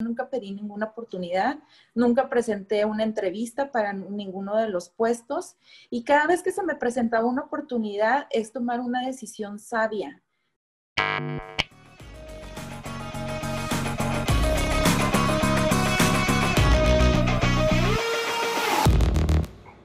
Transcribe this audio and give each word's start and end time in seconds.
nunca 0.00 0.30
pedí 0.30 0.52
ninguna 0.52 0.86
oportunidad, 0.86 1.58
nunca 1.92 2.28
presenté 2.28 2.84
una 2.84 3.02
entrevista 3.02 3.72
para 3.72 3.92
ninguno 3.92 4.54
de 4.56 4.68
los 4.68 4.90
puestos 4.90 5.56
y 5.90 6.04
cada 6.04 6.28
vez 6.28 6.44
que 6.44 6.52
se 6.52 6.62
me 6.62 6.76
presentaba 6.76 7.26
una 7.26 7.42
oportunidad 7.42 8.28
es 8.30 8.52
tomar 8.52 8.78
una 8.78 9.04
decisión 9.04 9.58
sabia. 9.58 10.22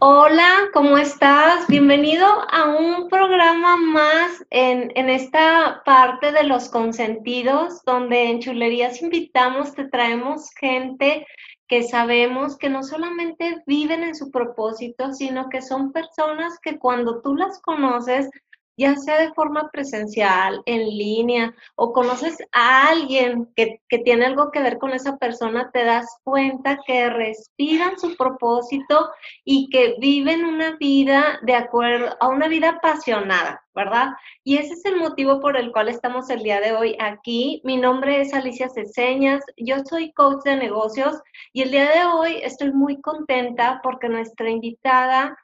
Hola, 0.06 0.68
¿cómo 0.74 0.98
estás? 0.98 1.66
Bienvenido 1.70 2.26
a 2.52 2.76
un 2.76 3.08
programa 3.08 3.78
más 3.78 4.46
en, 4.50 4.92
en, 4.96 5.08
esta 5.08 5.82
parte 5.86 6.34
de 6.34 6.44
los 6.44 6.68
consentidos, 6.68 7.86
donde 7.86 8.30
en 8.30 8.42
Chulerías 8.42 9.02
invitamos, 9.02 9.74
te 9.74 9.86
traemos 9.86 10.50
gente 10.60 11.26
que 11.70 11.84
sabemos 11.84 12.58
que 12.58 12.70
no 12.70 12.84
solamente 12.84 13.64
viven 13.66 14.04
en 14.04 14.14
su 14.14 14.30
propósito, 14.30 15.14
sino 15.14 15.48
que 15.48 15.62
son 15.62 15.94
personas 15.94 16.60
que 16.60 16.78
cuando 16.78 17.22
tú 17.22 17.38
las 17.38 17.62
conoces, 17.62 18.30
ya 18.78 18.96
sea 18.96 19.20
de 19.20 19.34
forma 19.34 19.70
presencial, 19.72 20.62
en 20.66 20.88
línea, 20.88 21.54
o 21.76 21.94
conoces 21.94 22.38
a 22.52 22.90
alguien 22.90 23.48
que, 23.56 23.82
tiene 24.04 24.26
algo 24.26 24.52
que 24.52 24.62
ver 24.62 24.80
con 24.80 24.92
esa 24.92 25.18
persona, 25.18 25.70
te 25.72 25.84
das 25.84 26.08
cuenta 26.24 26.80
que 26.86 27.10
respiran 27.10 28.00
su 28.00 28.16
propósito 28.18 29.10
y 29.46 29.70
que 29.70 29.96
viven 30.00 30.46
una 30.46 30.76
vida 30.78 31.40
de 31.44 31.56
acuerdo 31.56 32.16
a 32.20 32.28
una 32.28 32.48
vida 32.48 32.70
apasionada, 32.70 33.64
¿verdad? 33.76 34.14
Y 34.44 34.58
ese 34.58 34.74
es 34.74 34.86
el 34.86 34.98
motivo 34.98 35.40
por 35.40 35.58
el 35.58 35.72
cual 35.72 35.90
estamos 35.90 36.30
el 36.32 36.42
día 36.42 36.60
de 36.60 36.74
hoy 36.74 36.98
aquí. 37.00 37.62
Mi 37.64 37.78
nombre 37.78 38.22
es 38.22 38.34
Alicia 38.34 38.70
Ceseñas, 38.70 39.44
yo 39.58 39.78
soy 39.86 40.12
coach 40.14 40.44
de 40.44 40.56
negocios 40.56 41.22
y 41.54 41.62
el 41.62 41.72
día 41.72 41.90
de 41.92 42.06
hoy 42.06 42.40
estoy 42.44 42.72
muy 42.72 43.00
contenta 43.00 43.80
porque 43.84 44.10
nuestra 44.10 44.50
invitada 44.50 45.38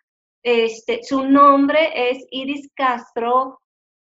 este, 0.44 1.02
su 1.04 1.24
nombre 1.24 2.12
es 2.12 2.26
Iris 2.32 2.70
Castro. 2.76 3.60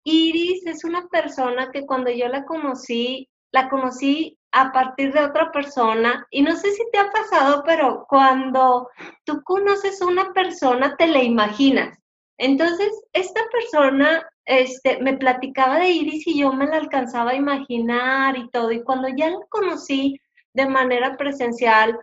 Iris 0.03 0.66
es 0.66 0.84
una 0.84 1.08
persona 1.08 1.72
que 1.72 1.86
cuando 1.86 2.12
yo 2.12 2.28
la 2.28 2.45
conocí, 2.45 3.30
la 3.52 3.70
conocí 3.70 4.38
a 4.52 4.72
partir 4.72 5.14
de 5.14 5.23
otra 5.23 5.52
persona 5.52 6.28
y 6.30 6.42
no 6.42 6.56
sé 6.56 6.72
si 6.72 6.84
te 6.92 7.00
ha 7.00 7.09
pasado, 7.12 7.64
pero 7.66 8.06
cuando 8.08 8.90
tú 9.25 9.42
conoces 9.44 10.02
a 10.02 10.06
una 10.06 10.31
persona 10.34 10.95
te 10.98 11.08
la 11.08 11.23
imaginas. 11.23 11.98
Entonces, 12.38 12.90
esta 13.14 13.42
persona 13.52 14.28
este, 14.45 15.00
me 15.02 15.18
platicaba 15.18 15.80
de 15.80 15.90
Iris 15.90 16.28
y 16.28 16.40
yo 16.40 16.52
me 16.52 16.68
la 16.68 16.78
alcanzaba 16.78 17.31
a 17.31 17.36
imaginar 17.36 18.38
y 18.38 18.50
todo. 18.50 18.72
Y 18.72 18.84
cuando 18.84 19.08
ya 19.08 19.30
la 19.30 19.40
conocí 19.50 20.20
de 20.53 20.68
manera 20.68 21.16
presencial, 21.18 21.97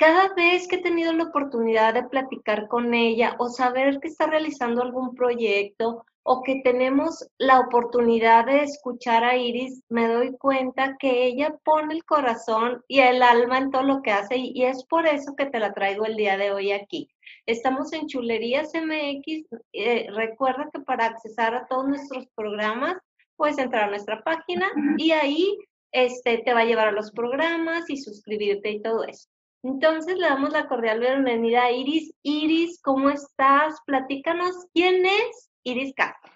cada 0.00 0.32
vez 0.32 0.66
que 0.66 0.76
he 0.76 0.82
tenido 0.82 1.12
la 1.12 1.24
oportunidad 1.24 1.92
de 1.92 2.04
platicar 2.04 2.68
con 2.68 2.94
ella 2.94 3.36
o 3.38 3.50
saber 3.50 4.00
que 4.00 4.08
está 4.08 4.26
realizando 4.26 4.80
algún 4.80 5.14
proyecto 5.14 6.06
o 6.22 6.42
que 6.42 6.62
tenemos 6.64 7.28
la 7.36 7.60
oportunidad 7.60 8.46
de 8.46 8.62
escuchar 8.62 9.24
a 9.24 9.36
Iris, 9.36 9.82
me 9.90 10.08
doy 10.08 10.34
cuenta 10.38 10.96
que 10.98 11.26
ella 11.26 11.54
pone 11.64 11.92
el 11.92 12.04
corazón 12.06 12.82
y 12.88 13.00
el 13.00 13.22
alma 13.22 13.58
en 13.58 13.70
todo 13.70 13.82
lo 13.82 14.00
que 14.00 14.10
hace 14.10 14.38
y 14.38 14.64
es 14.64 14.86
por 14.86 15.06
eso 15.06 15.36
que 15.36 15.44
te 15.44 15.60
la 15.60 15.74
traigo 15.74 16.06
el 16.06 16.16
día 16.16 16.38
de 16.38 16.50
hoy 16.50 16.72
aquí. 16.72 17.10
Estamos 17.44 17.92
en 17.92 18.06
Chulerías 18.06 18.72
MX. 18.72 19.48
Eh, 19.74 20.06
recuerda 20.14 20.70
que 20.72 20.80
para 20.80 21.04
accesar 21.04 21.54
a 21.54 21.66
todos 21.66 21.86
nuestros 21.86 22.26
programas 22.34 22.96
puedes 23.36 23.58
entrar 23.58 23.84
a 23.84 23.90
nuestra 23.90 24.22
página 24.22 24.66
y 24.96 25.10
ahí 25.10 25.58
este, 25.92 26.38
te 26.38 26.54
va 26.54 26.60
a 26.60 26.64
llevar 26.64 26.88
a 26.88 26.92
los 26.92 27.10
programas 27.10 27.90
y 27.90 27.98
suscribirte 27.98 28.70
y 28.70 28.80
todo 28.80 29.04
eso. 29.04 29.28
Entonces 29.62 30.16
le 30.16 30.26
damos 30.26 30.52
la 30.52 30.68
cordial 30.68 31.00
bienvenida 31.00 31.64
a 31.64 31.70
Iris. 31.70 32.14
Iris, 32.22 32.80
¿cómo 32.82 33.10
estás? 33.10 33.74
Platícanos 33.84 34.54
quién 34.72 35.04
es 35.04 35.50
Iris 35.64 35.92
Castro. 35.94 36.32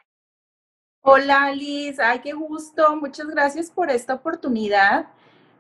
Hola 1.01 1.45
Alice, 1.45 2.03
ay, 2.03 2.19
qué 2.19 2.35
gusto. 2.35 2.95
Muchas 2.97 3.27
gracias 3.29 3.71
por 3.71 3.91
esta 3.91 4.15
oportunidad. 4.15 5.07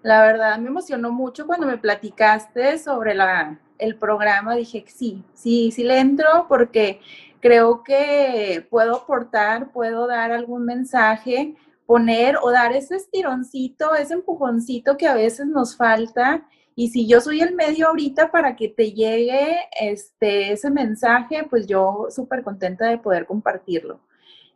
La 0.02 0.22
verdad 0.22 0.58
me 0.58 0.68
emocionó 0.68 1.10
mucho 1.10 1.46
cuando 1.46 1.66
me 1.66 1.78
platicaste 1.78 2.78
sobre 2.78 3.14
la, 3.14 3.58
el 3.78 3.96
programa. 3.96 4.56
Dije, 4.56 4.84
sí, 4.86 5.24
sí, 5.32 5.70
sí 5.70 5.84
le 5.84 6.00
entro 6.00 6.44
porque 6.50 7.00
creo 7.40 7.82
que 7.82 8.66
puedo 8.68 8.96
aportar, 8.96 9.72
puedo 9.72 10.06
dar 10.06 10.32
algún 10.32 10.66
mensaje, 10.66 11.56
poner 11.86 12.36
o 12.42 12.50
dar 12.50 12.74
ese 12.74 12.96
estironcito, 12.96 13.94
ese 13.94 14.12
empujoncito 14.12 14.98
que 14.98 15.06
a 15.06 15.14
veces 15.14 15.46
nos 15.46 15.78
falta 15.78 16.46
y 16.76 16.88
si 16.88 17.06
yo 17.06 17.20
soy 17.20 17.40
el 17.40 17.54
medio 17.54 17.88
ahorita 17.88 18.30
para 18.30 18.56
que 18.56 18.68
te 18.68 18.92
llegue 18.92 19.56
este, 19.80 20.52
ese 20.52 20.70
mensaje, 20.70 21.46
pues 21.48 21.66
yo 21.66 22.08
súper 22.10 22.42
contenta 22.42 22.88
de 22.88 22.98
poder 22.98 23.26
compartirlo. 23.26 24.00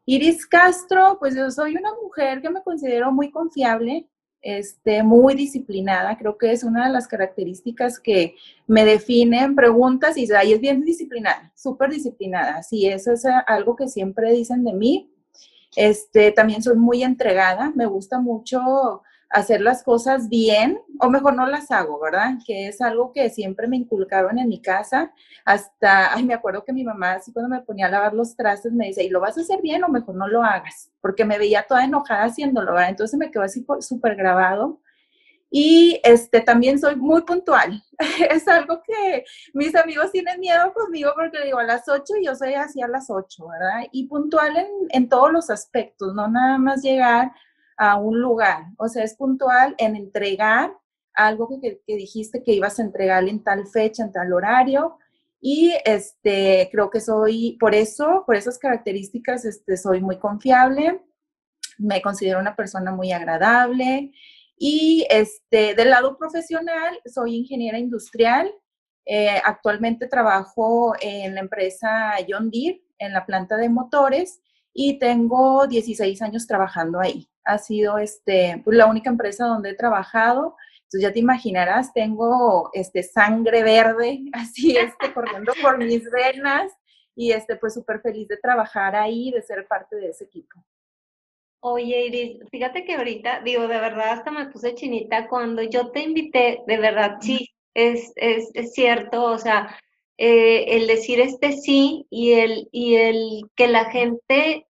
Iris 0.05 0.47
Castro, 0.47 1.19
pues 1.21 1.37
yo 1.37 1.51
soy 1.51 1.77
una 1.77 1.93
mujer 2.03 2.41
que 2.41 2.51
me 2.51 2.63
considero 2.63 3.13
muy 3.13 3.31
confiable, 3.31 4.09
este, 4.41 5.03
muy 5.03 5.35
disciplinada. 5.35 6.17
Creo 6.17 6.39
que 6.39 6.51
es 6.51 6.65
una 6.65 6.87
de 6.87 6.93
las 6.93 7.07
características 7.07 8.01
que 8.01 8.35
me 8.67 8.85
definen. 8.85 9.55
Preguntas 9.55 10.17
y 10.17 10.33
ahí 10.33 10.55
es 10.55 10.61
bien 10.61 10.85
disciplinada, 10.85 11.53
súper 11.55 11.91
disciplinada. 11.91 12.63
Sí, 12.63 12.87
eso 12.87 13.13
es 13.13 13.25
algo 13.47 13.77
que 13.77 13.87
siempre 13.87 14.33
dicen 14.33 14.65
de 14.65 14.73
mí. 14.73 15.13
Este, 15.77 16.33
también 16.33 16.63
soy 16.63 16.77
muy 16.77 17.03
entregada. 17.05 17.71
Me 17.77 17.87
gusta 17.87 18.19
mucho 18.19 19.03
hacer 19.31 19.61
las 19.61 19.83
cosas 19.83 20.29
bien, 20.29 20.81
o 21.01 21.11
mejor 21.11 21.35
no 21.35 21.47
las 21.47 21.71
hago, 21.71 22.01
¿verdad? 22.01 22.35
Que 22.47 22.69
es 22.69 22.81
algo 22.81 23.13
que 23.13 23.29
siempre 23.31 23.69
me 23.69 23.77
inculcaron 23.77 24.39
en 24.39 24.49
mi 24.49 24.61
casa. 24.61 25.13
Hasta, 25.45 26.15
ay, 26.15 26.25
me 26.25 26.35
acuerdo 26.35 26.65
que 26.65 26.73
mi 26.73 26.85
mamá, 26.85 27.13
así 27.13 27.33
cuando 27.33 27.55
me 27.55 27.63
ponía 27.63 27.87
a 27.87 27.91
lavar 27.91 28.15
los 28.15 28.37
trastes, 28.37 28.73
me 28.73 28.87
dice, 28.87 29.05
¿y 29.05 29.11
lo 29.11 29.21
vas 29.21 29.37
a 29.37 29.43
hacer 29.43 29.61
bien 29.63 29.85
o 29.85 29.89
mejor 29.89 30.15
no 30.15 30.29
lo 30.29 30.43
hagas? 30.43 30.91
Porque 31.01 31.25
me 31.25 31.39
veía 31.39 31.65
toda 31.69 31.85
enojada 31.85 32.25
haciéndolo, 32.25 32.73
¿verdad? 32.73 32.91
Entonces 32.91 33.19
me 33.19 33.31
quedó 33.31 33.43
así 33.43 33.65
súper 33.81 34.17
grabado. 34.17 34.81
Y 35.51 36.01
este, 36.05 36.41
también 36.41 36.79
soy 36.79 36.97
muy 36.97 37.23
puntual. 37.23 37.83
es 38.31 38.47
algo 38.49 38.83
que 38.83 39.25
mis 39.55 39.75
amigos 39.75 40.13
tienen 40.13 40.41
miedo 40.41 40.73
conmigo 40.75 41.13
porque 41.15 41.43
digo 41.45 41.59
a 41.59 41.65
las 41.65 41.89
8 41.89 42.17
y 42.21 42.27
yo 42.27 42.35
soy 42.35 42.55
así 42.55 42.83
a 42.83 42.89
las 42.89 43.09
8, 43.11 43.47
¿verdad? 43.47 43.89
Y 43.93 44.09
puntual 44.09 44.57
en, 44.57 44.67
en 44.91 45.09
todos 45.09 45.33
los 45.33 45.51
aspectos, 45.51 46.15
no 46.15 46.29
nada 46.29 46.59
más 46.59 46.83
llegar 46.83 47.33
a 47.79 47.97
un 47.97 48.21
lugar. 48.21 48.67
O 48.77 48.89
sea, 48.89 49.05
es 49.05 49.15
puntual 49.15 49.75
en 49.79 49.97
entregar 49.97 50.77
algo 51.15 51.49
que, 51.61 51.81
dijiste 51.87 52.43
que 52.43 52.53
ibas 52.53 52.79
a 52.79 52.83
entregar 52.83 53.27
en 53.29 53.43
tal 53.43 53.67
fecha, 53.67 54.05
en 54.05 54.13
tal 54.13 54.33
horario. 54.33 54.99
Y 55.41 55.73
este, 55.85 56.69
creo 56.73 56.91
que 56.91 57.01
soy, 57.01 57.57
por 57.61 57.75
eso, 57.75 58.25
por 58.27 58.37
esas 58.37 58.59
características, 58.59 59.45
este, 59.45 59.77
soy 59.77 60.01
muy 60.01 60.19
confiable, 60.19 61.01
me 61.79 62.03
considero 62.03 62.41
una 62.41 62.57
persona 62.57 62.93
muy 62.93 63.13
agradable. 63.13 64.13
Y 64.57 65.07
este, 65.09 65.75
del 65.75 65.91
lado 65.91 66.19
profesional, 66.19 66.99
soy 67.07 67.37
ingeniera 67.37 67.79
industrial. 67.79 68.53
Eh, 69.07 69.41
actualmente 69.45 70.07
trabajo 70.07 70.95
en 71.01 71.35
la 71.35 71.41
empresa 71.41 72.15
John 72.29 72.51
Deere, 72.51 72.83
en 72.99 73.13
la 73.13 73.25
planta 73.25 73.57
de 73.57 73.69
motores, 73.69 74.43
y 74.81 75.01
tengo 75.01 75.67
16 75.67 76.23
años 76.23 76.47
trabajando 76.47 77.01
ahí 77.01 77.29
ha 77.49 77.59
sido 77.59 77.99
este, 77.99 78.61
pues, 78.63 78.77
la 78.77 78.87
única 78.87 79.11
empresa 79.11 79.47
donde 79.47 79.71
he 79.71 79.75
trabajado. 79.75 80.55
Entonces 80.83 81.03
ya 81.03 81.13
te 81.13 81.19
imaginarás, 81.19 81.93
tengo 81.93 82.71
este, 82.75 83.03
sangre 83.03 83.63
verde, 83.63 84.21
así 84.33 84.77
este, 84.77 85.13
corriendo 85.13 85.53
por 85.61 85.79
mis 85.79 86.09
venas 86.11 86.73
y 87.17 87.33
este, 87.33 87.57
pues 87.57 87.75
súper 87.75 88.01
feliz 88.01 88.29
de 88.29 88.37
trabajar 88.37 88.95
ahí, 88.95 89.33
de 89.33 89.43
ser 89.43 89.67
parte 89.67 89.97
de 89.97 90.11
ese 90.11 90.25
equipo. 90.25 90.63
Oye, 91.61 92.07
Iris, 92.07 92.39
fíjate 92.51 92.85
que 92.85 92.95
ahorita, 92.95 93.41
digo, 93.41 93.63
de 93.63 93.81
verdad 93.81 94.11
hasta 94.11 94.31
me 94.31 94.47
puse 94.47 94.77
chinita 94.77 95.27
cuando 95.27 95.63
yo 95.63 95.91
te 95.91 96.03
invité, 96.03 96.63
de 96.69 96.77
verdad, 96.77 97.17
sí, 97.21 97.49
es, 97.75 98.13
es, 98.15 98.51
es 98.55 98.73
cierto, 98.75 99.25
o 99.25 99.39
sea, 99.39 99.77
eh, 100.19 100.77
el 100.77 100.87
decir 100.87 101.21
este 101.21 101.53
sí 101.53 102.07
y 102.11 102.33
el, 102.33 102.69
y 102.71 102.95
el 102.95 103.43
que 103.57 103.67
la 103.67 103.87
gente 103.87 104.68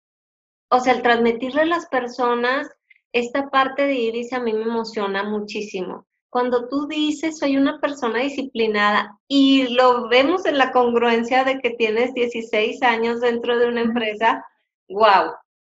o 0.69 0.81
sea, 0.81 0.95
el 0.95 1.03
transmitirle 1.03 1.63
a 1.63 1.67
las 1.67 1.87
personas 1.87 2.69
esta 3.13 3.49
parte 3.49 3.87
de 3.87 3.95
Iris 3.95 4.33
a 4.33 4.41
mí 4.41 4.53
me 4.53 4.63
emociona 4.63 5.25
muchísimo. 5.25 6.07
Cuando 6.29 6.69
tú 6.69 6.87
dices, 6.87 7.39
soy 7.39 7.57
una 7.57 7.81
persona 7.81 8.21
disciplinada 8.21 9.19
y 9.27 9.69
lo 9.69 10.09
vemos 10.09 10.45
en 10.45 10.59
la 10.59 10.71
congruencia 10.71 11.45
de 11.45 11.61
que 11.61 11.71
tienes 11.71 12.13
16 12.13 12.83
años 12.83 13.21
dentro 13.21 13.59
de 13.59 13.69
una 13.69 13.81
empresa, 13.81 14.45
wow. 14.89 15.33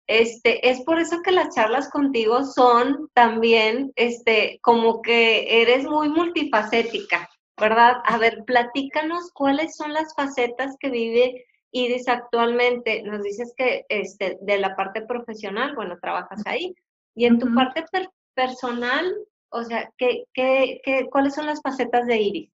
Este, 0.06 0.68
es 0.68 0.82
por 0.82 0.98
eso 0.98 1.22
que 1.22 1.30
las 1.30 1.54
charlas 1.54 1.88
contigo 1.88 2.44
son 2.44 3.08
también, 3.14 3.92
este, 3.96 4.58
como 4.60 5.00
que 5.00 5.62
eres 5.62 5.84
muy 5.84 6.08
multifacética, 6.08 7.28
¿verdad? 7.58 8.02
A 8.04 8.18
ver, 8.18 8.44
platícanos 8.44 9.30
cuáles 9.32 9.76
son 9.76 9.94
las 9.94 10.14
facetas 10.14 10.76
que 10.78 10.90
vive 10.90 11.46
Iris, 11.72 12.08
actualmente 12.08 13.02
nos 13.02 13.22
dices 13.22 13.54
que 13.56 13.84
este, 13.88 14.38
de 14.40 14.58
la 14.58 14.74
parte 14.74 15.02
profesional, 15.02 15.74
bueno, 15.74 15.98
trabajas 16.00 16.42
ahí. 16.46 16.74
Y 17.14 17.26
en 17.26 17.38
tu 17.38 17.52
parte 17.54 17.84
personal, 18.34 19.14
O 19.52 19.64
sea, 19.64 19.90
¿qué, 19.98 20.24
qué, 20.32 20.80
qué, 20.84 21.08
cuáles 21.10 21.34
son 21.34 21.46
las 21.46 21.60
facetas 21.60 22.06
de 22.06 22.20
Iris? 22.20 22.50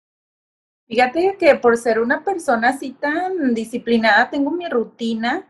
Fíjate 0.87 1.37
que 1.39 1.55
por 1.55 1.77
ser 1.77 1.99
una 1.99 2.21
persona 2.21 2.69
así 2.69 2.91
tan 2.91 3.53
disciplinada, 3.53 4.29
tengo 4.29 4.51
mi 4.51 4.67
rutina, 4.67 5.47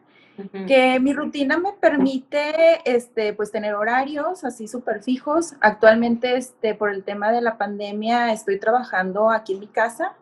que 0.67 0.99
mi 0.99 1.13
rutina 1.13 1.57
me 1.57 1.73
permite, 1.73 2.79
este, 2.85 3.33
pues 3.33 3.51
tener 3.51 3.73
horarios 3.73 4.43
así 4.43 4.67
súper 4.67 5.01
fijos. 5.03 5.55
Actualmente, 5.61 6.35
este, 6.35 6.75
por 6.75 6.91
el 6.91 7.03
tema 7.03 7.31
de 7.31 7.41
la 7.41 7.57
pandemia, 7.57 8.31
estoy 8.31 8.59
trabajando 8.59 9.29
aquí 9.31 9.53
en 9.53 9.59
mi 9.61 9.67
casa 9.67 10.15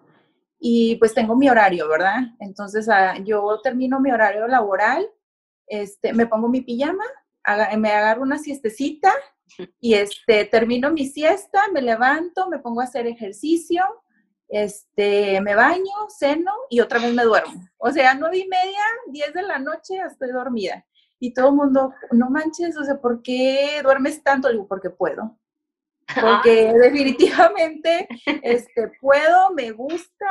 y 0.59 0.95
pues 0.97 1.13
tengo 1.13 1.35
mi 1.35 1.49
horario, 1.49 1.87
¿verdad? 1.87 2.19
Entonces, 2.39 2.89
ah, 2.89 3.17
yo 3.23 3.59
termino 3.63 3.99
mi 3.99 4.11
horario 4.11 4.47
laboral, 4.47 5.09
este, 5.67 6.13
me 6.13 6.27
pongo 6.27 6.49
mi 6.49 6.61
pijama, 6.61 7.05
me 7.77 7.91
agarro 7.91 8.23
una 8.23 8.37
siestecita 8.37 9.11
y 9.79 9.93
este, 9.93 10.45
termino 10.45 10.91
mi 10.91 11.07
siesta, 11.07 11.61
me 11.73 11.81
levanto, 11.81 12.49
me 12.49 12.59
pongo 12.59 12.81
a 12.81 12.85
hacer 12.85 13.07
ejercicio, 13.07 13.83
este, 14.49 15.39
me 15.41 15.55
baño, 15.55 15.93
ceno 16.09 16.51
y 16.69 16.81
otra 16.81 16.99
vez 16.99 17.13
me 17.13 17.23
duermo. 17.23 17.67
O 17.77 17.91
sea, 17.91 18.13
nueve 18.15 18.39
y 18.39 18.47
media, 18.47 18.81
diez 19.07 19.33
de 19.33 19.43
la 19.43 19.59
noche, 19.59 19.97
estoy 20.05 20.31
dormida. 20.31 20.85
Y 21.19 21.33
todo 21.33 21.49
el 21.49 21.55
mundo, 21.55 21.93
no 22.11 22.29
manches, 22.29 22.77
o 22.77 22.83
sea, 22.83 22.99
¿por 22.99 23.21
qué 23.21 23.81
duermes 23.83 24.23
tanto? 24.23 24.49
digo, 24.49 24.67
porque 24.67 24.89
puedo. 24.89 25.37
Porque 26.19 26.73
definitivamente 26.73 28.07
este, 28.43 28.91
puedo, 28.99 29.53
me 29.53 29.71
gusta 29.71 30.25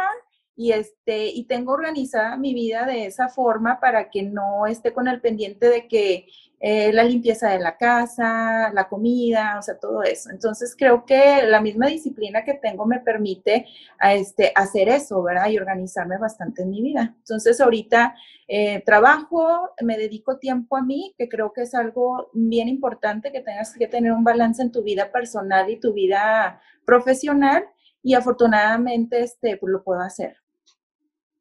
y, 0.59 0.73
este, 0.73 1.29
y 1.29 1.45
tengo 1.45 1.73
organizada 1.73 2.37
mi 2.37 2.53
vida 2.53 2.85
de 2.85 3.07
esa 3.07 3.29
forma 3.29 3.79
para 3.79 4.11
que 4.11 4.25
no 4.25 4.67
esté 4.67 4.93
con 4.93 5.07
el 5.07 5.21
pendiente 5.21 5.69
de 5.69 5.87
que 5.87 6.27
eh, 6.59 6.93
la 6.93 7.05
limpieza 7.05 7.51
de 7.51 7.61
la 7.61 7.77
casa, 7.77 8.73
la 8.75 8.89
comida, 8.89 9.57
o 9.57 9.63
sea, 9.63 9.79
todo 9.79 10.03
eso. 10.03 10.31
Entonces 10.31 10.75
creo 10.77 11.07
que 11.07 11.45
la 11.45 11.61
misma 11.61 11.87
disciplina 11.87 12.43
que 12.43 12.55
tengo 12.55 12.87
me 12.87 12.99
permite 12.99 13.67
a 14.01 14.15
este, 14.15 14.51
hacer 14.57 14.89
eso, 14.89 15.23
¿verdad? 15.23 15.49
Y 15.49 15.59
organizarme 15.59 16.19
bastante 16.19 16.63
en 16.63 16.71
mi 16.71 16.83
vida. 16.83 17.15
Entonces 17.19 17.61
ahorita 17.61 18.17
eh, 18.49 18.83
trabajo, 18.85 19.71
me 19.81 19.97
dedico 19.97 20.39
tiempo 20.39 20.77
a 20.77 20.83
mí, 20.83 21.15
que 21.17 21.29
creo 21.29 21.53
que 21.53 21.63
es 21.63 21.75
algo 21.77 22.31
bien 22.33 22.67
importante, 22.69 23.31
que 23.31 23.43
tengas 23.43 23.73
que 23.75 23.87
tener 23.87 24.11
un 24.11 24.25
balance 24.25 24.61
en 24.61 24.73
tu 24.73 24.83
vida 24.83 25.13
personal 25.13 25.71
y 25.71 25.79
tu 25.79 25.93
vida 25.93 26.61
profesional. 26.85 27.65
Y 28.03 28.15
afortunadamente, 28.15 29.21
este, 29.21 29.57
pues 29.57 29.73
lo 29.73 29.85
puedo 29.85 30.01
hacer. 30.01 30.38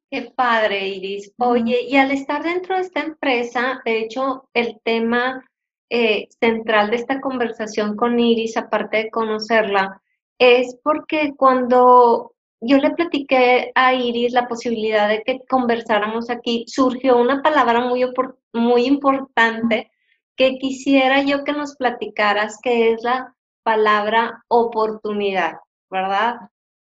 Qué 0.09 0.31
padre, 0.35 0.87
Iris. 0.87 1.33
Oye, 1.37 1.81
y 1.81 1.97
al 1.97 2.11
estar 2.11 2.41
dentro 2.41 2.75
de 2.75 2.81
esta 2.81 3.01
empresa, 3.01 3.81
de 3.83 3.99
hecho, 3.99 4.47
el 4.53 4.79
tema 4.83 5.43
eh, 5.89 6.29
central 6.39 6.89
de 6.89 6.95
esta 6.95 7.19
conversación 7.19 7.97
con 7.97 8.17
Iris, 8.17 8.55
aparte 8.55 8.97
de 8.97 9.11
conocerla, 9.11 10.01
es 10.39 10.77
porque 10.81 11.33
cuando 11.35 12.33
yo 12.61 12.77
le 12.77 12.91
platiqué 12.91 13.71
a 13.75 13.93
Iris 13.93 14.31
la 14.31 14.47
posibilidad 14.47 15.09
de 15.09 15.23
que 15.23 15.41
conversáramos 15.49 16.29
aquí, 16.29 16.63
surgió 16.67 17.17
una 17.17 17.41
palabra 17.41 17.81
muy, 17.81 18.05
muy 18.53 18.85
importante 18.85 19.91
que 20.37 20.57
quisiera 20.57 21.21
yo 21.23 21.43
que 21.43 21.51
nos 21.51 21.75
platicaras, 21.75 22.59
que 22.61 22.93
es 22.93 23.03
la 23.03 23.35
palabra 23.63 24.45
oportunidad, 24.47 25.55
¿verdad? 25.89 26.37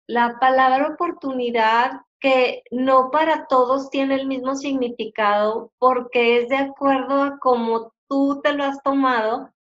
La 0.09 0.39
palabra 0.41 0.89
oportunidad 0.89 2.01
que 2.23 2.63
no 2.71 3.11
para 3.11 3.47
todos 3.49 3.91
tiene 3.91 4.15
el 4.15 4.29
mismo 4.29 4.55
significado 4.55 5.73
porque 5.79 6.39
es 6.39 6.49
de 6.49 6.57
acuerdo 6.57 7.21
a 7.21 7.39
cómo 7.41 7.93
tú 8.09 8.41
te 8.43 8.53
lo 8.53 8.63
has 8.63 8.81
tomado. 8.85 9.51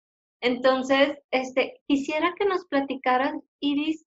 Entonces, 0.41 1.19
este, 1.32 1.81
quisiera 1.88 2.35
que 2.38 2.44
nos 2.44 2.64
platicaras, 2.67 3.35
Iris, 3.59 4.06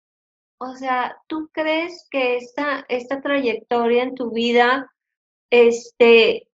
o 0.59 0.75
sea, 0.75 1.17
¿tú 1.27 1.49
crees 1.51 2.07
que 2.11 2.37
esta, 2.37 2.85
esta 2.89 3.21
trayectoria 3.21 4.03
en 4.03 4.13
tu 4.13 4.31
vida, 4.31 4.91
este, 5.49 6.47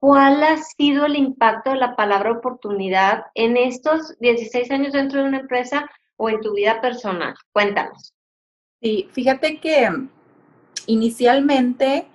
cuál 0.00 0.42
ha 0.42 0.56
sido 0.56 1.06
el 1.06 1.16
impacto 1.16 1.70
de 1.70 1.76
la 1.76 1.94
palabra 1.94 2.32
oportunidad 2.32 3.26
en 3.34 3.56
estos 3.56 4.18
16 4.18 4.70
años 4.72 4.92
dentro 4.92 5.22
de 5.22 5.28
una 5.28 5.40
empresa 5.40 5.88
o 6.16 6.28
en 6.28 6.40
tu 6.40 6.54
vida 6.54 6.80
personal? 6.80 7.34
Cuéntanos. 7.52 8.12
Sí, 8.80 9.08
fíjate 9.12 9.60
que 9.60 9.88
inicialmente 10.86 12.08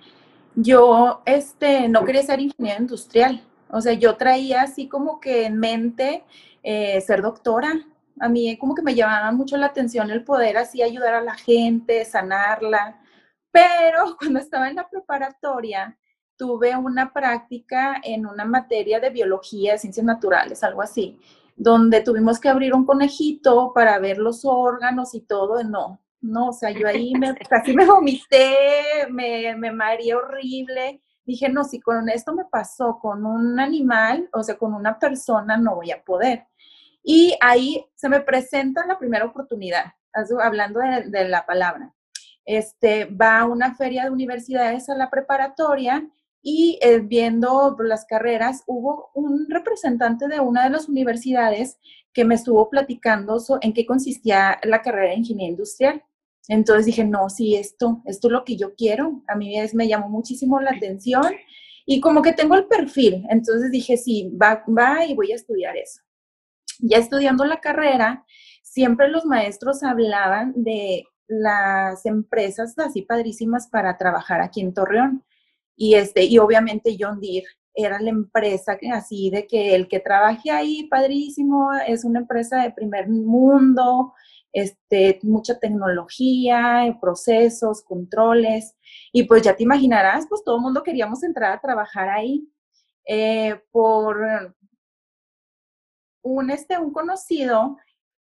yo 0.54 1.22
este, 1.24 1.88
no 1.88 2.04
quería 2.04 2.22
ser 2.22 2.40
ingeniera 2.40 2.80
industrial. 2.80 3.42
O 3.70 3.80
sea, 3.80 3.92
yo 3.92 4.16
traía 4.16 4.62
así 4.62 4.88
como 4.88 5.20
que 5.20 5.46
en 5.46 5.58
mente 5.58 6.24
eh, 6.62 7.00
ser 7.00 7.22
doctora. 7.22 7.72
A 8.20 8.28
mí 8.28 8.56
como 8.58 8.74
que 8.74 8.82
me 8.82 8.94
llamaba 8.94 9.30
mucho 9.30 9.56
la 9.56 9.66
atención 9.66 10.10
el 10.10 10.24
poder 10.24 10.56
así 10.56 10.82
ayudar 10.82 11.14
a 11.14 11.20
la 11.22 11.34
gente, 11.34 12.04
sanarla. 12.04 13.00
Pero 13.50 14.16
cuando 14.18 14.40
estaba 14.40 14.68
en 14.68 14.76
la 14.76 14.88
preparatoria, 14.88 15.96
tuve 16.36 16.76
una 16.76 17.12
práctica 17.12 18.00
en 18.02 18.26
una 18.26 18.44
materia 18.44 19.00
de 19.00 19.10
biología, 19.10 19.72
de 19.72 19.78
ciencias 19.78 20.06
naturales, 20.06 20.62
algo 20.62 20.82
así, 20.82 21.20
donde 21.56 22.00
tuvimos 22.00 22.38
que 22.40 22.48
abrir 22.48 22.74
un 22.74 22.86
conejito 22.86 23.72
para 23.74 23.98
ver 23.98 24.18
los 24.18 24.44
órganos 24.44 25.14
y 25.14 25.20
todo. 25.20 25.62
No, 25.64 26.00
no, 26.20 26.48
o 26.48 26.52
sea, 26.52 26.70
yo 26.70 26.86
ahí 26.86 27.12
me, 27.14 27.34
casi 27.48 27.74
me 27.74 27.86
vomité, 27.86 29.06
me, 29.10 29.54
me 29.56 29.72
mareé 29.72 30.14
horrible. 30.14 31.02
Dije, 31.24 31.48
no, 31.48 31.64
si 31.64 31.80
con 31.80 32.08
esto 32.08 32.34
me 32.34 32.44
pasó 32.46 32.98
con 33.00 33.26
un 33.26 33.60
animal, 33.60 34.28
o 34.32 34.42
sea, 34.42 34.56
con 34.56 34.74
una 34.74 34.98
persona, 34.98 35.56
no 35.56 35.76
voy 35.76 35.90
a 35.90 36.02
poder. 36.02 36.46
Y 37.02 37.36
ahí 37.40 37.84
se 37.94 38.08
me 38.08 38.20
presenta 38.20 38.86
la 38.86 38.98
primera 38.98 39.24
oportunidad, 39.24 39.92
hablando 40.42 40.80
de, 40.80 41.28
la 41.28 41.46
palabra. 41.46 41.94
Este, 42.44 43.04
va 43.06 43.40
a 43.40 43.44
una 43.46 43.74
feria 43.74 44.04
de 44.04 44.10
universidades 44.10 44.88
a 44.88 44.94
la 44.94 45.10
preparatoria 45.10 46.08
y 46.42 46.78
eh, 46.80 47.00
viendo 47.00 47.76
las 47.80 48.06
carreras, 48.06 48.62
hubo 48.66 49.10
un 49.14 49.46
representante 49.48 50.28
de 50.28 50.40
una 50.40 50.64
de 50.64 50.70
las 50.70 50.88
universidades 50.88 51.78
que 52.12 52.24
me 52.24 52.34
estuvo 52.34 52.68
platicando 52.70 53.38
en 53.60 53.72
qué 53.72 53.86
consistía 53.86 54.58
la 54.62 54.82
carrera 54.82 55.10
de 55.10 55.16
ingeniería 55.16 55.50
industrial. 55.50 56.02
Entonces 56.48 56.86
dije, 56.86 57.04
no, 57.04 57.28
sí, 57.28 57.54
esto, 57.54 58.02
esto 58.06 58.28
es 58.28 58.32
lo 58.32 58.44
que 58.44 58.56
yo 58.56 58.74
quiero. 58.74 59.22
A 59.28 59.36
mí 59.36 59.54
me 59.74 59.86
llamó 59.86 60.08
muchísimo 60.08 60.60
la 60.60 60.70
atención 60.70 61.26
y 61.84 62.00
como 62.00 62.22
que 62.22 62.32
tengo 62.32 62.54
el 62.54 62.66
perfil. 62.66 63.24
Entonces 63.28 63.70
dije, 63.70 63.96
sí, 63.96 64.32
va, 64.40 64.64
va 64.66 65.04
y 65.04 65.14
voy 65.14 65.32
a 65.32 65.36
estudiar 65.36 65.76
eso. 65.76 66.00
Ya 66.80 66.96
estudiando 66.96 67.44
la 67.44 67.60
carrera, 67.60 68.24
siempre 68.62 69.08
los 69.08 69.26
maestros 69.26 69.82
hablaban 69.82 70.52
de 70.56 71.04
las 71.26 72.06
empresas 72.06 72.78
así 72.78 73.02
padrísimas 73.02 73.68
para 73.68 73.98
trabajar 73.98 74.40
aquí 74.40 74.62
en 74.62 74.72
Torreón. 74.72 75.24
Y, 75.76 75.94
este, 75.94 76.24
y 76.24 76.38
obviamente 76.38 76.96
John 76.98 77.20
Deere 77.20 77.46
era 77.74 78.00
la 78.00 78.10
empresa 78.10 78.76
que 78.76 78.90
así 78.90 79.30
de 79.30 79.46
que 79.46 79.74
el 79.74 79.86
que 79.86 80.00
trabaje 80.00 80.50
ahí, 80.50 80.88
padrísimo, 80.88 81.72
es 81.86 82.04
una 82.04 82.20
empresa 82.20 82.62
de 82.62 82.72
primer 82.72 83.08
mundo, 83.08 84.14
este, 84.52 85.18
mucha 85.22 85.58
tecnología, 85.58 86.96
procesos, 87.00 87.82
controles, 87.82 88.74
y 89.12 89.24
pues 89.24 89.42
ya 89.42 89.56
te 89.56 89.62
imaginarás, 89.62 90.26
pues 90.28 90.42
todo 90.44 90.56
el 90.56 90.62
mundo 90.62 90.82
queríamos 90.82 91.22
entrar 91.22 91.52
a 91.52 91.60
trabajar 91.60 92.08
ahí. 92.08 92.48
Eh, 93.10 93.60
por 93.70 94.54
un, 96.22 96.50
este, 96.50 96.78
un 96.78 96.92
conocido, 96.92 97.78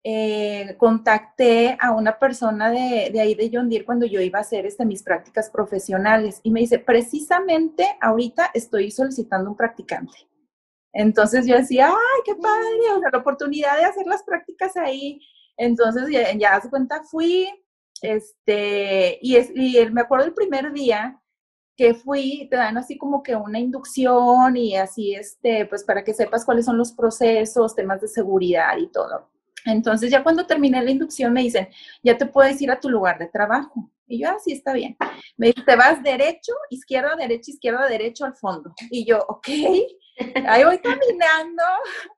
eh, 0.05 0.75
contacté 0.77 1.77
a 1.79 1.93
una 1.93 2.19
persona 2.19 2.69
de, 2.69 3.09
de, 3.13 3.21
ahí 3.21 3.35
de 3.35 3.49
John 3.53 3.69
Deere 3.69 3.85
cuando 3.85 4.05
yo 4.05 4.19
iba 4.19 4.39
a 4.39 4.41
hacer 4.41 4.65
este, 4.65 4.85
mis 4.85 5.01
prácticas 5.01 5.49
profesionales 5.49 6.41
y 6.43 6.51
me 6.51 6.59
dice, 6.59 6.79
precisamente 6.79 7.87
ahorita 8.01 8.51
estoy 8.53 8.91
solicitando 8.91 9.49
un 9.49 9.55
practicante. 9.55 10.27
Entonces 10.91 11.47
yo 11.47 11.55
decía, 11.55 11.87
ay, 11.87 12.21
qué 12.25 12.35
padre, 12.35 12.91
o 12.95 12.99
sea, 12.99 13.09
la 13.11 13.19
oportunidad 13.19 13.77
de 13.77 13.85
hacer 13.85 14.05
las 14.05 14.23
prácticas 14.23 14.75
ahí 14.75 15.21
entonces, 15.57 16.09
ya, 16.09 16.33
ya 16.37 16.55
hace 16.55 16.69
cuenta, 16.69 17.03
fui, 17.03 17.47
este, 18.01 19.19
y, 19.21 19.35
es, 19.35 19.51
y 19.55 19.85
me 19.91 20.01
acuerdo 20.01 20.25
el 20.25 20.33
primer 20.33 20.73
día 20.73 21.19
que 21.75 21.93
fui, 21.93 22.47
te 22.49 22.57
dan 22.57 22.77
así 22.77 22.97
como 22.97 23.23
que 23.23 23.35
una 23.35 23.59
inducción 23.59 24.55
y 24.57 24.75
así, 24.75 25.15
este, 25.15 25.65
pues 25.65 25.83
para 25.83 26.03
que 26.03 26.13
sepas 26.13 26.45
cuáles 26.45 26.65
son 26.65 26.77
los 26.77 26.91
procesos, 26.91 27.75
temas 27.75 28.01
de 28.01 28.07
seguridad 28.07 28.77
y 28.77 28.87
todo. 28.91 29.31
Entonces, 29.65 30.11
ya 30.11 30.23
cuando 30.23 30.45
terminé 30.45 30.83
la 30.83 30.91
inducción, 30.91 31.33
me 31.33 31.41
dicen, 31.41 31.69
ya 32.03 32.17
te 32.17 32.25
puedes 32.25 32.61
ir 32.61 32.69
a 32.69 32.79
tu 32.79 32.89
lugar 32.89 33.17
de 33.17 33.27
trabajo. 33.27 33.89
Y 34.05 34.21
yo, 34.21 34.29
así 34.29 34.51
ah, 34.51 34.55
está 34.55 34.73
bien. 34.73 34.97
Me 35.37 35.47
dice, 35.47 35.61
te 35.65 35.75
vas 35.75 36.03
derecho, 36.03 36.53
izquierda, 36.69 37.15
derecha, 37.15 37.51
izquierda, 37.51 37.87
derecho 37.87 38.25
al 38.25 38.35
fondo. 38.35 38.73
Y 38.91 39.05
yo, 39.05 39.19
ok, 39.27 39.47
ahí 40.47 40.63
voy 40.63 40.79
caminando, 40.79 41.63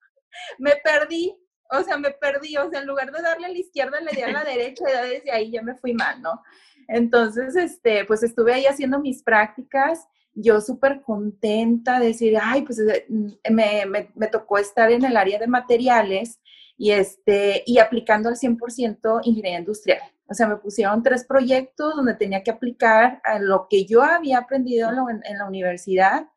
me 0.58 0.74
perdí, 0.84 1.36
o 1.72 1.84
sea, 1.84 1.98
me 1.98 2.12
perdí, 2.12 2.58
o 2.58 2.70
sea, 2.70 2.82
en 2.82 2.88
lugar 2.88 3.12
de 3.12 3.22
darle 3.22 3.48
a 3.48 3.50
la 3.50 3.58
izquierda, 3.58 4.00
le 4.02 4.12
di 4.12 4.22
a 4.22 4.32
la 4.32 4.44
derecha 4.46 4.84
y 4.88 5.10
desde 5.10 5.32
ahí 5.32 5.52
ya 5.52 5.62
me 5.62 5.76
fui 5.76 5.94
mal, 5.94 6.22
¿no? 6.22 6.42
Entonces, 6.88 7.56
este, 7.56 8.06
pues 8.06 8.24
estuve 8.24 8.54
ahí 8.54 8.66
haciendo 8.66 9.00
mis 9.00 9.24
prácticas, 9.24 10.08
yo 10.34 10.62
súper 10.62 11.02
contenta 11.02 12.00
de 12.00 12.08
decir, 12.08 12.38
ay, 12.42 12.62
pues 12.64 12.80
eh, 12.80 13.06
me, 13.50 13.86
me, 13.86 14.12
me, 14.16 14.28
tocó 14.28 14.58
estar 14.58 14.92
en 14.92 15.06
el 15.06 15.18
área 15.18 15.40
de 15.40 15.48
materiales, 15.48 16.40
y, 16.78 16.92
este, 16.92 17.64
y 17.66 17.80
aplicando 17.80 18.30
al 18.30 18.36
100% 18.36 19.22
ingeniería 19.24 19.60
industrial. 19.60 20.02
O 20.28 20.34
sea, 20.34 20.48
me 20.48 20.58
pusieron 20.58 21.04
tres 21.04 21.26
proyectos 21.26 21.96
donde 21.96 22.16
tenía 22.16 22.44
que 22.44 22.52
aplicar 22.52 23.22
a 23.24 23.40
lo 23.40 23.68
que 23.70 23.86
yo 23.86 24.02
había 24.02 24.40
aprendido 24.40 24.90
en, 25.10 25.22
en 25.24 25.38
la 25.38 25.48
universidad 25.48 26.28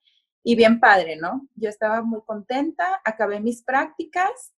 y 0.42 0.54
bien 0.56 0.78
padre, 0.78 1.16
¿no? 1.16 1.48
Yo 1.54 1.68
estaba 1.68 2.02
muy 2.02 2.20
contenta, 2.24 3.00
acabé 3.04 3.40
mis 3.40 3.62
prácticas, 3.62 4.52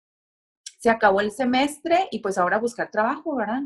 se 0.79 0.89
acabó 0.89 1.21
el 1.21 1.31
semestre 1.31 2.07
y 2.09 2.19
pues 2.19 2.37
ahora 2.37 2.57
buscar 2.57 2.89
trabajo, 2.89 3.35
¿verdad? 3.35 3.63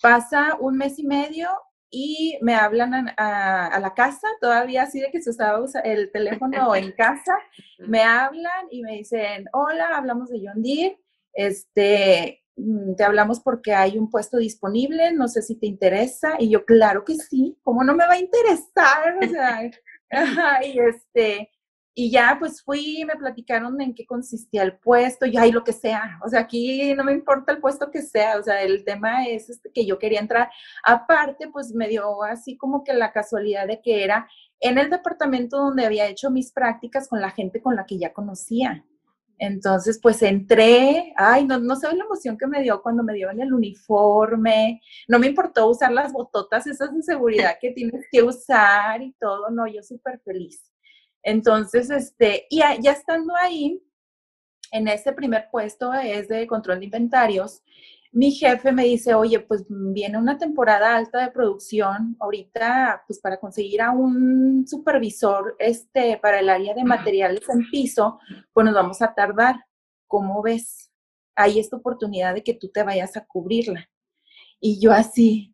Pasa 0.00 0.56
un 0.58 0.76
mes 0.76 0.98
y 0.98 1.04
medio 1.04 1.48
y 1.88 2.38
me 2.40 2.54
hablan 2.54 3.12
a, 3.16 3.78
la 3.78 3.94
casa, 3.94 4.26
todavía 4.40 4.82
así 4.82 5.00
de 5.00 5.10
que 5.10 5.22
se 5.22 5.30
usaba 5.30 5.64
el 5.84 6.10
teléfono 6.10 6.74
en 6.74 6.90
casa, 6.92 7.36
me 7.78 8.02
hablan 8.02 8.66
y 8.70 8.82
me 8.82 8.96
dicen, 8.96 9.46
hola, 9.52 9.90
hablamos 9.94 10.30
de 10.30 10.42
John 10.44 10.62
Deere, 10.62 10.98
este, 11.32 12.42
mm, 12.56 12.94
te 12.96 13.04
hablamos 13.04 13.40
porque 13.40 13.74
hay 13.74 13.96
un 13.96 14.10
puesto 14.10 14.38
disponible, 14.38 15.12
no 15.12 15.28
sé 15.28 15.42
si 15.42 15.54
te 15.54 15.66
interesa, 15.66 16.34
y 16.38 16.48
yo, 16.48 16.64
claro 16.64 17.04
que 17.04 17.14
sí, 17.14 17.56
¿cómo 17.62 17.84
no 17.84 17.94
me 17.94 18.06
va 18.06 18.14
a 18.14 18.20
interesar? 18.20 19.18
O 19.22 19.28
sea, 19.28 19.70
y 20.66 20.78
este, 20.78 21.50
y 21.94 22.10
ya 22.10 22.36
pues 22.38 22.62
fui, 22.62 23.04
me 23.06 23.16
platicaron 23.16 23.80
en 23.80 23.94
qué 23.94 24.06
consistía 24.06 24.62
el 24.62 24.78
puesto, 24.78 25.26
y 25.26 25.36
ahí 25.36 25.52
lo 25.52 25.62
que 25.62 25.72
sea, 25.72 26.18
o 26.24 26.28
sea, 26.28 26.40
aquí 26.40 26.94
no 26.94 27.04
me 27.04 27.12
importa 27.12 27.52
el 27.52 27.60
puesto 27.60 27.90
que 27.90 28.02
sea, 28.02 28.38
o 28.38 28.42
sea, 28.42 28.62
el 28.62 28.84
tema 28.84 29.26
es 29.26 29.50
este, 29.50 29.70
que 29.70 29.84
yo 29.84 29.98
quería 29.98 30.20
entrar. 30.20 30.50
Aparte, 30.84 31.48
pues 31.52 31.74
me 31.74 31.88
dio 31.88 32.22
así 32.22 32.56
como 32.56 32.82
que 32.84 32.94
la 32.94 33.12
casualidad 33.12 33.66
de 33.66 33.80
que 33.82 34.04
era 34.04 34.28
en 34.60 34.78
el 34.78 34.90
departamento 34.90 35.58
donde 35.58 35.84
había 35.84 36.06
hecho 36.06 36.30
mis 36.30 36.52
prácticas 36.52 37.08
con 37.08 37.20
la 37.20 37.30
gente 37.30 37.60
con 37.60 37.76
la 37.76 37.84
que 37.84 37.98
ya 37.98 38.12
conocía. 38.12 38.84
Entonces, 39.38 39.98
pues 40.00 40.22
entré, 40.22 41.12
ay, 41.16 41.44
no, 41.46 41.58
no 41.58 41.74
sé 41.76 41.92
la 41.94 42.04
emoción 42.04 42.38
que 42.38 42.46
me 42.46 42.62
dio 42.62 42.80
cuando 42.80 43.02
me 43.02 43.12
dieron 43.12 43.40
el 43.40 43.52
uniforme, 43.52 44.80
no 45.08 45.18
me 45.18 45.26
importó 45.26 45.68
usar 45.68 45.92
las 45.92 46.12
bototas 46.12 46.66
esas 46.66 46.94
de 46.94 47.02
seguridad 47.02 47.56
que 47.60 47.72
tienes 47.72 48.06
que 48.10 48.22
usar 48.22 49.02
y 49.02 49.12
todo, 49.18 49.50
no, 49.50 49.66
yo 49.66 49.82
súper 49.82 50.20
feliz. 50.20 50.71
Entonces, 51.22 51.90
este, 51.90 52.46
y 52.50 52.58
ya, 52.58 52.92
estando 52.92 53.34
ahí, 53.36 53.82
en 54.70 54.88
ese 54.88 55.12
primer 55.12 55.48
puesto 55.50 55.92
es 55.92 56.28
de 56.28 56.46
control 56.46 56.80
de 56.80 56.86
inventarios, 56.86 57.62
mi 58.12 58.30
jefe 58.30 58.72
me 58.72 58.84
dice, 58.84 59.14
oye, 59.14 59.40
pues 59.40 59.64
viene 59.68 60.18
una 60.18 60.36
temporada 60.36 60.96
alta 60.96 61.20
de 61.24 61.30
producción, 61.30 62.16
ahorita, 62.20 63.04
pues 63.06 63.18
para 63.20 63.40
conseguir 63.40 63.80
a 63.80 63.90
un 63.90 64.66
supervisor 64.66 65.56
este, 65.58 66.18
para 66.18 66.40
el 66.40 66.50
área 66.50 66.74
de 66.74 66.84
materiales 66.84 67.48
en 67.48 67.70
piso, 67.70 68.18
pues 68.52 68.66
nos 68.66 68.74
vamos 68.74 69.00
a 69.00 69.14
tardar. 69.14 69.64
¿Cómo 70.06 70.42
ves? 70.42 70.92
Hay 71.34 71.58
esta 71.58 71.76
oportunidad 71.76 72.34
de 72.34 72.42
que 72.42 72.52
tú 72.52 72.68
te 72.68 72.82
vayas 72.82 73.16
a 73.16 73.24
cubrirla. 73.24 73.88
Y 74.60 74.78
yo 74.78 74.92
así, 74.92 75.51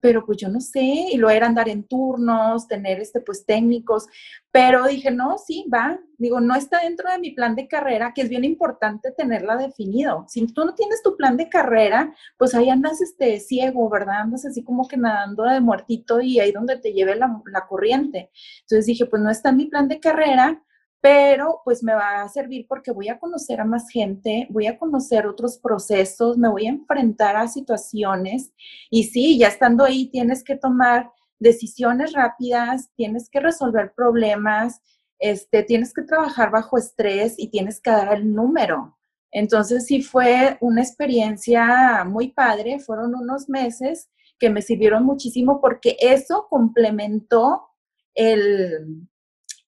pero 0.00 0.24
pues 0.24 0.38
yo 0.38 0.48
no 0.48 0.60
sé, 0.60 0.80
y 0.80 1.16
lo 1.16 1.30
era 1.30 1.46
andar 1.46 1.68
en 1.68 1.84
turnos, 1.84 2.66
tener 2.66 3.00
este, 3.00 3.20
pues 3.20 3.44
técnicos, 3.44 4.06
pero 4.50 4.86
dije, 4.86 5.10
no, 5.10 5.36
sí, 5.38 5.66
va, 5.72 6.00
digo, 6.18 6.40
no 6.40 6.54
está 6.54 6.80
dentro 6.80 7.10
de 7.10 7.18
mi 7.18 7.32
plan 7.32 7.54
de 7.54 7.68
carrera, 7.68 8.12
que 8.14 8.22
es 8.22 8.28
bien 8.28 8.44
importante 8.44 9.12
tenerla 9.12 9.56
definido. 9.56 10.24
Si 10.28 10.46
tú 10.48 10.64
no 10.64 10.74
tienes 10.74 11.02
tu 11.02 11.16
plan 11.16 11.36
de 11.36 11.48
carrera, 11.48 12.14
pues 12.36 12.54
ahí 12.54 12.68
andas 12.70 13.00
este, 13.00 13.38
ciego, 13.40 13.88
¿verdad? 13.88 14.22
Andas 14.22 14.44
así 14.46 14.64
como 14.64 14.88
que 14.88 14.96
nadando 14.96 15.44
de 15.44 15.60
muertito 15.60 16.20
y 16.20 16.40
ahí 16.40 16.52
donde 16.52 16.78
te 16.78 16.92
lleve 16.92 17.14
la, 17.16 17.40
la 17.52 17.66
corriente. 17.66 18.30
Entonces 18.62 18.86
dije, 18.86 19.06
pues 19.06 19.22
no 19.22 19.30
está 19.30 19.50
en 19.50 19.56
mi 19.58 19.66
plan 19.66 19.88
de 19.88 20.00
carrera, 20.00 20.62
pero 21.00 21.62
pues 21.64 21.82
me 21.82 21.94
va 21.94 22.22
a 22.22 22.28
servir 22.28 22.66
porque 22.68 22.90
voy 22.90 23.08
a 23.08 23.18
conocer 23.18 23.60
a 23.60 23.64
más 23.64 23.88
gente, 23.88 24.46
voy 24.50 24.66
a 24.66 24.78
conocer 24.78 25.26
otros 25.26 25.58
procesos, 25.58 26.36
me 26.36 26.48
voy 26.48 26.66
a 26.66 26.70
enfrentar 26.70 27.36
a 27.36 27.48
situaciones 27.48 28.52
y 28.90 29.04
sí, 29.04 29.38
ya 29.38 29.48
estando 29.48 29.84
ahí 29.84 30.10
tienes 30.10 30.44
que 30.44 30.56
tomar 30.56 31.10
decisiones 31.38 32.12
rápidas, 32.12 32.90
tienes 32.96 33.30
que 33.30 33.40
resolver 33.40 33.94
problemas, 33.96 34.82
este, 35.18 35.62
tienes 35.62 35.94
que 35.94 36.02
trabajar 36.02 36.50
bajo 36.50 36.76
estrés 36.76 37.34
y 37.38 37.48
tienes 37.48 37.80
que 37.80 37.90
dar 37.90 38.12
el 38.12 38.34
número. 38.34 38.98
Entonces 39.32 39.86
sí 39.86 40.02
fue 40.02 40.58
una 40.60 40.82
experiencia 40.82 42.04
muy 42.04 42.32
padre, 42.32 42.78
fueron 42.78 43.14
unos 43.14 43.48
meses 43.48 44.10
que 44.38 44.50
me 44.50 44.60
sirvieron 44.60 45.04
muchísimo 45.04 45.60
porque 45.60 45.96
eso 46.00 46.46
complementó 46.50 47.68
el, 48.14 49.08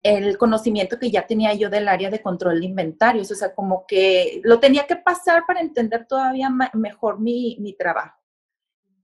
el 0.02 0.36
conocimiento 0.36 0.98
que 0.98 1.10
ya 1.10 1.26
tenía 1.26 1.54
yo 1.54 1.70
del 1.70 1.86
área 1.88 2.10
de 2.10 2.22
control 2.22 2.60
de 2.60 2.66
inventarios, 2.66 3.30
o 3.30 3.34
sea, 3.34 3.54
como 3.54 3.86
que 3.86 4.40
lo 4.42 4.58
tenía 4.58 4.86
que 4.86 4.96
pasar 4.96 5.44
para 5.46 5.60
entender 5.60 6.06
todavía 6.06 6.50
mejor 6.74 7.20
mi, 7.20 7.56
mi 7.60 7.74
trabajo. 7.74 8.16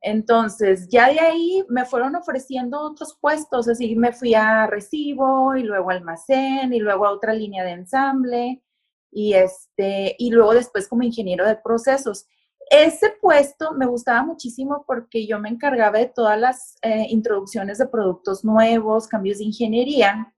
Entonces, 0.00 0.88
ya 0.88 1.09
de 1.09 1.21
ahí 1.21 1.64
me 1.69 1.85
fueron 1.85 2.17
ofreciendo 2.17 2.81
otros 2.81 3.17
puestos, 3.21 3.69
así 3.69 3.97
me 3.97 4.12
fui 4.12 4.35
a 4.35 4.67
recibo 4.67 5.57
y 5.57 5.62
luego 5.64 5.90
almacén 5.90 6.73
y 6.73 6.78
luego 6.78 7.07
a 7.07 7.12
otra 7.12 7.33
línea 7.33 7.64
de 7.64 7.73
ensamble 7.73 8.62
y 9.11 9.35
este 9.35 10.14
y 10.19 10.31
luego 10.31 10.55
después 10.55 10.88
como 10.88 11.02
ingeniero 11.02 11.47
de 11.47 11.57
procesos. 11.57 12.26
Ese 12.71 13.12
puesto 13.21 13.73
me 13.73 13.87
gustaba 13.87 14.23
muchísimo 14.23 14.85
porque 14.87 15.26
yo 15.26 15.40
me 15.40 15.49
encargaba 15.49 15.99
de 15.99 16.07
todas 16.07 16.38
las 16.38 16.76
eh, 16.83 17.07
introducciones 17.09 17.78
de 17.78 17.87
productos 17.87 18.45
nuevos, 18.45 19.09
cambios 19.09 19.38
de 19.38 19.45
ingeniería 19.45 20.33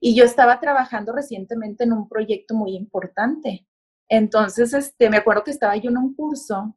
y 0.00 0.14
yo 0.14 0.24
estaba 0.24 0.58
trabajando 0.58 1.12
recientemente 1.12 1.84
en 1.84 1.92
un 1.92 2.08
proyecto 2.08 2.54
muy 2.54 2.74
importante. 2.74 3.66
Entonces, 4.08 4.72
este, 4.72 5.10
me 5.10 5.18
acuerdo 5.18 5.44
que 5.44 5.50
estaba 5.52 5.76
yo 5.76 5.90
en 5.90 5.98
un 5.98 6.14
curso, 6.14 6.76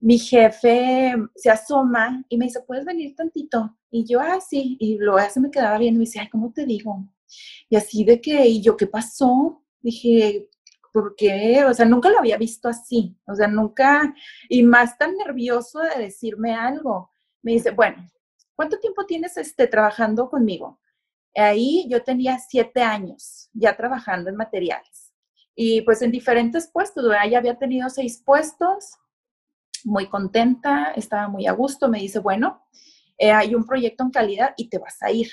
mi 0.00 0.18
jefe 0.18 1.12
se 1.34 1.50
asoma 1.50 2.24
y 2.28 2.38
me 2.38 2.46
dice, 2.46 2.60
¿puedes 2.66 2.84
venir 2.84 3.16
tantito? 3.16 3.76
Y 3.90 4.06
yo, 4.06 4.20
ah, 4.20 4.40
sí, 4.40 4.76
y 4.78 4.96
luego 4.98 5.18
se 5.28 5.40
me 5.40 5.50
quedaba 5.50 5.78
bien 5.78 5.94
y 5.94 5.98
me 5.98 6.04
dice, 6.04 6.20
ay, 6.20 6.28
¿cómo 6.28 6.52
te 6.52 6.64
digo? 6.64 7.04
Y 7.68 7.76
así 7.76 8.04
de 8.04 8.20
que, 8.20 8.46
¿y 8.46 8.62
yo 8.62 8.76
qué 8.76 8.86
pasó? 8.86 9.62
Dije, 9.80 10.48
¿por 10.92 11.16
qué? 11.16 11.64
O 11.64 11.74
sea, 11.74 11.84
nunca 11.84 12.10
lo 12.10 12.18
había 12.18 12.36
visto 12.36 12.68
así, 12.68 13.16
o 13.26 13.34
sea, 13.34 13.48
nunca, 13.48 14.14
y 14.48 14.62
más 14.62 14.96
tan 14.96 15.16
nervioso 15.16 15.80
de 15.80 16.02
decirme 16.02 16.54
algo. 16.54 17.10
Me 17.42 17.52
dice, 17.52 17.72
bueno, 17.72 18.06
¿cuánto 18.54 18.78
tiempo 18.78 19.04
tienes 19.04 19.36
este, 19.36 19.66
trabajando 19.66 20.30
conmigo? 20.30 20.80
Ahí 21.38 21.86
yo 21.88 22.02
tenía 22.02 22.38
siete 22.38 22.82
años 22.82 23.48
ya 23.52 23.76
trabajando 23.76 24.30
en 24.30 24.36
materiales 24.36 25.12
y 25.54 25.82
pues 25.82 26.02
en 26.02 26.12
diferentes 26.12 26.68
puestos, 26.68 27.04
ya 27.30 27.38
había 27.38 27.58
tenido 27.58 27.88
seis 27.90 28.22
puestos, 28.24 28.92
muy 29.84 30.08
contenta, 30.08 30.92
estaba 30.94 31.28
muy 31.28 31.46
a 31.46 31.52
gusto, 31.52 31.88
me 31.88 31.98
dice, 31.98 32.20
bueno, 32.20 32.62
eh, 33.16 33.32
hay 33.32 33.54
un 33.54 33.64
proyecto 33.64 34.04
en 34.04 34.10
calidad 34.10 34.54
y 34.56 34.68
te 34.68 34.78
vas 34.78 35.02
a 35.02 35.10
ir. 35.10 35.28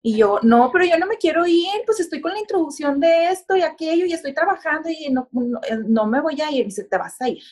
Y 0.00 0.16
yo, 0.16 0.38
no, 0.42 0.70
pero 0.72 0.84
yo 0.84 0.98
no 0.98 1.06
me 1.06 1.16
quiero 1.16 1.46
ir, 1.46 1.82
pues 1.86 2.00
estoy 2.00 2.20
con 2.20 2.32
la 2.32 2.40
introducción 2.40 3.00
de 3.00 3.30
esto 3.30 3.56
y 3.56 3.62
aquello 3.62 4.06
y 4.06 4.12
estoy 4.12 4.34
trabajando 4.34 4.88
y 4.90 5.10
no, 5.10 5.28
no 5.88 6.06
me 6.06 6.20
voy 6.20 6.40
a 6.40 6.50
ir. 6.50 6.60
Y 6.60 6.64
dice, 6.64 6.84
te 6.84 6.98
vas 6.98 7.20
a 7.20 7.28
ir 7.28 7.42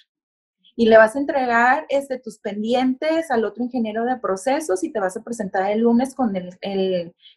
y 0.81 0.87
le 0.87 0.97
vas 0.97 1.15
a 1.15 1.19
entregar 1.19 1.85
este, 1.91 2.19
tus 2.19 2.39
pendientes 2.39 3.31
al 3.31 3.45
otro 3.45 3.63
ingeniero 3.63 4.07
de 4.07 4.17
procesos 4.17 4.83
y 4.83 4.91
te 4.91 4.99
vas 4.99 5.15
a 5.15 5.23
presentar 5.23 5.71
el 5.71 5.81
lunes 5.81 6.15
con 6.15 6.35
el, 6.35 6.57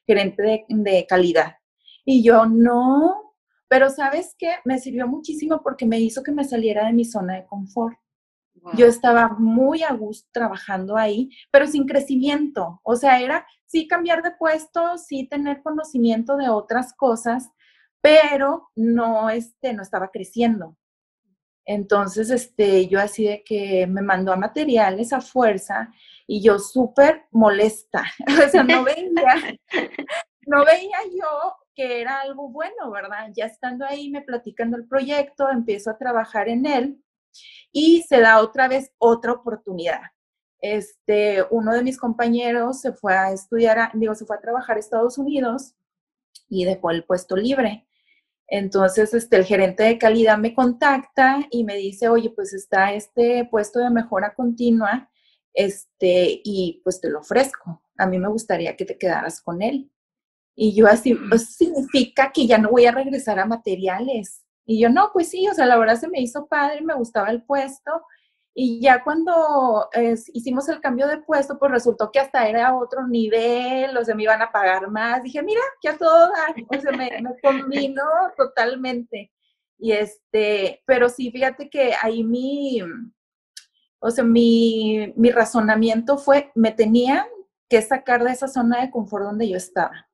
gerente 0.07 0.65
de, 0.69 1.05
calidad. 1.05 1.57
Y 2.05 2.23
yo, 2.23 2.45
no, 2.45 3.35
pero 3.67 3.89
sabes 3.89 4.33
qué, 4.39 4.53
me 4.63 4.79
sirvió 4.79 5.09
muchísimo 5.09 5.61
porque 5.61 5.85
me 5.85 5.99
hizo 5.99 6.23
que 6.23 6.31
me 6.31 6.45
saliera 6.45 6.85
de 6.85 6.93
mi 6.93 7.03
zona 7.03 7.33
de 7.35 7.45
confort. 7.45 7.97
Yo 8.77 8.85
estaba 8.85 9.35
muy 9.37 9.83
a 9.83 9.91
gusto 9.91 10.29
trabajando 10.31 10.95
ahí, 10.95 11.29
pero 11.51 11.67
sin 11.67 11.85
crecimiento. 11.85 12.79
O 12.81 12.95
sea, 12.95 13.19
era 13.19 13.45
sí 13.65 13.89
cambiar 13.89 14.23
de 14.23 14.31
puesto, 14.31 14.97
sí 14.97 15.27
tener 15.27 15.61
conocimiento 15.61 16.37
de 16.37 16.47
otras 16.47 16.93
cosas, 16.93 17.51
pero 17.99 18.69
no, 18.73 19.29
este, 19.29 19.73
no 19.73 19.81
estaba 19.81 20.11
creciendo. 20.11 20.77
Entonces, 21.65 22.29
este, 22.29 22.87
yo 22.87 22.99
así 22.99 23.25
de 23.25 23.43
que 23.43 23.87
me 23.87 24.01
mandó 24.01 24.33
a 24.33 24.37
materiales 24.37 25.13
a 25.13 25.21
fuerza 25.21 25.89
y 26.27 26.41
yo 26.43 26.59
súper 26.59 27.25
molesta. 27.31 28.03
o 28.45 28.49
sea, 28.49 28.63
no 28.63 28.83
veía, 28.83 29.57
no 30.47 30.65
veía 30.65 30.97
yo 31.11 31.55
que 31.75 32.01
era 32.01 32.21
algo 32.21 32.49
bueno, 32.49 32.91
¿verdad? 32.91 33.29
Ya 33.35 33.45
estando 33.45 33.85
ahí, 33.85 34.09
me 34.09 34.21
platicando 34.21 34.77
el 34.77 34.87
proyecto, 34.87 35.49
empiezo 35.49 35.89
a 35.89 35.97
trabajar 35.97 36.49
en 36.49 36.65
él 36.65 37.03
y 37.71 38.03
se 38.03 38.19
da 38.19 38.39
otra 38.39 38.67
vez 38.67 38.91
otra 38.99 39.31
oportunidad. 39.31 40.01
Este, 40.59 41.43
uno 41.49 41.73
de 41.73 41.83
mis 41.83 41.97
compañeros 41.97 42.81
se 42.81 42.93
fue 42.93 43.15
a 43.15 43.31
estudiar, 43.31 43.91
digo, 43.95 44.15
se 44.15 44.25
fue 44.25 44.37
a 44.37 44.41
trabajar 44.41 44.77
a 44.77 44.79
Estados 44.79 45.17
Unidos 45.17 45.75
y 46.47 46.65
dejó 46.65 46.91
el 46.91 47.03
puesto 47.03 47.35
libre. 47.35 47.85
Entonces, 48.47 49.13
este, 49.13 49.37
el 49.37 49.45
gerente 49.45 49.83
de 49.83 49.97
calidad 49.97 50.37
me 50.37 50.53
contacta 50.53 51.39
y 51.49 51.63
me 51.63 51.75
dice, 51.75 52.09
oye, 52.09 52.29
pues 52.29 52.53
está 52.53 52.93
este 52.93 53.45
puesto 53.49 53.79
de 53.79 53.89
mejora 53.89 54.33
continua, 54.35 55.09
este, 55.53 56.41
y 56.43 56.81
pues 56.83 56.99
te 56.99 57.09
lo 57.09 57.19
ofrezco. 57.19 57.81
A 57.97 58.07
mí 58.07 58.19
me 58.19 58.27
gustaría 58.29 58.75
que 58.75 58.85
te 58.85 58.97
quedaras 58.97 59.41
con 59.41 59.61
él. 59.61 59.91
Y 60.55 60.75
yo 60.75 60.87
así, 60.87 61.15
pues 61.15 61.55
significa 61.55 62.31
que 62.31 62.45
ya 62.45 62.57
no 62.57 62.69
voy 62.69 62.85
a 62.85 62.91
regresar 62.91 63.39
a 63.39 63.45
materiales. 63.45 64.43
Y 64.65 64.79
yo, 64.79 64.89
no, 64.89 65.09
pues 65.13 65.29
sí, 65.29 65.47
o 65.47 65.53
sea, 65.53 65.65
la 65.65 65.77
verdad 65.77 65.99
se 65.99 66.07
me 66.07 66.21
hizo 66.21 66.47
padre, 66.47 66.81
me 66.81 66.93
gustaba 66.93 67.29
el 67.29 67.43
puesto. 67.43 67.91
Y 68.55 68.79
ya 68.81 69.03
cuando 69.03 69.89
hicimos 70.33 70.69
el 70.69 70.79
cambio 70.79 71.07
de 71.07 71.17
puesto, 71.17 71.57
pues 71.57 71.71
resultó 71.71 72.11
que 72.11 72.19
hasta 72.19 72.47
era 72.47 72.75
otro 72.75 73.07
nivel, 73.07 73.97
o 73.97 74.05
sea, 74.05 74.13
me 74.13 74.23
iban 74.23 74.43
a 74.43 74.51
pagar 74.51 74.91
más. 74.91 75.23
Dije, 75.23 75.41
mira, 75.41 75.61
que 75.81 75.89
a 75.89 75.97
todo 75.97 76.29
o 76.29 76.81
sea, 76.81 76.91
me, 76.91 77.09
me 77.21 77.39
combinó 77.41 78.03
totalmente. 78.37 79.31
Y 79.79 79.91
este, 79.91 80.83
pero 80.85 81.09
sí, 81.09 81.31
fíjate 81.31 81.69
que 81.69 81.93
ahí 81.99 82.23
mi, 82.23 82.79
o 83.99 84.11
sea, 84.11 84.23
mi, 84.23 85.13
mi 85.15 85.31
razonamiento 85.31 86.17
fue, 86.17 86.51
me 86.55 86.71
tenía 86.71 87.27
que 87.69 87.81
sacar 87.81 88.23
de 88.23 88.31
esa 88.31 88.47
zona 88.47 88.81
de 88.81 88.91
confort 88.91 89.25
donde 89.25 89.49
yo 89.49 89.57
estaba. 89.57 90.09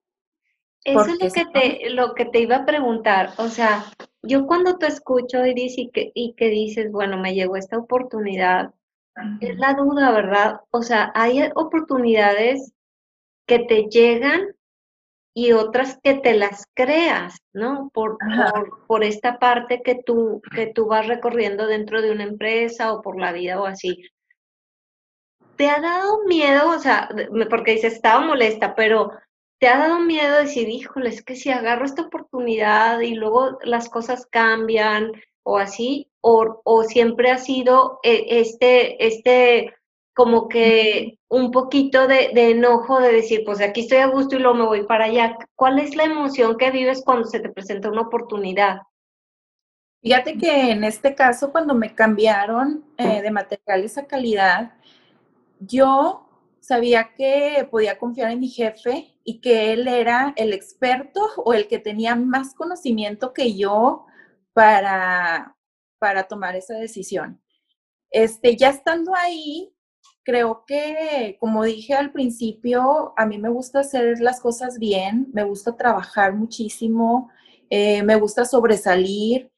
Eso 0.85 1.05
es 1.05 1.21
lo 1.21 1.31
que, 1.31 1.45
te, 1.45 1.89
lo 1.89 2.13
que 2.15 2.25
te 2.25 2.39
iba 2.39 2.55
a 2.55 2.65
preguntar. 2.65 3.31
O 3.37 3.47
sea, 3.47 3.83
yo 4.21 4.45
cuando 4.45 4.77
te 4.77 4.87
escucho, 4.87 5.45
y 5.45 5.89
que, 5.91 6.11
y 6.13 6.33
que 6.33 6.49
dices, 6.49 6.91
bueno, 6.91 7.17
me 7.17 7.33
llegó 7.33 7.55
esta 7.55 7.77
oportunidad, 7.77 8.73
es 9.41 9.57
la 9.57 9.73
duda, 9.73 10.11
¿verdad? 10.11 10.61
O 10.71 10.81
sea, 10.81 11.11
hay 11.13 11.41
oportunidades 11.55 12.73
que 13.45 13.59
te 13.59 13.87
llegan 13.89 14.55
y 15.33 15.51
otras 15.53 15.99
que 16.03 16.15
te 16.15 16.33
las 16.33 16.65
creas, 16.73 17.37
¿no? 17.53 17.89
Por, 17.93 18.17
por, 18.87 19.03
esta 19.03 19.39
parte 19.39 19.81
que 19.81 19.95
tú, 19.95 20.41
que 20.53 20.67
tú 20.67 20.87
vas 20.87 21.07
recorriendo 21.07 21.67
dentro 21.67 22.01
de 22.01 22.11
una 22.11 22.23
empresa 22.23 22.93
o 22.93 23.01
por 23.01 23.19
la 23.19 23.31
vida 23.31 23.59
o 23.61 23.65
así. 23.65 24.03
¿Te 25.55 25.69
ha 25.69 25.79
dado 25.81 26.23
miedo? 26.25 26.69
O 26.69 26.79
sea, 26.79 27.09
porque 27.49 27.73
dices, 27.73 27.93
estaba 27.93 28.25
molesta, 28.25 28.75
pero 28.75 29.11
¿te 29.59 29.67
ha 29.67 29.77
dado 29.77 29.99
miedo 29.99 30.37
decir, 30.37 30.69
híjole, 30.69 31.09
es 31.09 31.23
que 31.23 31.35
si 31.35 31.49
agarro 31.49 31.85
esta 31.85 32.03
oportunidad 32.03 32.99
y 33.01 33.15
luego 33.15 33.59
las 33.63 33.89
cosas 33.89 34.25
cambian 34.25 35.11
o 35.43 35.57
así? 35.57 36.09
¿O, 36.21 36.61
o 36.63 36.83
siempre 36.83 37.31
ha 37.31 37.37
sido 37.37 37.99
eh, 38.03 38.25
este, 38.29 39.05
este 39.05 39.73
como 40.19 40.49
que 40.49 41.17
un 41.29 41.49
poquito 41.49 42.05
de, 42.05 42.31
enojo 42.33 42.99
de 42.99 43.13
decir, 43.13 43.43
pues 43.45 43.61
aquí 43.61 43.81
estoy 43.81 43.99
a 43.99 44.07
gusto 44.07 44.35
y 44.35 44.39
luego 44.39 44.57
me 44.57 44.65
voy 44.65 44.83
para 44.83 45.05
allá. 45.05 45.37
¿Cuál 45.55 45.79
es 45.79 45.95
la 45.95 46.03
emoción 46.03 46.57
que 46.57 46.71
vives 46.71 47.03
cuando 47.05 47.25
se 47.25 47.39
te 47.39 47.47
presenta 47.47 47.89
una 47.89 48.01
oportunidad? 48.01 48.79
Fíjate 50.01 50.37
que 50.37 50.71
en 50.71 50.83
este 50.83 51.15
caso, 51.15 51.53
cuando 51.53 51.73
me 51.73 51.95
cambiaron 51.95 52.83
eh, 52.97 53.21
de 53.21 53.31
materiales 53.31 53.97
a 53.97 54.07
calidad, 54.07 54.73
yo 55.61 56.27
sabía 56.59 57.13
que 57.15 57.65
podía 57.71 57.97
confiar 57.97 58.31
en 58.31 58.41
mi 58.41 58.49
jefe 58.49 59.13
y 59.29 59.41
que 59.41 59.73
él 59.73 59.87
era 59.87 60.33
el 60.37 60.53
experto 60.53 61.21
o 61.37 61.53
el 61.53 61.67
que 61.67 61.77
tenía 61.77 62.15
más 62.15 62.55
conocimiento 62.55 63.31
que 63.31 63.55
yo 63.55 64.07
para, 64.53 65.55
para 65.99 66.23
tomar 66.23 66.55
esa 66.55 66.73
decisión. 66.73 67.39
Este, 68.09 68.57
ya 68.57 68.69
estando 68.69 69.13
ahí, 69.13 69.71
creo 70.23 70.63
que, 70.65 71.37
como 71.39 71.63
dije 71.63 71.93
al 71.93 72.11
principio, 72.11 73.13
a 73.17 73.27
mí 73.27 73.37
me 73.37 73.49
gusta 73.49 73.81
hacer 73.81 74.19
las 74.19 74.39
cosas 74.41 74.79
bien, 74.79 75.27
me 75.31 75.43
gusta 75.43 75.77
trabajar 75.77 76.33
muchísimo, 76.33 77.29
eh, 77.69 78.01
me 78.01 78.15
gusta 78.15 78.45
sobresalir 78.45 79.51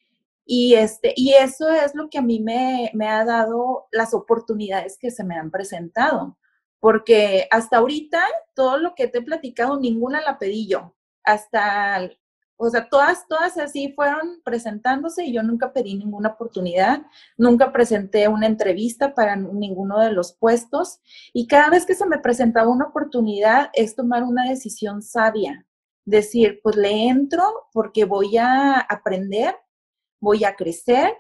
y, 0.46 0.74
este, 0.74 1.14
y 1.16 1.32
eso 1.36 1.70
es 1.70 1.96
lo 1.96 2.10
que 2.10 2.18
a 2.18 2.22
mí 2.22 2.42
me, 2.42 2.92
me 2.94 3.08
ha 3.08 3.24
dado 3.24 3.88
las 3.90 4.14
oportunidades 4.14 4.98
que 4.98 5.12
se 5.12 5.24
me 5.24 5.36
han 5.36 5.50
presentado, 5.50 6.38
porque 6.82 7.48
hasta 7.52 7.78
ahorita 7.78 8.22
todo 8.54 8.78
lo 8.78 8.94
que 8.96 9.08
te 9.08 9.20
he 9.20 9.22
platicado, 9.22 9.80
ninguna 9.80 10.20
la 10.20 10.38
pedí 10.38 10.68
yo. 10.68 10.94
Hasta 11.24 12.10
o 12.64 12.70
sea, 12.70 12.90
todas, 12.90 13.28
todas 13.28 13.58
así 13.58 13.92
fueron 13.94 14.40
presentándose 14.44 15.26
y 15.26 15.34
yo 15.34 15.42
nunca 15.42 15.74
pedí 15.74 15.96
ninguna 15.96 16.30
oportunidad, 16.30 17.02
nunca 17.36 17.72
presenté 17.72 18.28
una 18.28 18.46
entrevista 18.46 19.16
para 19.16 19.36
ninguno 19.36 19.98
de 19.98 20.12
los 20.12 20.34
puestos 20.34 21.00
y 21.34 21.48
cada 21.48 21.72
vez 21.72 21.88
que 21.88 21.96
se 21.96 22.06
me 22.06 22.20
presentaba 22.20 22.70
una 22.70 22.86
oportunidad 22.86 23.72
es 23.74 23.96
tomar 23.96 24.22
una 24.22 24.48
decisión 24.48 25.02
sabia, 25.02 25.66
decir, 26.06 26.60
pues 26.62 26.76
le 26.76 27.08
entro 27.08 27.44
porque 27.74 28.06
voy 28.06 28.38
a 28.38 28.80
aprender, 28.80 29.56
voy 30.20 30.44
a 30.44 30.56
crecer 30.56 31.18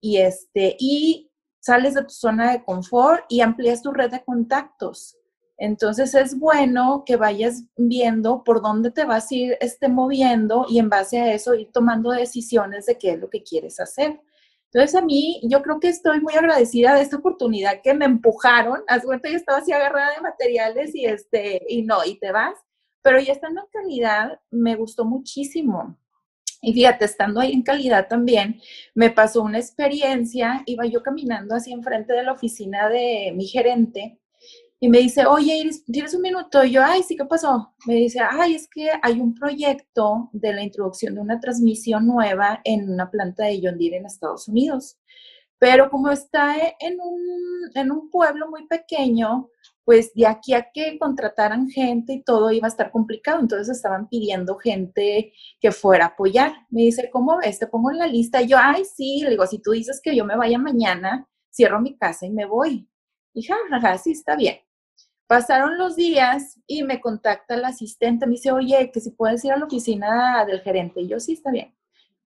y 0.00 0.18
este 0.18 0.76
y 0.78 1.27
sales 1.68 1.92
de 1.92 2.02
tu 2.02 2.14
zona 2.14 2.52
de 2.52 2.64
confort 2.64 3.24
y 3.28 3.42
amplías 3.42 3.82
tu 3.82 3.92
red 3.92 4.10
de 4.10 4.24
contactos. 4.24 5.18
Entonces 5.58 6.14
es 6.14 6.38
bueno 6.38 7.02
que 7.04 7.16
vayas 7.16 7.64
viendo 7.76 8.42
por 8.42 8.62
dónde 8.62 8.90
te 8.90 9.04
vas 9.04 9.30
a 9.30 9.34
ir 9.34 9.58
este, 9.60 9.88
moviendo 9.88 10.64
y 10.66 10.78
en 10.78 10.88
base 10.88 11.20
a 11.20 11.34
eso 11.34 11.54
ir 11.54 11.70
tomando 11.70 12.10
decisiones 12.10 12.86
de 12.86 12.96
qué 12.96 13.10
es 13.10 13.18
lo 13.18 13.28
que 13.28 13.42
quieres 13.42 13.80
hacer. 13.80 14.18
Entonces 14.72 14.94
a 14.94 15.04
mí, 15.04 15.42
yo 15.42 15.60
creo 15.60 15.78
que 15.78 15.88
estoy 15.88 16.22
muy 16.22 16.34
agradecida 16.34 16.94
de 16.94 17.02
esta 17.02 17.18
oportunidad 17.18 17.82
que 17.82 17.92
me 17.92 18.06
empujaron. 18.06 18.80
Haz 18.88 19.04
cuenta, 19.04 19.28
yo 19.28 19.36
estaba 19.36 19.58
así 19.58 19.72
agarrada 19.72 20.14
de 20.14 20.22
materiales 20.22 20.94
y 20.94 21.04
este, 21.04 21.60
y 21.68 21.82
no, 21.82 22.02
y 22.02 22.18
te 22.18 22.32
vas. 22.32 22.56
Pero 23.02 23.20
ya 23.20 23.34
estando 23.34 23.60
en 23.60 23.66
calidad, 23.70 24.40
me 24.50 24.74
gustó 24.74 25.04
muchísimo. 25.04 25.98
Y 26.60 26.72
fíjate, 26.72 27.04
estando 27.04 27.40
ahí 27.40 27.52
en 27.52 27.62
calidad 27.62 28.08
también, 28.08 28.60
me 28.94 29.10
pasó 29.10 29.42
una 29.42 29.58
experiencia, 29.58 30.62
iba 30.66 30.86
yo 30.86 31.02
caminando 31.02 31.54
así 31.54 31.72
enfrente 31.72 32.12
de 32.12 32.24
la 32.24 32.32
oficina 32.32 32.88
de 32.88 33.32
mi 33.34 33.46
gerente 33.46 34.18
y 34.80 34.88
me 34.88 34.98
dice, 34.98 35.26
oye, 35.26 35.56
Iris, 35.56 35.84
¿tienes 35.84 36.14
un 36.14 36.22
minuto? 36.22 36.62
Y 36.62 36.72
yo, 36.72 36.82
ay, 36.84 37.02
sí, 37.02 37.16
¿qué 37.16 37.24
pasó? 37.24 37.74
Me 37.86 37.94
dice, 37.94 38.20
ay, 38.20 38.54
es 38.54 38.68
que 38.68 38.90
hay 39.02 39.20
un 39.20 39.34
proyecto 39.34 40.30
de 40.32 40.52
la 40.52 40.62
introducción 40.62 41.14
de 41.16 41.20
una 41.20 41.40
transmisión 41.40 42.06
nueva 42.06 42.60
en 42.62 42.88
una 42.88 43.10
planta 43.10 43.44
de 43.46 43.60
John 43.60 43.76
Deere 43.76 43.96
en 43.96 44.06
Estados 44.06 44.46
Unidos. 44.46 44.96
Pero 45.58 45.90
como 45.90 46.10
está 46.10 46.54
en 46.78 47.00
un, 47.00 47.70
en 47.74 47.90
un 47.90 48.08
pueblo 48.08 48.48
muy 48.48 48.68
pequeño, 48.68 49.48
pues 49.88 50.12
de 50.12 50.26
aquí 50.26 50.52
a 50.52 50.70
que 50.70 50.98
contrataran 50.98 51.70
gente 51.70 52.12
y 52.12 52.22
todo 52.22 52.52
iba 52.52 52.66
a 52.66 52.68
estar 52.68 52.90
complicado. 52.90 53.40
Entonces 53.40 53.74
estaban 53.74 54.06
pidiendo 54.06 54.56
gente 54.56 55.32
que 55.58 55.72
fuera 55.72 56.04
a 56.04 56.08
apoyar. 56.08 56.52
Me 56.68 56.82
dice, 56.82 57.08
¿cómo 57.10 57.38
ves? 57.38 57.58
Te 57.58 57.68
pongo 57.68 57.90
en 57.90 57.96
la 57.96 58.06
lista. 58.06 58.42
Yo, 58.42 58.58
ay, 58.60 58.84
sí, 58.84 59.22
le 59.22 59.30
digo, 59.30 59.46
si 59.46 59.60
tú 59.60 59.70
dices 59.70 60.02
que 60.04 60.14
yo 60.14 60.26
me 60.26 60.36
vaya 60.36 60.58
mañana, 60.58 61.26
cierro 61.50 61.80
mi 61.80 61.96
casa 61.96 62.26
y 62.26 62.30
me 62.30 62.44
voy. 62.44 62.86
Y 63.32 63.44
jajaja, 63.44 63.96
sí, 63.96 64.10
está 64.10 64.36
bien. 64.36 64.58
Pasaron 65.26 65.78
los 65.78 65.96
días 65.96 66.60
y 66.66 66.82
me 66.82 67.00
contacta 67.00 67.54
el 67.54 67.64
asistente, 67.64 68.26
me 68.26 68.32
dice, 68.32 68.52
oye, 68.52 68.90
que 68.92 69.00
si 69.00 69.12
puedes 69.12 69.42
ir 69.46 69.52
a 69.52 69.56
la 69.56 69.64
oficina 69.64 70.44
del 70.44 70.60
gerente. 70.60 71.00
Y 71.00 71.08
yo, 71.08 71.18
sí, 71.18 71.32
está 71.32 71.50
bien. 71.50 71.74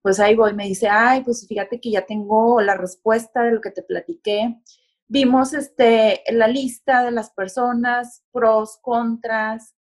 Pues 0.01 0.19
ahí 0.19 0.35
voy, 0.35 0.53
me 0.53 0.65
dice, 0.65 0.89
ay, 0.89 1.23
pues 1.23 1.47
fíjate 1.47 1.79
que 1.79 1.91
ya 1.91 2.05
tengo 2.05 2.59
la 2.59 2.75
respuesta 2.75 3.43
de 3.43 3.53
lo 3.53 3.61
que 3.61 3.71
te 3.71 3.83
platiqué. 3.83 4.59
Vimos 5.07 5.53
este, 5.53 6.23
la 6.31 6.47
lista 6.47 7.03
de 7.03 7.11
las 7.11 7.31
personas, 7.31 8.23
pros, 8.31 8.79
contras. 8.81 9.75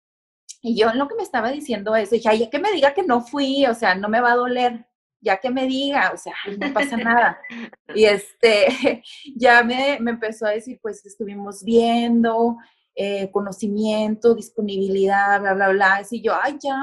Y 0.61 0.77
yo 0.77 0.93
lo 0.93 1.07
que 1.07 1.15
me 1.15 1.23
estaba 1.23 1.51
diciendo 1.51 1.95
eso, 1.95 2.15
dije, 2.15 2.29
ay, 2.29 2.39
ya 2.39 2.49
que 2.49 2.59
me 2.59 2.71
diga 2.71 2.93
que 2.93 3.03
no 3.03 3.21
fui, 3.21 3.65
o 3.65 3.73
sea, 3.73 3.95
no 3.95 4.09
me 4.09 4.21
va 4.21 4.33
a 4.33 4.35
doler, 4.35 4.85
ya 5.21 5.37
que 5.37 5.49
me 5.49 5.67
diga, 5.67 6.11
o 6.13 6.17
sea, 6.17 6.33
no 6.59 6.73
pasa 6.73 6.97
nada. 6.97 7.39
Y 7.93 8.05
este, 8.05 9.03
ya 9.35 9.63
me, 9.63 9.99
me 9.99 10.11
empezó 10.11 10.45
a 10.45 10.51
decir, 10.51 10.79
pues 10.81 11.05
estuvimos 11.05 11.63
viendo, 11.63 12.57
eh, 13.01 13.31
conocimiento, 13.31 14.35
disponibilidad, 14.35 15.39
bla, 15.39 15.53
bla, 15.53 15.69
bla. 15.69 16.01
Y 16.11 16.21
yo, 16.21 16.33
ay, 16.41 16.57
ya. 16.61 16.75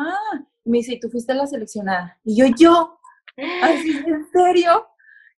me 0.64 0.78
dice, 0.78 0.94
¿y 0.94 1.00
tú 1.00 1.10
fuiste 1.10 1.34
la 1.34 1.46
seleccionada? 1.46 2.18
Y 2.24 2.36
yo, 2.36 2.46
yo, 2.58 2.98
así, 3.62 3.90
¿en 4.06 4.26
serio? 4.32 4.86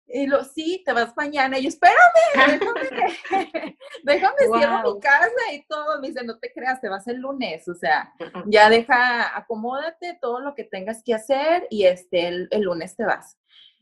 Y 0.08 0.26
lo, 0.26 0.42
sí, 0.44 0.82
te 0.84 0.92
vas 0.92 1.14
mañana. 1.16 1.58
Y 1.58 1.62
yo, 1.62 1.68
espérame, 1.68 1.96
déjame, 2.34 2.58
déjame 4.04 4.58
cierro 4.58 4.94
mi 4.94 5.00
casa 5.00 5.52
y 5.52 5.66
todo. 5.66 6.00
Me 6.00 6.08
dice, 6.08 6.24
no 6.24 6.38
te 6.38 6.52
creas, 6.52 6.80
te 6.80 6.88
vas 6.88 7.06
el 7.08 7.18
lunes. 7.18 7.68
O 7.68 7.74
sea, 7.74 8.12
ya 8.46 8.70
deja, 8.70 9.36
acomódate 9.36 10.18
todo 10.20 10.40
lo 10.40 10.54
que 10.54 10.64
tengas 10.64 11.02
que 11.02 11.14
hacer 11.14 11.66
y 11.70 11.84
este, 11.84 12.28
el, 12.28 12.48
el 12.50 12.62
lunes 12.62 12.96
te 12.96 13.04
vas. 13.04 13.38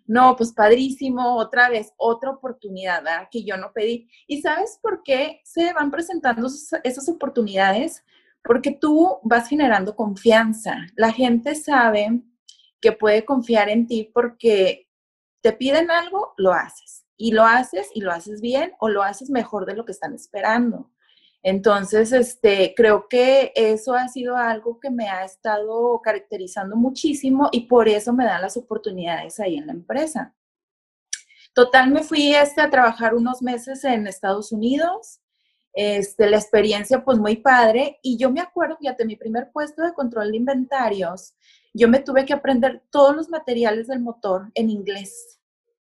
No, 0.07 0.37
pues 0.37 0.53
padrísimo, 0.53 1.37
otra 1.37 1.69
vez, 1.69 1.93
otra 1.97 2.31
oportunidad 2.31 3.03
¿verdad? 3.03 3.29
que 3.31 3.43
yo 3.45 3.57
no 3.57 3.73
pedí. 3.73 4.09
¿Y 4.27 4.41
sabes 4.41 4.79
por 4.81 5.03
qué 5.03 5.41
se 5.45 5.73
van 5.73 5.91
presentando 5.91 6.47
esas 6.47 7.09
oportunidades? 7.09 8.05
Porque 8.45 8.71
tú 8.71 9.19
vas 9.25 9.49
generando 9.49 9.97
confianza. 9.97 10.77
La 10.95 11.12
gente 11.12 11.57
sabe 11.57 12.23
que 12.81 12.93
puede 12.93 13.25
confiar 13.25 13.69
en 13.69 13.89
ti 13.89 14.11
porque 14.15 14.86
te 15.47 15.53
piden 15.53 15.93
algo, 15.93 16.35
lo 16.39 16.53
haces. 16.53 17.05
Y 17.17 17.31
lo 17.31 17.45
haces 17.45 17.89
y 17.95 18.01
lo 18.01 18.11
haces 18.11 18.41
bien 18.41 18.73
o 18.81 18.89
lo 18.89 19.05
haces 19.05 19.31
mejor 19.31 19.65
de 19.65 19.77
lo 19.77 19.85
que 19.85 19.93
están 19.93 20.13
esperando. 20.13 20.91
Entonces, 21.41 22.11
este, 22.11 22.75
creo 22.77 23.07
que 23.09 23.53
eso 23.55 23.95
ha 23.95 24.09
sido 24.09 24.37
algo 24.37 24.81
que 24.81 24.91
me 24.91 25.09
ha 25.09 25.25
estado 25.25 26.01
caracterizando 26.03 26.75
muchísimo 26.75 27.49
y 27.53 27.69
por 27.69 27.89
eso 27.89 28.13
me 28.13 28.25
dan 28.25 28.43
las 28.43 28.57
oportunidades 28.57 29.39
ahí 29.39 29.57
en 29.57 29.69
la 29.69 29.73
empresa. 29.73 30.35
Total, 31.55 31.93
me 31.93 32.03
fui 32.03 32.35
este, 32.35 32.61
a 32.61 32.69
trabajar 32.69 33.15
unos 33.15 33.41
meses 33.41 33.85
en 33.85 34.09
Estados 34.09 34.51
Unidos. 34.51 35.21
este, 35.75 36.29
la 36.29 36.39
experiencia 36.39 37.05
pues 37.05 37.19
muy 37.19 37.37
padre 37.37 38.01
y 38.03 38.17
yo 38.19 38.33
me 38.33 38.41
acuerdo, 38.41 38.79
fíjate, 38.79 39.05
mi 39.05 39.15
primer 39.15 39.53
puesto 39.53 39.83
de 39.83 39.95
control 39.95 40.33
de 40.33 40.39
inventarios, 40.39 41.35
yo 41.73 41.87
me 41.89 42.01
tuve 42.01 42.25
que 42.25 42.33
aprender 42.33 42.83
todos 42.91 43.15
los 43.15 43.29
materiales 43.29 43.87
del 43.87 44.01
motor 44.01 44.51
en 44.55 44.71
inglés. 44.71 45.36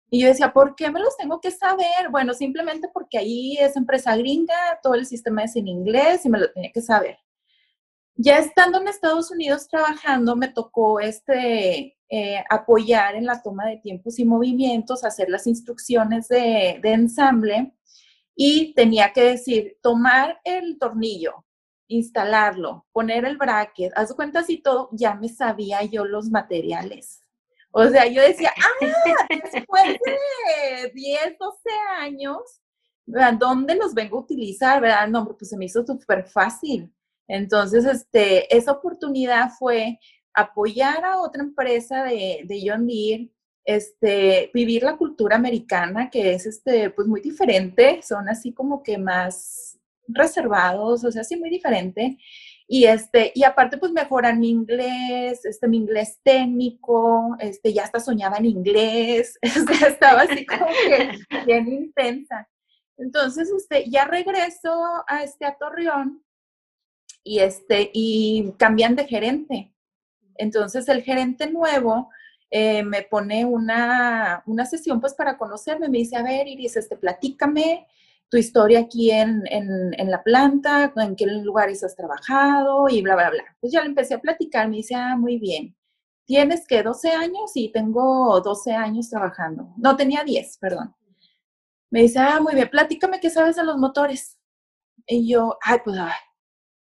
Y 0.10 0.22
yo 0.22 0.28
decía, 0.28 0.54
¿por 0.54 0.76
qué 0.76 0.90
me 0.90 1.00
los 1.00 1.16
tengo 1.18 1.40
que 1.40 1.52
saber? 1.52 2.10
Bueno, 2.12 2.34
simplemente 2.34 2.90
porque 2.92 3.18
ahí 3.18 3.58
es 3.60 3.76
empresa 3.76 4.16
gringa, 4.18 4.80
todo 4.82 4.96
el 4.96 5.06
sistema 5.06 5.44
es 5.44 5.56
en 5.56 5.68
inglés 5.68 6.26
y 6.26 6.30
me 6.30 6.40
lo 6.40 6.52
tenía 6.52 6.72
que 6.72 6.82
saber. 6.82 7.18
Ya 8.16 8.38
estando 8.40 8.82
en 8.82 8.88
Estados 8.88 9.32
Unidos 9.32 9.68
trabajando, 9.70 10.36
me 10.36 10.50
tocó 10.50 11.00
este, 11.00 11.98
eh, 12.10 12.44
apoyar 12.50 13.16
en 13.16 13.26
la 13.26 13.42
toma 13.42 13.68
de 13.68 13.78
tiempos 13.78 14.18
y 14.18 14.26
movimientos, 14.26 15.04
hacer 15.04 15.30
las 15.30 15.46
instrucciones 15.46 16.28
de, 16.28 16.82
ensamble 16.84 17.74
y 18.36 18.74
tenía 18.74 19.14
que 19.14 19.24
decir, 19.24 19.78
tomar 19.82 20.42
el 20.44 20.80
tornillo, 20.80 21.46
instalarlo, 21.88 22.88
poner 22.92 23.26
el 23.26 23.38
bracket, 23.38 23.94
haz 23.96 24.14
cuenta 24.16 24.44
si 24.44 24.58
todo, 24.58 24.90
ya 24.92 25.14
me 25.14 25.30
sabía 25.30 25.84
yo 25.84 26.04
los 26.04 26.30
materiales. 26.32 27.24
O 27.72 27.88
sea, 27.88 28.08
yo 28.08 28.22
decía, 28.22 28.52
ah, 28.58 29.28
después 29.30 29.84
de 29.84 30.92
10, 30.94 31.38
12 31.40 31.70
años, 32.00 32.42
¿dónde 33.38 33.76
los 33.76 33.94
vengo 33.94 34.18
a 34.18 34.22
utilizar? 34.22 34.82
¿Verdad? 34.82 35.08
No, 35.08 35.26
pues 35.38 35.50
se 35.50 35.58
me 35.58 35.66
hizo 35.66 35.86
súper 35.86 36.26
fácil. 36.26 36.92
Entonces, 37.28 37.86
este, 37.86 38.56
esa 38.56 38.72
oportunidad 38.72 39.52
fue 39.58 40.00
apoyar 40.34 41.04
a 41.06 41.20
otra 41.20 41.44
empresa 41.44 42.04
de, 42.04 42.42
de 42.46 42.64
John 42.66 42.88
Deere 42.88 43.30
este, 43.66 44.50
vivir 44.52 44.82
la 44.82 44.98
cultura 44.98 45.36
americana, 45.36 46.10
que 46.10 46.34
es 46.34 46.48
este, 46.48 46.90
pues 46.90 47.08
muy 47.08 47.22
diferente, 47.22 48.02
son 48.02 48.28
así 48.28 48.52
como 48.52 48.82
que 48.82 48.98
más 48.98 49.78
reservados, 50.08 51.04
o 51.04 51.12
sea, 51.12 51.24
sí 51.24 51.38
muy 51.38 51.52
diferente. 51.52 52.18
Y, 52.72 52.86
este, 52.86 53.32
y 53.34 53.44
aparte, 53.46 53.80
pues 53.80 53.92
mejorar 53.92 54.38
mi 54.38 54.52
inglés, 54.52 55.44
este, 55.44 55.68
mi 55.68 55.78
inglés 55.78 56.20
técnico, 56.22 57.36
este, 57.40 57.74
ya 57.74 57.82
hasta 57.84 58.00
soñaba 58.00 58.38
en 58.38 58.46
inglés, 58.46 59.40
estaba 59.88 60.22
así 60.22 60.46
como 60.46 60.68
que 60.68 61.18
bien 61.48 61.68
intensa. 61.68 62.48
Entonces, 62.96 63.52
usted 63.52 63.86
ya 63.88 64.06
regreso 64.06 64.84
a, 65.08 65.24
este, 65.24 65.48
a 65.48 65.58
Torreón 65.58 66.24
y, 67.24 67.40
este, 67.40 67.90
y 67.92 68.54
cambian 68.60 68.96
de 68.96 69.08
gerente. 69.08 69.74
Entonces, 70.36 70.88
el 70.90 71.02
gerente 71.02 71.50
nuevo 71.50 72.12
eh, 72.52 72.84
me 72.84 73.02
pone 73.02 73.46
una, 73.46 74.44
una, 74.46 74.68
sesión 74.68 75.02
pues 75.02 75.16
para 75.16 75.40
conocerme, 75.40 75.90
me 75.90 75.98
dice, 75.98 76.18
a 76.18 76.24
ver, 76.24 76.48
Iris, 76.48 76.78
este, 76.78 76.98
platícame 76.98 77.88
tu 78.30 78.38
historia 78.38 78.80
aquí 78.82 79.12
en, 79.12 79.44
en, 79.48 80.12
la 80.12 80.24
planta, 80.24 80.94
en 80.96 81.16
qué 81.16 81.26
lugares 81.26 81.84
has 81.84 81.96
trabajado 81.96 82.88
y 82.88 83.02
bla, 83.02 83.16
bla, 83.16 83.32
bla. 83.32 83.44
Pues 83.60 83.74
ya 83.74 83.82
le 83.82 83.88
empecé 83.88 84.14
a 84.14 84.22
platicar, 84.22 84.70
me 84.70 84.78
dice, 84.78 84.96
ah, 84.96 85.16
muy 85.18 85.40
bien. 85.40 85.76
¿Tienes 86.26 86.68
que 86.68 86.84
12 86.84 87.10
años? 87.10 87.52
Sí, 87.52 87.72
tengo 87.74 88.40
12 88.40 88.74
años 88.74 89.10
trabajando. 89.10 89.74
No, 89.78 89.96
tenía 89.96 90.24
10, 90.24 90.60
perdón. 90.60 90.96
Me 91.90 92.02
dice, 92.04 92.20
ah, 92.20 92.40
muy 92.40 92.54
bien, 92.54 92.70
platícame 92.70 93.20
qué 93.20 93.32
sabes 93.32 93.56
de 93.56 93.64
los 93.64 93.78
motores. 93.78 94.38
Y 95.08 95.28
yo, 95.28 95.58
ay, 95.64 95.80
pues, 95.84 95.98
ay, 96.00 96.14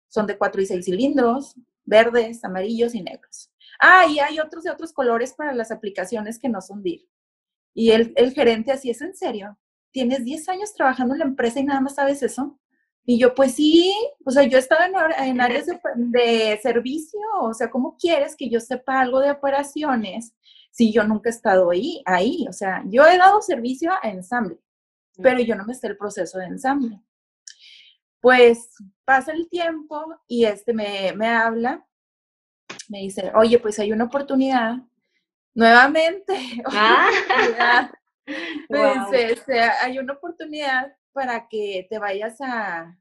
son 0.07 0.25
de 0.25 0.37
4 0.37 0.61
y 0.63 0.65
6 0.65 0.85
cilindros, 0.85 1.55
verdes, 1.83 2.43
amarillos 2.43 2.95
y 2.95 3.03
negros. 3.03 3.51
Ah, 3.79 4.07
y 4.09 4.17
hay 4.19 4.39
otros 4.39 4.63
de 4.63 4.71
otros 4.71 4.93
colores 4.93 5.33
para 5.33 5.53
las 5.53 5.69
aplicaciones 5.69 6.39
que 6.39 6.49
no 6.49 6.59
son 6.61 6.81
DIR. 6.81 7.07
Y 7.75 7.91
el, 7.91 8.13
el 8.15 8.33
gerente 8.33 8.71
así 8.71 8.89
es 8.89 9.01
en 9.01 9.15
serio. 9.15 9.59
Tienes 9.95 10.25
10 10.25 10.49
años 10.49 10.73
trabajando 10.73 11.13
en 11.13 11.19
la 11.19 11.25
empresa 11.25 11.57
y 11.57 11.63
nada 11.63 11.79
más 11.79 11.95
sabes 11.95 12.21
eso. 12.21 12.59
Y 13.05 13.17
yo, 13.17 13.33
pues 13.33 13.55
sí, 13.55 13.95
o 14.25 14.31
sea, 14.31 14.43
yo 14.43 14.57
estaba 14.57 14.87
en, 14.87 14.93
en 15.23 15.39
áreas 15.39 15.67
de, 15.67 15.79
de, 15.95 16.59
servicio, 16.61 17.21
o 17.39 17.53
sea, 17.53 17.69
¿cómo 17.69 17.95
quieres 17.97 18.35
que 18.35 18.49
yo 18.49 18.59
sepa 18.59 18.99
algo 18.99 19.21
de 19.21 19.31
operaciones 19.31 20.35
si 20.69 20.91
yo 20.91 21.05
nunca 21.05 21.29
he 21.29 21.31
estado 21.31 21.69
ahí? 21.71 22.01
ahí? 22.05 22.45
O 22.49 22.51
sea, 22.51 22.83
yo 22.87 23.05
he 23.05 23.17
dado 23.17 23.41
servicio 23.41 23.93
a 23.93 24.09
ensamble, 24.09 24.59
pero 25.23 25.39
yo 25.39 25.55
no 25.55 25.63
me 25.63 25.73
sé 25.73 25.87
el 25.87 25.95
proceso 25.95 26.39
de 26.39 26.47
ensamble. 26.47 26.99
Pues 28.19 28.67
pasa 29.05 29.31
el 29.31 29.47
tiempo 29.47 30.03
y 30.27 30.43
este 30.43 30.73
me, 30.73 31.13
me 31.15 31.29
habla 31.29 31.87
me 32.89 32.99
dice, 32.99 33.31
oye, 33.33 33.59
pues 33.59 33.79
hay 33.79 33.93
una 33.93 34.03
oportunidad, 34.03 34.79
nuevamente, 35.53 36.35
ah. 36.65 37.89
dice, 38.69 39.33
este, 39.33 39.59
hay 39.59 39.99
una 39.99 40.13
oportunidad 40.13 40.95
para 41.13 41.47
que 41.47 41.87
te 41.89 41.99
vayas 41.99 42.39
a, 42.41 42.97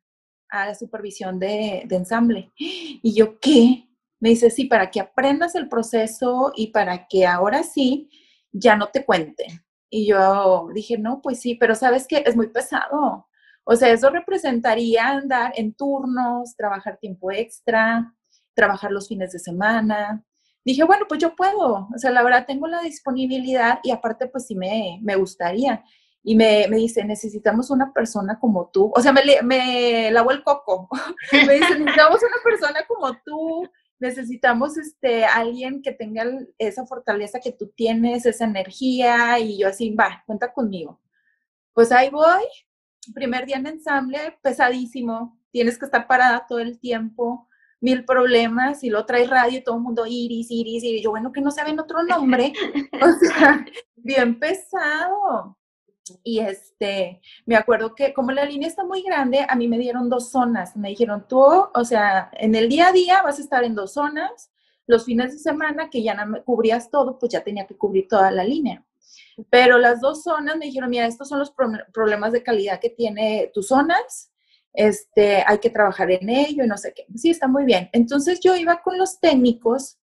a 0.49 0.67
la 0.67 0.75
supervisión 0.75 1.39
de, 1.39 1.83
de, 1.87 1.97
ensamble. 1.97 2.53
Y 2.59 3.15
yo, 3.15 3.39
¿qué? 3.41 3.89
Me 4.21 4.31
dice, 4.31 4.51
sí, 4.51 4.65
para 4.65 4.91
que 4.91 5.01
aprendas 5.01 5.55
el 5.55 5.69
proceso 5.69 6.53
y 6.57 6.69
para 6.69 7.07
que 7.09 7.27
ahora 7.27 7.63
sí 7.63 8.09
ya 8.53 8.77
no 8.77 8.89
te 8.89 9.05
cuente. 9.05 9.47
Y 9.91 10.07
yo 10.07 10.69
dije, 10.73 10.97
no, 10.99 11.21
pues 11.21 11.41
sí, 11.41 11.55
pero 11.57 11.75
sabes 11.75 12.07
que 12.07 12.23
es 12.25 12.35
muy 12.35 12.49
pesado. 12.49 13.29
O 13.65 13.77
sea, 13.77 13.91
eso 13.91 14.11
representaría 14.11 15.09
andar 15.09 15.53
en 15.57 15.75
turnos, 15.75 16.57
trabajar 16.57 16.99
tiempo 16.99 17.31
extra, 17.31 18.15
trabajar 18.55 18.93
los 18.93 19.09
fines 19.09 19.33
de 19.33 19.39
semana. 19.39 20.25
Dije, 20.65 20.83
bueno, 20.85 21.05
pues 21.09 21.21
yo 21.21 21.37
puedo, 21.37 21.89
o 21.95 21.99
sea, 21.99 22.11
la 22.11 22.23
verdad 22.23 22.47
tengo 22.47 22.67
la 22.67 22.81
disponibilidad 22.81 23.81
y 23.83 23.91
aparte 23.91 24.29
pues 24.29 24.47
sí 24.47 24.55
me, 24.55 24.99
me 25.03 25.15
gustaría. 25.17 25.85
Y 26.23 26.37
me, 26.37 26.67
me, 26.71 26.79
dice, 26.79 27.05
necesitamos 27.05 27.69
una 27.71 27.93
persona 27.93 28.39
como 28.41 28.71
tú. 28.73 28.91
O 28.95 29.01
sea, 29.03 29.13
me, 29.13 29.23
me 29.43 30.11
lavó 30.11 30.31
el 30.31 30.43
coco. 30.43 30.89
me 31.33 31.55
dice, 31.55 31.79
necesitamos 31.79 32.21
una 32.23 32.43
persona 32.43 32.87
como 32.89 33.15
tú. 33.23 33.69
Necesitamos 33.99 34.79
este, 34.79 35.27
alguien 35.27 35.83
que 35.83 35.93
tenga 35.93 36.25
esa 36.57 36.87
fortaleza 36.87 37.41
que 37.41 37.53
tú 37.53 37.69
tienes, 37.77 38.25
esa 38.25 38.47
energía. 38.47 39.39
Y 39.39 39.59
yo 39.59 39.69
así, 39.69 39.91
va, 39.91 40.23
cuenta 40.25 40.51
conmigo. 40.51 40.99
Pues 41.75 41.93
ahí 41.93 42.09
voy. 42.09 42.43
Primer 43.13 43.45
día 43.45 43.57
en 43.57 43.67
ensamble, 43.67 44.39
pesadísimo. 44.41 45.39
Tienes 45.51 45.79
que 45.79 45.85
estar 45.85 46.07
parada 46.07 46.47
todo 46.49 46.61
el 46.61 46.81
tiempo 46.81 47.49
mil 47.85 48.07
problemas 48.07 48.83
y 48.83 48.89
lo 48.89 49.05
trae 49.05 49.27
radio 49.27 49.59
y 49.59 49.63
todo 49.63 49.77
el 49.77 49.83
mundo 49.83 50.07
iris, 50.07 50.51
iris, 50.51 50.83
y 50.83 51.03
yo, 51.03 51.11
bueno, 51.11 51.33
que 51.33 51.43
no 51.43 51.51
saben 51.51 51.79
otro 51.79 52.03
nombre. 52.03 52.55
o 52.95 53.13
sea, 53.21 53.63
bien 53.95 54.39
pesado. 54.41 55.59
Y 56.23 56.41
este, 56.41 57.21
me 57.45 57.57
acuerdo 57.57 57.95
que 57.95 58.15
como 58.15 58.33
la 58.33 58.47
línea 58.47 58.69
está 58.69 58.85
muy 58.85 59.03
grande, 59.03 59.45
a 59.47 59.55
mí 59.55 59.69
me 59.69 59.79
dieron 59.79 60.09
dos 60.09 60.31
zonas. 60.31 60.75
Me 60.77 60.89
dijeron, 60.89 61.27
tú, 61.29 61.41
o 61.41 61.85
sea, 61.85 62.31
en 62.33 62.55
el 62.55 62.71
día 62.71 62.89
a 62.89 62.93
día 62.93 63.23
vas 63.23 63.39
a 63.39 63.43
estar 63.43 63.65
en 63.65 63.75
dos 63.75 63.93
zonas. 63.93 64.51
Los 64.87 65.05
fines 65.05 65.33
de 65.33 65.39
semana, 65.39 65.91
que 65.91 66.03
ya 66.03 66.15
no 66.15 66.43
cubrías 66.43 66.91
todo, 66.91 67.19
pues 67.19 67.33
ya 67.33 67.45
tenía 67.45 67.67
que 67.67 67.77
cubrir 67.77 68.09
toda 68.09 68.31
la 68.31 68.45
línea. 68.45 68.83
Pero 69.51 69.77
las 69.77 70.01
dos 70.01 70.23
zonas 70.23 70.57
me 70.57 70.67
dijeron, 70.67 70.89
mira, 70.89 71.07
estos 71.07 71.29
son 71.29 71.39
los 71.39 71.53
problemas 71.93 72.33
de 72.33 72.43
calidad 72.43 72.81
que 72.81 72.91
tiene 72.91 73.51
tus 73.53 73.69
zonas 73.69 74.34
este, 74.75 75.45
hay 75.47 75.59
que 75.59 75.71
trabajar 75.71 76.11
en 76.11 76.29
ello 76.29 76.65
y 76.65 76.67
no 76.67 76.77
sé 76.77 76.93
qué. 76.95 77.07
Sí, 77.15 77.31
está 77.31 77.49
muy 77.49 77.65
bien. 77.65 77.89
Entonces 77.93 78.41
yo 78.41 78.57
iba 78.57 78.83
con 78.83 78.99
los 78.99 79.21
técnicos, 79.21 79.99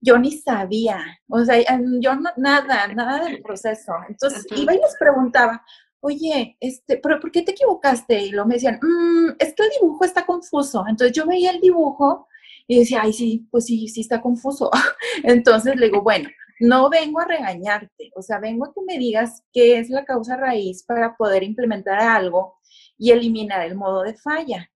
yo 0.00 0.18
ni 0.18 0.32
sabía, 0.32 1.00
o 1.28 1.42
sea, 1.44 1.56
yo 2.00 2.16
no, 2.16 2.30
nada, 2.36 2.88
nada 2.88 3.24
del 3.24 3.40
proceso. 3.40 3.92
Entonces 4.08 4.44
iba 4.54 4.74
y 4.74 4.78
les 4.78 4.96
preguntaba, 4.98 5.64
oye, 6.00 6.56
este, 6.60 6.98
¿pero 6.98 7.20
por 7.20 7.30
qué 7.30 7.42
te 7.42 7.52
equivocaste? 7.52 8.20
Y 8.20 8.30
luego 8.30 8.48
me 8.48 8.54
decían, 8.56 8.78
mm, 8.82 9.36
es 9.38 9.54
que 9.54 9.62
el 9.62 9.70
dibujo 9.80 10.04
está 10.04 10.26
confuso. 10.26 10.84
Entonces 10.88 11.16
yo 11.16 11.26
veía 11.26 11.52
el 11.52 11.60
dibujo 11.60 12.28
y 12.66 12.80
decía, 12.80 13.00
ay, 13.02 13.12
sí, 13.12 13.48
pues 13.50 13.66
sí, 13.66 13.88
sí 13.88 14.00
está 14.00 14.20
confuso. 14.20 14.70
Entonces 15.22 15.76
le 15.76 15.86
digo, 15.86 16.02
bueno, 16.02 16.28
no 16.60 16.90
vengo 16.90 17.20
a 17.20 17.26
regañarte, 17.26 18.10
o 18.14 18.22
sea, 18.22 18.38
vengo 18.38 18.64
a 18.66 18.72
que 18.72 18.80
me 18.86 18.98
digas 18.98 19.44
qué 19.52 19.78
es 19.78 19.90
la 19.90 20.04
causa 20.04 20.36
raíz 20.36 20.82
para 20.84 21.16
poder 21.16 21.42
implementar 21.42 22.00
algo 22.00 22.56
y 22.98 23.10
eliminar 23.10 23.66
el 23.66 23.74
modo 23.74 24.02
de 24.02 24.14
falla. 24.14 24.70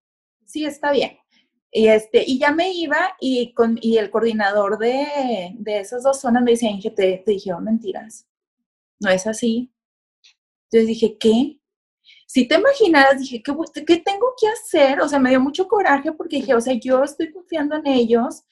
Sí, 0.45 0.65
está 0.65 0.93
bien. 0.93 1.19
Y, 1.73 1.87
este, 1.87 2.25
y 2.27 2.39
ya 2.39 2.53
me 2.53 2.73
iba 2.73 3.17
y, 3.21 3.53
con, 3.55 3.79
y 3.81 3.99
el 3.99 4.11
coordinador 4.11 4.79
de, 4.79 5.55
de 5.55 5.81
esas 5.81 6.03
dos 6.03 6.21
zonas 6.21 6.43
me 6.43 6.53
decía, 6.53 6.71
Inge, 6.71 6.91
te, 6.91 7.23
te 7.25 7.31
dijeron 7.31 7.65
mentiras. 7.65 8.27
No 8.99 9.11
es 9.11 9.27
así. 9.27 9.73
Entonces 10.65 10.89
dije, 10.89 11.17
¿qué? 11.19 11.59
Si 12.27 12.47
te 12.47 12.57
imaginas, 12.57 13.19
dije, 13.19 13.43
¿qué, 13.43 13.55
¿qué 13.85 13.97
tengo 13.99 14.35
que 14.41 14.49
hacer? 14.49 15.01
O 15.01 15.09
sea, 15.09 15.19
me 15.19 15.31
dio 15.31 15.41
mucho 15.41 15.67
coraje 15.67 16.13
porque 16.13 16.37
dije, 16.37 16.55
o 16.55 16.61
sea, 16.61 16.75
yo 16.75 17.03
estoy 17.03 17.33
confiando 17.33 17.77
en 17.77 17.87
ellos, 17.87 18.45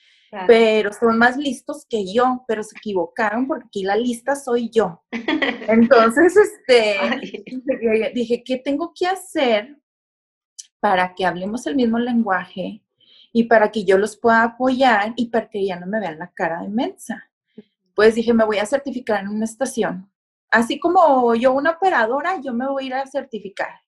pero 0.46 0.92
son 0.92 1.18
más 1.18 1.36
listos 1.36 1.86
que 1.88 2.12
yo, 2.12 2.44
pero 2.46 2.62
se 2.62 2.76
equivocaron 2.76 3.46
porque 3.46 3.66
aquí 3.66 3.82
la 3.82 3.96
lista 3.96 4.36
soy 4.36 4.70
yo. 4.70 5.02
Entonces, 5.10 6.36
este, 6.36 6.96
dije, 8.14 8.42
¿qué 8.44 8.58
tengo 8.58 8.92
que 8.94 9.06
hacer 9.06 9.78
para 10.80 11.14
que 11.14 11.24
hablemos 11.24 11.66
el 11.66 11.76
mismo 11.76 11.98
lenguaje 11.98 12.82
y 13.32 13.44
para 13.44 13.70
que 13.70 13.84
yo 13.84 13.98
los 13.98 14.16
pueda 14.16 14.42
apoyar 14.42 15.12
y 15.16 15.30
para 15.30 15.48
que 15.48 15.64
ya 15.64 15.78
no 15.78 15.86
me 15.86 16.00
vean 16.00 16.18
la 16.18 16.30
cara 16.32 16.62
de 16.62 16.68
mensa? 16.68 17.30
Pues 17.94 18.14
dije, 18.14 18.32
me 18.32 18.44
voy 18.44 18.58
a 18.58 18.66
certificar 18.66 19.22
en 19.22 19.28
una 19.28 19.44
estación. 19.44 20.10
Así 20.50 20.78
como 20.78 21.34
yo 21.34 21.52
una 21.52 21.72
operadora, 21.72 22.40
yo 22.40 22.54
me 22.54 22.66
voy 22.68 22.84
a 22.84 22.86
ir 22.86 22.94
a 22.94 23.06
certificar. 23.06 23.80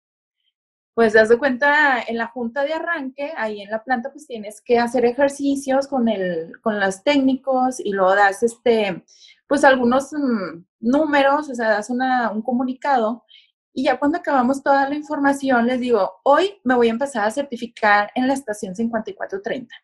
Pues 0.95 1.13
das 1.13 1.29
de 1.29 1.39
cuenta 1.39 2.03
en 2.03 2.19
la 2.19 2.27
junta 2.27 2.65
de 2.65 2.75
arranque, 2.75 3.33
ahí 3.37 3.63
en 3.63 3.71
la 3.71 3.83
planta, 3.83 4.11
pues 4.11 4.27
tienes 4.27 4.61
que 4.61 4.79
hacer 4.79 5.05
ejercicios 5.05 5.87
con, 5.87 6.09
el, 6.09 6.61
con 6.61 6.81
los 6.81 7.03
técnicos 7.03 7.81
y 7.81 7.93
luego 7.93 8.15
das 8.15 8.43
este, 8.43 9.05
pues 9.47 9.65
algunos 9.65 10.13
mm, 10.13 10.65
números, 10.81 11.49
o 11.49 11.55
sea, 11.55 11.71
das 11.71 11.91
una, 11.91 12.31
un 12.31 12.43
comunicado. 12.43 13.25
Y 13.73 13.85
ya 13.85 13.99
cuando 13.99 14.19
acabamos 14.19 14.63
toda 14.63 14.89
la 14.89 14.97
información, 14.97 15.67
les 15.67 15.81
digo, 15.81 16.21
hoy 16.25 16.61
me 16.65 16.75
voy 16.75 16.89
a 16.89 16.93
empezar 16.93 17.25
a 17.25 17.31
certificar 17.31 18.11
en 18.15 18.27
la 18.27 18.35
estación 18.35 18.75
5430. 18.75 19.75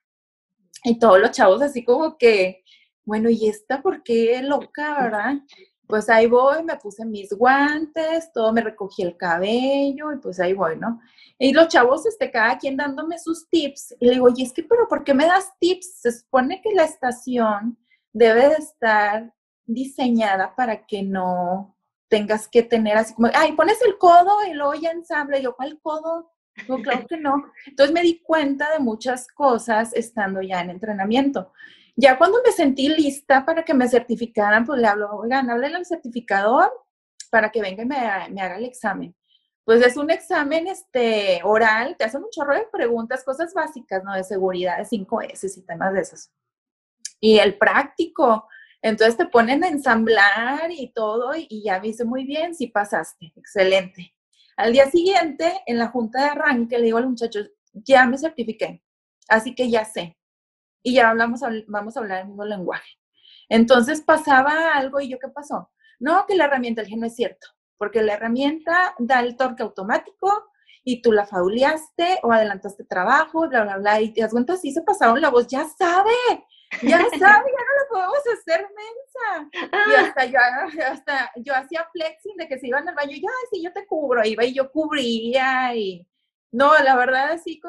Y 0.84 0.98
todos 0.98 1.20
los 1.20 1.30
chavos 1.30 1.62
así 1.62 1.84
como 1.84 2.18
que, 2.18 2.64
bueno, 3.04 3.30
¿y 3.30 3.48
esta 3.48 3.82
por 3.82 4.02
qué 4.02 4.42
loca, 4.42 5.02
verdad? 5.02 5.34
Pues 5.86 6.08
ahí 6.08 6.26
voy, 6.26 6.62
me 6.62 6.76
puse 6.76 7.04
mis 7.04 7.32
guantes, 7.32 8.32
todo 8.32 8.52
me 8.52 8.60
recogí 8.60 9.02
el 9.02 9.16
cabello 9.16 10.12
y 10.12 10.18
pues 10.18 10.40
ahí 10.40 10.52
voy, 10.52 10.76
¿no? 10.76 11.00
Y 11.38 11.52
los 11.52 11.68
chavos, 11.68 12.06
este, 12.06 12.30
cada 12.30 12.58
quien 12.58 12.76
dándome 12.76 13.18
sus 13.18 13.48
tips. 13.48 13.94
Y 14.00 14.06
le 14.06 14.12
digo, 14.14 14.28
y 14.34 14.42
es 14.42 14.52
que, 14.52 14.62
pero 14.62 14.88
¿por 14.88 15.04
qué 15.04 15.14
me 15.14 15.26
das 15.26 15.52
tips? 15.58 16.00
Se 16.00 16.12
supone 16.12 16.60
que 16.62 16.72
la 16.72 16.84
estación 16.84 17.78
debe 18.12 18.48
de 18.48 18.54
estar 18.54 19.34
diseñada 19.66 20.54
para 20.56 20.86
que 20.86 21.02
no 21.02 21.76
tengas 22.08 22.48
que 22.48 22.62
tener 22.62 22.96
así 22.96 23.14
como, 23.14 23.28
ay, 23.34 23.52
pones 23.52 23.80
el 23.82 23.98
codo 23.98 24.44
y 24.48 24.54
luego 24.54 24.74
ya 24.74 24.90
ensamble. 24.90 25.38
Y 25.38 25.42
yo, 25.42 25.54
¿cuál 25.54 25.78
codo? 25.82 26.32
No, 26.68 26.78
claro 26.78 27.06
que 27.06 27.18
no. 27.18 27.34
Entonces 27.66 27.92
me 27.92 28.02
di 28.02 28.22
cuenta 28.22 28.72
de 28.72 28.78
muchas 28.78 29.28
cosas 29.28 29.92
estando 29.92 30.40
ya 30.40 30.60
en 30.62 30.70
entrenamiento. 30.70 31.52
Ya 31.98 32.18
cuando 32.18 32.42
me 32.44 32.52
sentí 32.52 32.88
lista 32.88 33.46
para 33.46 33.64
que 33.64 33.72
me 33.72 33.88
certificaran, 33.88 34.66
pues 34.66 34.80
le 34.80 34.86
hablo, 34.86 35.10
oigan, 35.16 35.48
háblele 35.48 35.76
al 35.76 35.86
certificador 35.86 36.70
para 37.30 37.50
que 37.50 37.62
venga 37.62 37.82
y 37.82 37.86
me, 37.86 37.96
haga 37.96 38.58
el 38.58 38.66
examen. 38.66 39.16
Pues 39.64 39.84
es 39.84 39.96
un 39.96 40.10
examen 40.10 40.66
este, 40.68 41.40
oral, 41.42 41.96
te 41.96 42.04
hacen 42.04 42.22
un 42.22 42.30
chorro 42.30 42.54
de 42.54 42.66
preguntas, 42.70 43.24
cosas 43.24 43.54
básicas, 43.54 44.04
¿no? 44.04 44.14
De 44.14 44.24
seguridad, 44.24 44.76
de 44.76 44.84
5S 44.84 45.56
y 45.56 45.62
temas 45.62 45.94
de 45.94 46.00
esos. 46.00 46.30
Y 47.18 47.38
el 47.38 47.56
práctico, 47.56 48.46
entonces 48.82 49.16
te 49.16 49.26
ponen 49.26 49.64
a 49.64 49.68
ensamblar 49.68 50.70
y 50.70 50.92
todo, 50.92 51.32
y 51.34 51.62
ya 51.64 51.80
me 51.80 51.88
hice 51.88 52.04
muy 52.04 52.24
bien, 52.24 52.54
sí 52.54 52.66
pasaste, 52.66 53.32
excelente. 53.36 54.14
Al 54.56 54.72
día 54.72 54.90
siguiente, 54.90 55.62
en 55.64 55.78
la 55.78 55.88
junta 55.88 56.22
de 56.24 56.30
arranque, 56.30 56.78
le 56.78 56.84
digo 56.84 56.98
a 56.98 57.00
los 57.00 57.10
muchachos, 57.10 57.50
ya 57.72 58.06
me 58.06 58.18
certifiqué, 58.18 58.82
así 59.28 59.54
que 59.54 59.70
ya 59.70 59.84
sé 59.86 60.16
y 60.86 60.94
ya 60.94 61.10
hablamos, 61.10 61.40
vamos 61.66 61.96
a 61.96 62.00
hablar 62.00 62.20
el 62.20 62.28
mismo 62.28 62.44
lenguaje. 62.44 62.92
Entonces 63.48 64.02
pasaba 64.02 64.72
algo 64.74 65.00
y 65.00 65.08
yo, 65.08 65.18
¿qué 65.18 65.26
pasó? 65.26 65.72
No, 65.98 66.24
que 66.28 66.36
la 66.36 66.44
herramienta, 66.44 66.82
el 66.82 67.00
no 67.00 67.06
es 67.06 67.16
cierto, 67.16 67.48
porque 67.76 68.04
la 68.04 68.14
herramienta 68.14 68.94
da 69.00 69.18
el 69.18 69.36
torque 69.36 69.64
automático 69.64 70.52
y 70.84 71.02
tú 71.02 71.10
la 71.10 71.26
fauleaste 71.26 72.20
o 72.22 72.30
adelantaste 72.30 72.84
trabajo, 72.84 73.48
bla, 73.48 73.64
bla, 73.64 73.78
bla, 73.78 74.00
y 74.00 74.12
te 74.12 74.20
das 74.20 74.30
cuenta, 74.30 74.52
así 74.52 74.70
se 74.70 74.82
pasaron 74.82 75.20
la 75.20 75.30
voz, 75.30 75.48
ya 75.48 75.66
sabe, 75.66 76.12
ya 76.82 76.98
sabe, 77.18 77.18
ya 77.18 77.64
no 77.64 77.72
lo 77.80 77.88
podemos 77.90 78.22
hacer 78.38 78.68
mensa. 78.76 79.50
Y 79.90 79.92
ah. 79.92 80.06
hasta 80.06 80.24
yo, 80.26 80.38
hasta 80.88 81.32
yo 81.34 81.52
hacía 81.56 81.84
flexing 81.90 82.36
de 82.36 82.46
que 82.46 82.60
se 82.60 82.68
iban 82.68 82.88
al 82.88 82.94
baño, 82.94 83.16
ya, 83.16 83.30
sí, 83.50 83.60
yo 83.60 83.72
te 83.72 83.84
cubro, 83.86 84.24
iba 84.24 84.44
y 84.44 84.54
yo 84.54 84.70
cubría 84.70 85.74
y... 85.74 86.06
No, 86.52 86.78
la 86.78 86.94
verdad, 86.94 87.32
así, 87.32 87.60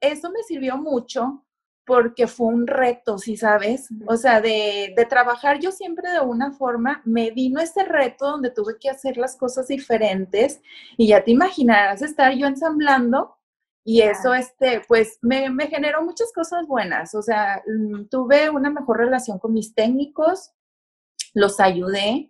eso 0.00 0.30
me 0.30 0.44
sirvió 0.44 0.78
mucho 0.78 1.44
porque 1.90 2.28
fue 2.28 2.46
un 2.46 2.68
reto, 2.68 3.18
¿sí 3.18 3.36
sabes? 3.36 3.88
O 4.06 4.16
sea, 4.16 4.40
de, 4.40 4.94
trabajar 5.08 5.58
yo 5.58 5.72
siempre 5.72 6.08
de 6.08 6.20
una 6.20 6.52
forma, 6.52 7.02
me 7.04 7.32
vino 7.32 7.60
ese 7.60 7.82
reto 7.82 8.30
donde 8.30 8.52
tuve 8.52 8.78
que 8.78 8.88
hacer 8.88 9.16
las 9.16 9.36
cosas 9.36 9.66
diferentes 9.66 10.60
y 10.96 11.08
ya 11.08 11.24
te 11.24 11.32
imaginarás 11.32 12.00
estar 12.00 12.32
yo 12.36 12.46
ensamblando 12.46 13.36
y 13.82 14.02
eso, 14.02 14.34
este, 14.34 14.82
pues 14.86 15.18
me, 15.20 15.50
me, 15.50 15.66
generó 15.66 16.04
muchas 16.04 16.32
cosas 16.32 16.64
buenas, 16.68 17.12
o 17.16 17.22
sea, 17.22 17.60
mm, 17.66 18.04
tuve 18.04 18.50
una 18.50 18.70
mejor 18.70 18.98
relación 18.98 19.40
con 19.40 19.52
mis 19.52 19.74
técnicos, 19.74 20.52
los 21.34 21.58
ayudé, 21.58 22.29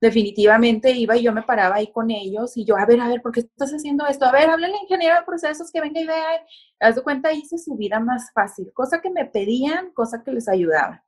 definitivamente 0.00 0.90
iba 0.92 1.16
y 1.16 1.22
yo 1.22 1.32
me 1.32 1.42
paraba 1.42 1.76
ahí 1.76 1.90
con 1.92 2.10
ellos 2.10 2.56
y 2.56 2.64
yo, 2.64 2.76
a 2.76 2.86
ver, 2.86 3.00
a 3.00 3.08
ver, 3.08 3.20
¿por 3.20 3.32
qué 3.32 3.40
estás 3.40 3.70
haciendo 3.72 4.06
esto? 4.06 4.24
A 4.26 4.32
ver, 4.32 4.48
háblale 4.48 4.74
al 4.74 4.82
ingeniero 4.82 5.16
de 5.16 5.24
procesos 5.24 5.70
que 5.72 5.80
venga 5.80 6.00
y 6.00 6.06
vea. 6.06 6.44
Haz 6.80 6.96
de 6.96 7.02
cuenta, 7.02 7.32
hice 7.32 7.58
su 7.58 7.76
vida 7.76 8.00
más 8.00 8.30
fácil, 8.32 8.72
cosa 8.72 9.00
que 9.00 9.10
me 9.10 9.24
pedían, 9.24 9.92
cosa 9.92 10.22
que 10.22 10.32
les 10.32 10.48
ayudaba. 10.48 11.04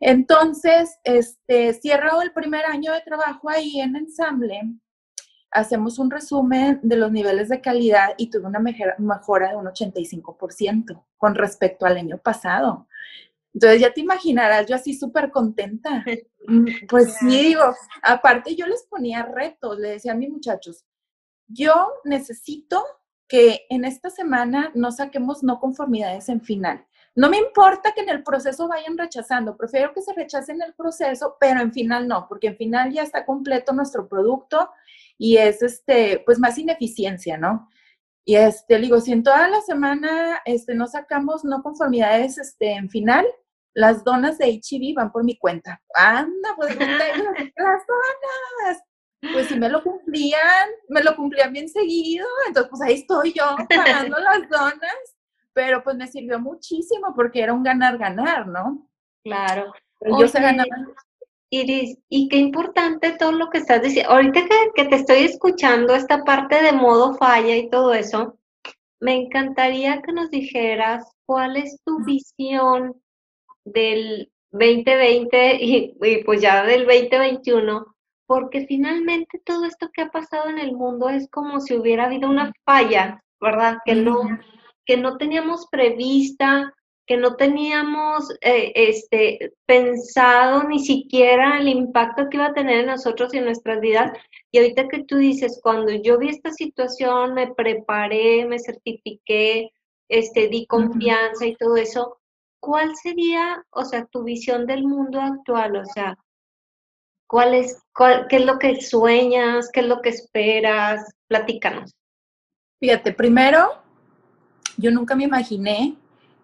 Entonces, 0.00 0.98
este, 1.04 1.72
cierro 1.74 2.20
el 2.22 2.32
primer 2.32 2.66
año 2.66 2.92
de 2.92 3.00
trabajo 3.00 3.48
ahí 3.48 3.80
en 3.80 3.96
ensamble, 3.96 4.60
hacemos 5.50 5.98
un 5.98 6.10
resumen 6.10 6.80
de 6.82 6.96
los 6.96 7.10
niveles 7.10 7.48
de 7.48 7.60
calidad 7.60 8.10
y 8.18 8.28
tuve 8.28 8.46
una 8.46 8.58
mejora 8.58 9.50
de 9.50 9.56
un 9.56 9.66
85% 9.66 11.02
con 11.16 11.34
respecto 11.34 11.86
al 11.86 11.96
año 11.96 12.18
pasado. 12.18 12.86
Entonces 13.56 13.80
ya 13.80 13.90
te 13.90 14.02
imaginarás, 14.02 14.66
yo 14.66 14.76
así 14.76 14.94
súper 14.94 15.30
contenta. 15.30 16.04
Pues 16.88 17.14
sí, 17.14 17.26
digo, 17.26 17.74
aparte 18.02 18.54
yo 18.54 18.68
les 18.68 18.84
ponía 18.84 19.24
retos, 19.24 19.80
le 19.80 19.88
decía 19.88 20.12
a 20.12 20.14
mis 20.14 20.30
muchachos, 20.30 20.84
yo 21.48 21.88
necesito 22.04 22.84
que 23.26 23.66
en 23.68 23.84
esta 23.84 24.10
semana 24.10 24.70
no 24.76 24.92
saquemos 24.92 25.42
no 25.42 25.58
conformidades 25.58 26.28
en 26.28 26.40
final. 26.40 26.86
No 27.16 27.28
me 27.28 27.38
importa 27.38 27.90
que 27.90 28.02
en 28.02 28.10
el 28.10 28.22
proceso 28.22 28.68
vayan 28.68 28.96
rechazando, 28.96 29.56
prefiero 29.56 29.92
que 29.92 30.02
se 30.02 30.12
rechacen 30.12 30.62
el 30.62 30.72
proceso, 30.74 31.36
pero 31.40 31.60
en 31.60 31.72
final 31.72 32.06
no, 32.06 32.28
porque 32.28 32.46
en 32.46 32.56
final 32.56 32.92
ya 32.92 33.02
está 33.02 33.26
completo 33.26 33.72
nuestro 33.72 34.06
producto 34.06 34.70
y 35.18 35.38
es 35.38 35.62
este, 35.62 36.22
pues 36.24 36.38
más 36.38 36.58
ineficiencia, 36.58 37.36
¿no? 37.38 37.68
Y 38.24 38.36
este, 38.36 38.78
digo, 38.78 39.00
si 39.00 39.10
en 39.10 39.24
toda 39.24 39.48
la 39.48 39.62
semana 39.62 40.42
este, 40.44 40.76
no 40.76 40.86
sacamos 40.86 41.44
no 41.44 41.64
conformidades 41.64 42.38
este, 42.38 42.74
en 42.74 42.88
final, 42.88 43.26
las 43.76 44.02
donas 44.04 44.38
de 44.38 44.48
HIV 44.48 44.94
van 44.96 45.12
por 45.12 45.22
mi 45.22 45.36
cuenta. 45.36 45.82
Anda, 45.94 46.54
pues 46.56 46.74
las 46.76 47.82
donas. 47.86 48.82
Pues 49.32 49.48
si 49.48 49.58
me 49.58 49.68
lo 49.68 49.82
cumplían, 49.82 50.68
me 50.88 51.02
lo 51.02 51.14
cumplían 51.14 51.52
bien 51.52 51.68
seguido, 51.68 52.26
entonces 52.46 52.70
pues 52.70 52.82
ahí 52.82 52.94
estoy 52.94 53.32
yo 53.34 53.44
pagando 53.68 54.18
las 54.18 54.48
donas, 54.48 55.16
pero 55.52 55.82
pues 55.82 55.96
me 55.96 56.06
sirvió 56.06 56.38
muchísimo 56.38 57.12
porque 57.14 57.42
era 57.42 57.52
un 57.52 57.62
ganar-ganar, 57.62 58.46
¿no? 58.46 58.88
Claro. 59.24 59.72
yo 60.00 60.28
se 60.28 60.40
ganaba. 60.40 60.70
Iris, 61.50 61.98
y 62.08 62.28
qué 62.28 62.36
importante 62.38 63.12
todo 63.18 63.32
lo 63.32 63.50
que 63.50 63.58
estás 63.58 63.82
diciendo. 63.82 64.12
Ahorita 64.12 64.40
que, 64.40 64.70
que 64.74 64.88
te 64.88 64.96
estoy 64.96 65.24
escuchando 65.24 65.94
esta 65.94 66.24
parte 66.24 66.62
de 66.62 66.72
modo 66.72 67.14
falla 67.14 67.56
y 67.56 67.68
todo 67.68 67.94
eso, 67.94 68.38
me 69.00 69.14
encantaría 69.14 70.00
que 70.02 70.12
nos 70.12 70.30
dijeras 70.30 71.10
cuál 71.26 71.56
es 71.56 71.78
tu 71.84 72.02
visión 72.04 72.94
del 73.66 74.30
2020 74.52 75.58
y, 75.60 75.94
pues 76.24 76.40
ya 76.40 76.64
del 76.64 76.86
2021, 76.86 77.94
porque 78.26 78.66
finalmente 78.66 79.40
todo 79.44 79.64
esto 79.64 79.90
que 79.92 80.02
ha 80.02 80.10
pasado 80.10 80.48
en 80.48 80.58
el 80.58 80.72
mundo 80.72 81.08
es 81.08 81.28
como 81.30 81.60
si 81.60 81.74
hubiera 81.74 82.06
habido 82.06 82.30
una 82.30 82.52
falla, 82.64 83.22
¿verdad? 83.40 83.78
Que 83.84 83.94
no, 83.94 84.22
que 84.86 84.96
no 84.96 85.18
teníamos 85.18 85.66
prevista, 85.70 86.72
que 87.06 87.16
no 87.16 87.36
teníamos 87.36 88.30
eh, 88.40 88.72
este, 88.74 89.52
pensado 89.64 90.64
ni 90.64 90.80
siquiera 90.80 91.58
el 91.58 91.68
impacto 91.68 92.28
que 92.28 92.36
iba 92.36 92.46
a 92.46 92.54
tener 92.54 92.80
en 92.80 92.86
nosotros 92.86 93.32
y 93.32 93.38
en 93.38 93.44
nuestras 93.44 93.80
vidas. 93.80 94.12
Y 94.50 94.58
ahorita 94.58 94.88
que 94.88 95.04
tú 95.04 95.16
dices, 95.16 95.60
cuando 95.62 95.92
yo 95.92 96.18
vi 96.18 96.30
esta 96.30 96.50
situación, 96.50 97.34
me 97.34 97.54
preparé, 97.54 98.44
me 98.46 98.58
certifiqué, 98.58 99.70
este, 100.08 100.48
di 100.48 100.66
confianza 100.66 101.46
y 101.46 101.56
todo 101.56 101.76
eso, 101.76 102.18
¿cuál 102.66 102.96
sería, 102.96 103.64
o 103.70 103.84
sea, 103.84 104.06
tu 104.06 104.24
visión 104.24 104.66
del 104.66 104.82
mundo 104.82 105.20
actual? 105.20 105.76
O 105.76 105.84
sea, 105.84 106.18
¿cuál 107.28 107.54
es, 107.54 107.80
¿qué 108.28 108.36
es 108.36 108.44
lo 108.44 108.58
que 108.58 108.80
sueñas? 108.82 109.70
¿Qué 109.72 109.80
es 109.80 109.86
lo 109.86 110.02
que 110.02 110.08
esperas? 110.08 111.08
Platícanos. 111.28 111.94
Fíjate, 112.80 113.12
primero, 113.12 113.80
yo 114.76 114.90
nunca 114.90 115.14
me 115.14 115.22
imaginé 115.22 115.94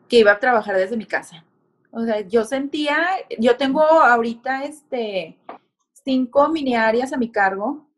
que 0.09 0.21
iba 0.21 0.31
a 0.31 0.39
trabajar 0.39 0.77
desde 0.77 0.97
mi 0.97 1.07
casa. 1.07 1.45
O 1.91 2.05
sea, 2.05 2.21
yo 2.21 2.45
sentía, 2.45 3.05
yo 3.41 3.57
tengo 3.57 3.83
ahorita 3.83 4.63
este 4.63 5.41
cinco 6.05 6.49
mini 6.51 6.77
áreas 6.77 7.13
a 7.13 7.19
mi 7.19 7.33
cargo 7.33 7.89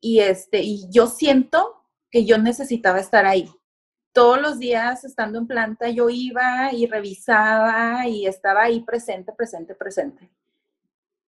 y 0.00 0.20
este, 0.20 0.62
y 0.62 0.88
yo 0.88 1.08
siento 1.08 1.84
que 2.12 2.24
yo 2.24 2.38
necesitaba 2.38 3.00
estar 3.00 3.26
ahí 3.26 3.50
todos 4.12 4.40
los 4.40 4.58
días 4.58 5.04
estando 5.04 5.38
en 5.38 5.46
planta 5.46 5.88
yo 5.88 6.10
iba 6.10 6.72
y 6.72 6.86
revisaba 6.86 8.06
y 8.06 8.26
estaba 8.26 8.62
ahí 8.62 8.80
presente, 8.80 9.32
presente, 9.32 9.74
presente. 9.74 10.30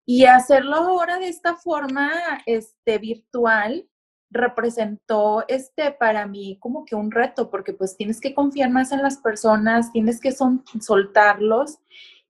Y 0.06 0.26
hacerlo 0.26 0.76
ahora 0.76 1.18
de 1.18 1.28
esta 1.28 1.56
forma 1.56 2.10
este, 2.44 2.98
virtual 2.98 3.88
representó 4.30 5.44
este, 5.48 5.92
para 5.92 6.26
mí 6.26 6.58
como 6.60 6.84
que 6.84 6.94
un 6.94 7.10
reto, 7.10 7.50
porque 7.50 7.72
pues 7.72 7.96
tienes 7.96 8.20
que 8.20 8.34
confiar 8.34 8.68
más 8.68 8.92
en 8.92 9.00
las 9.00 9.16
personas, 9.18 9.92
tienes 9.92 10.20
que 10.20 10.34
soltarlos 10.80 11.78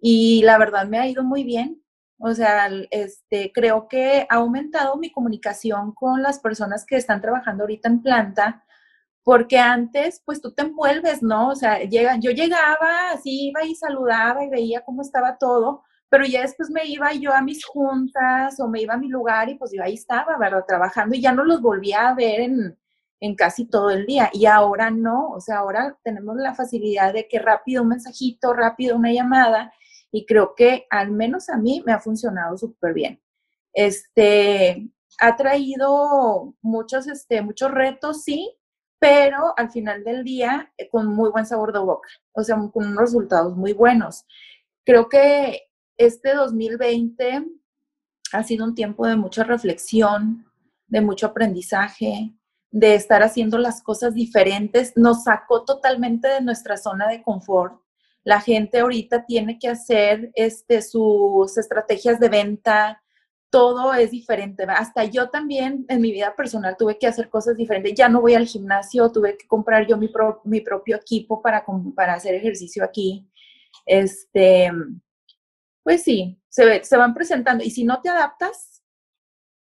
y 0.01 0.43
la 0.43 0.59
verdad 0.59 0.87
me 0.87 0.99
ha 0.99 1.09
ido 1.09 1.25
muy 1.25 1.43
bien. 1.45 1.83
O 2.19 2.33
sea, 2.33 2.71
este, 2.91 3.51
creo 3.53 3.89
que 3.89 4.27
ha 4.31 4.37
aumentado 4.37 4.97
mi 4.97 5.11
comunicación 5.11 5.93
con 5.93 6.23
las 6.23 6.39
personas 6.39 6.87
que 6.87 6.97
están 6.97 7.21
trabajando 7.21 7.65
ahorita 7.65 7.89
en 7.89 8.03
planta 8.03 8.65
porque 9.25 9.59
antes, 9.59 10.23
pues 10.25 10.41
tú 10.43 10.53
te 10.53 10.63
envuelves, 10.63 11.23
¿no? 11.23 11.49
O 11.49 11.55
sea, 11.57 11.81
llega, 11.81 12.17
yo 12.21 12.31
llegaba, 12.31 13.11
así 13.13 13.49
iba 13.49 13.65
y 13.65 13.75
saludaba 13.75 14.45
y 14.45 14.51
veía 14.51 14.83
cómo 14.85 15.03
estaba 15.03 15.39
todo, 15.39 15.83
pero 16.11 16.27
ya 16.27 16.43
después 16.43 16.71
me 16.71 16.87
iba 16.87 17.13
yo 17.15 17.33
a 17.33 17.43
mis 17.43 17.65
juntas 17.65 18.61
o 18.61 18.69
me 18.69 18.83
iba 18.83 18.95
a 18.95 18.99
mi 18.99 19.09
lugar 19.09 19.49
y 19.49 19.57
pues 19.57 19.73
yo 19.75 19.83
ahí 19.83 19.95
estaba, 19.95 20.37
¿verdad? 20.39 20.65
Trabajando 20.69 21.17
y 21.17 21.23
ya 21.23 21.33
no 21.33 21.45
los 21.45 21.63
volvía 21.63 22.09
a 22.09 22.15
ver 22.15 22.41
en, 22.41 22.79
en 23.21 23.35
casi 23.35 23.67
todo 23.67 23.91
el 23.91 24.07
día. 24.07 24.31
Y 24.33 24.47
ahora 24.47 24.91
no, 24.91 25.31
o 25.31 25.41
sea, 25.41 25.59
ahora 25.59 25.99
tenemos 26.05 26.37
la 26.37 26.55
facilidad 26.55 27.15
de 27.15 27.27
que 27.27 27.39
rápido 27.39 27.83
un 27.83 27.89
mensajito, 27.89 28.53
rápido 28.53 28.97
una 28.97 29.13
llamada, 29.13 29.73
y 30.13 30.27
creo 30.27 30.55
que 30.55 30.87
al 30.91 31.11
menos 31.11 31.49
a 31.49 31.57
mí 31.57 31.83
me 31.87 31.93
ha 31.93 31.99
funcionado 31.99 32.57
súper 32.59 32.93
bien. 32.95 33.21
Este, 33.73 34.91
ha 35.19 35.37
traído 35.37 36.55
muchos, 36.63 37.09
este, 37.09 37.43
muchos 37.43 37.71
retos, 37.71 38.23
sí, 38.23 38.55
pero 39.05 39.53
al 39.59 39.71
final 39.71 40.03
del 40.03 40.25
día 40.25 40.73
eh, 40.79 40.89
con 40.89 41.15
muy 41.15 41.29
buen 41.29 41.45
sabor 41.45 41.75
de 41.75 41.79
boca, 41.79 42.09
o 42.33 42.43
sea, 42.43 42.57
con 42.73 42.87
unos 42.87 43.01
resultados 43.01 43.55
muy 43.55 43.75
buenos. 43.75 44.25
Creo 44.83 45.11
que 45.11 45.69
este 45.99 46.33
2020 46.33 47.45
ha 48.33 48.43
sido 48.45 48.65
un 48.65 48.75
tiempo 48.75 49.07
de 49.07 49.17
mucha 49.17 49.45
reflexión, 49.45 50.47
de 50.87 51.03
mucho 51.03 51.27
aprendizaje, 51.27 52.33
de 52.71 52.95
estar 52.95 53.23
haciendo 53.23 53.59
las 53.59 53.83
cosas 53.83 54.15
diferentes, 54.15 54.95
nos 54.97 55.25
sacó 55.25 55.65
totalmente 55.65 56.27
de 56.29 56.41
nuestra 56.41 56.79
zona 56.79 57.07
de 57.07 57.23
confort. 57.23 57.83
La 58.23 58.41
gente 58.41 58.79
ahorita 58.79 59.27
tiene 59.27 59.59
que 59.59 59.69
hacer 59.69 60.33
este, 60.35 60.81
sus 60.81 61.59
estrategias 61.59 62.19
de 62.19 62.31
venta, 62.31 63.04
todo 63.55 63.95
es 63.95 64.11
diferente. 64.11 64.65
Hasta 64.65 65.05
yo 65.05 65.31
también 65.31 65.87
en 65.89 66.01
mi 66.01 66.11
vida 66.11 66.35
personal 66.35 66.77
tuve 66.77 66.99
que 66.99 67.07
hacer 67.07 67.31
cosas 67.31 67.57
diferentes. 67.57 67.95
Ya 67.95 68.09
no 68.09 68.21
voy 68.21 68.35
al 68.35 68.49
gimnasio, 68.49 69.13
tuve 69.13 69.37
que 69.39 69.47
comprar 69.47 69.87
yo 69.87 69.97
mi, 69.97 70.09
propio 70.09 70.97
equipo 70.97 71.41
para, 71.41 71.65
para 71.95 72.15
hacer 72.15 72.35
ejercicio 72.35 72.83
aquí. 72.83 73.31
Este, 73.87 74.73
pues 75.85 76.03
sí, 76.03 76.43
se, 76.49 76.83
se 76.83 76.97
van 76.97 77.15
presentando. 77.15 77.63
Y 77.63 77.71
si 77.71 77.85
no 77.85 78.01
te 78.03 78.09
adaptas, 78.09 78.83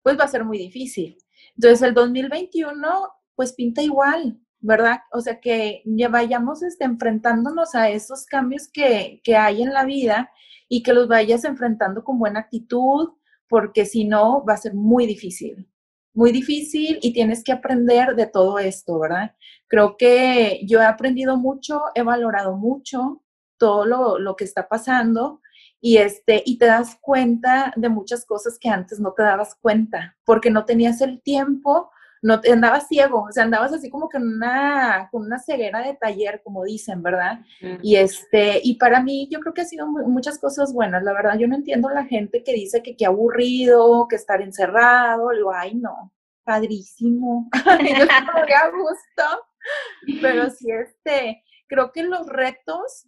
pues 0.02 0.18
va 0.18 0.24
a 0.24 0.28
ser 0.28 0.44
muy 0.44 0.58
difícil. 0.58 1.16
Entonces, 1.54 1.80
el 1.82 1.94
2021, 1.94 3.12
pues 3.36 3.52
pinta 3.52 3.80
igual, 3.80 4.40
¿verdad? 4.58 5.02
O 5.12 5.20
sea, 5.20 5.38
que 5.38 5.82
ya 5.84 6.08
vayamos 6.08 6.64
este, 6.64 6.82
enfrentándonos 6.82 7.76
a 7.76 7.90
esos 7.90 8.26
cambios 8.26 8.66
que, 8.66 9.20
que 9.22 9.36
hay 9.36 9.62
en 9.62 9.72
la 9.72 9.84
vida 9.84 10.32
y 10.68 10.82
que 10.82 10.94
los 10.94 11.06
vayas 11.06 11.44
enfrentando 11.44 12.02
con 12.02 12.18
buena 12.18 12.40
actitud, 12.40 13.10
porque 13.48 13.86
si 13.86 14.04
no, 14.04 14.44
va 14.44 14.54
a 14.54 14.58
ser 14.58 14.74
muy 14.74 15.06
difícil, 15.06 15.68
muy 16.14 16.32
difícil 16.32 16.98
y 17.02 17.12
tienes 17.12 17.42
que 17.42 17.52
aprender 17.52 18.14
de 18.14 18.26
todo 18.26 18.58
esto, 18.58 18.98
¿verdad? 18.98 19.34
Creo 19.68 19.96
que 19.96 20.60
yo 20.64 20.80
he 20.80 20.86
aprendido 20.86 21.36
mucho, 21.36 21.82
he 21.94 22.02
valorado 22.02 22.56
mucho 22.56 23.22
todo 23.58 23.84
lo, 23.84 24.18
lo 24.18 24.36
que 24.36 24.44
está 24.44 24.68
pasando 24.68 25.40
y, 25.80 25.98
este, 25.98 26.42
y 26.46 26.56
te 26.56 26.66
das 26.66 26.96
cuenta 27.00 27.72
de 27.76 27.88
muchas 27.88 28.24
cosas 28.24 28.58
que 28.58 28.68
antes 28.68 29.00
no 29.00 29.12
te 29.12 29.22
dabas 29.22 29.54
cuenta, 29.56 30.16
porque 30.24 30.50
no 30.50 30.64
tenías 30.64 31.00
el 31.00 31.20
tiempo, 31.20 31.90
no 32.24 32.40
te, 32.40 32.50
andabas 32.50 32.88
ciego, 32.88 33.26
o 33.28 33.32
sea, 33.32 33.44
andabas 33.44 33.74
así 33.74 33.90
como 33.90 34.08
que 34.08 34.16
en 34.16 34.26
una, 34.26 35.08
con 35.12 35.26
una 35.26 35.38
ceguera 35.38 35.80
de 35.82 35.94
taller, 35.94 36.40
como 36.42 36.64
dicen, 36.64 37.02
¿verdad? 37.02 37.40
Y 37.82 37.96
este, 37.96 38.60
y 38.64 38.76
para 38.76 39.02
mí 39.02 39.28
yo 39.30 39.40
creo 39.40 39.52
que 39.52 39.60
ha 39.60 39.66
sido 39.66 39.86
muchas 39.86 40.38
cosas 40.38 40.72
buenas, 40.72 41.02
la 41.02 41.12
verdad, 41.12 41.38
yo 41.38 41.46
no 41.46 41.54
entiendo 41.54 41.90
la 41.90 42.06
gente 42.06 42.42
que 42.42 42.54
dice 42.54 42.82
que 42.82 42.96
qué 42.96 43.04
aburrido, 43.04 44.08
que 44.08 44.16
estar 44.16 44.40
encerrado, 44.40 45.28
digo, 45.30 45.52
ay 45.52 45.74
no, 45.74 46.12
padrísimo, 46.44 47.50
yo 47.52 48.04
estoy 48.04 48.52
a 48.52 48.70
gusto, 48.70 50.22
pero 50.22 50.48
sí, 50.50 50.70
este, 50.70 51.44
creo 51.68 51.92
que 51.92 52.04
los 52.04 52.26
retos 52.26 53.06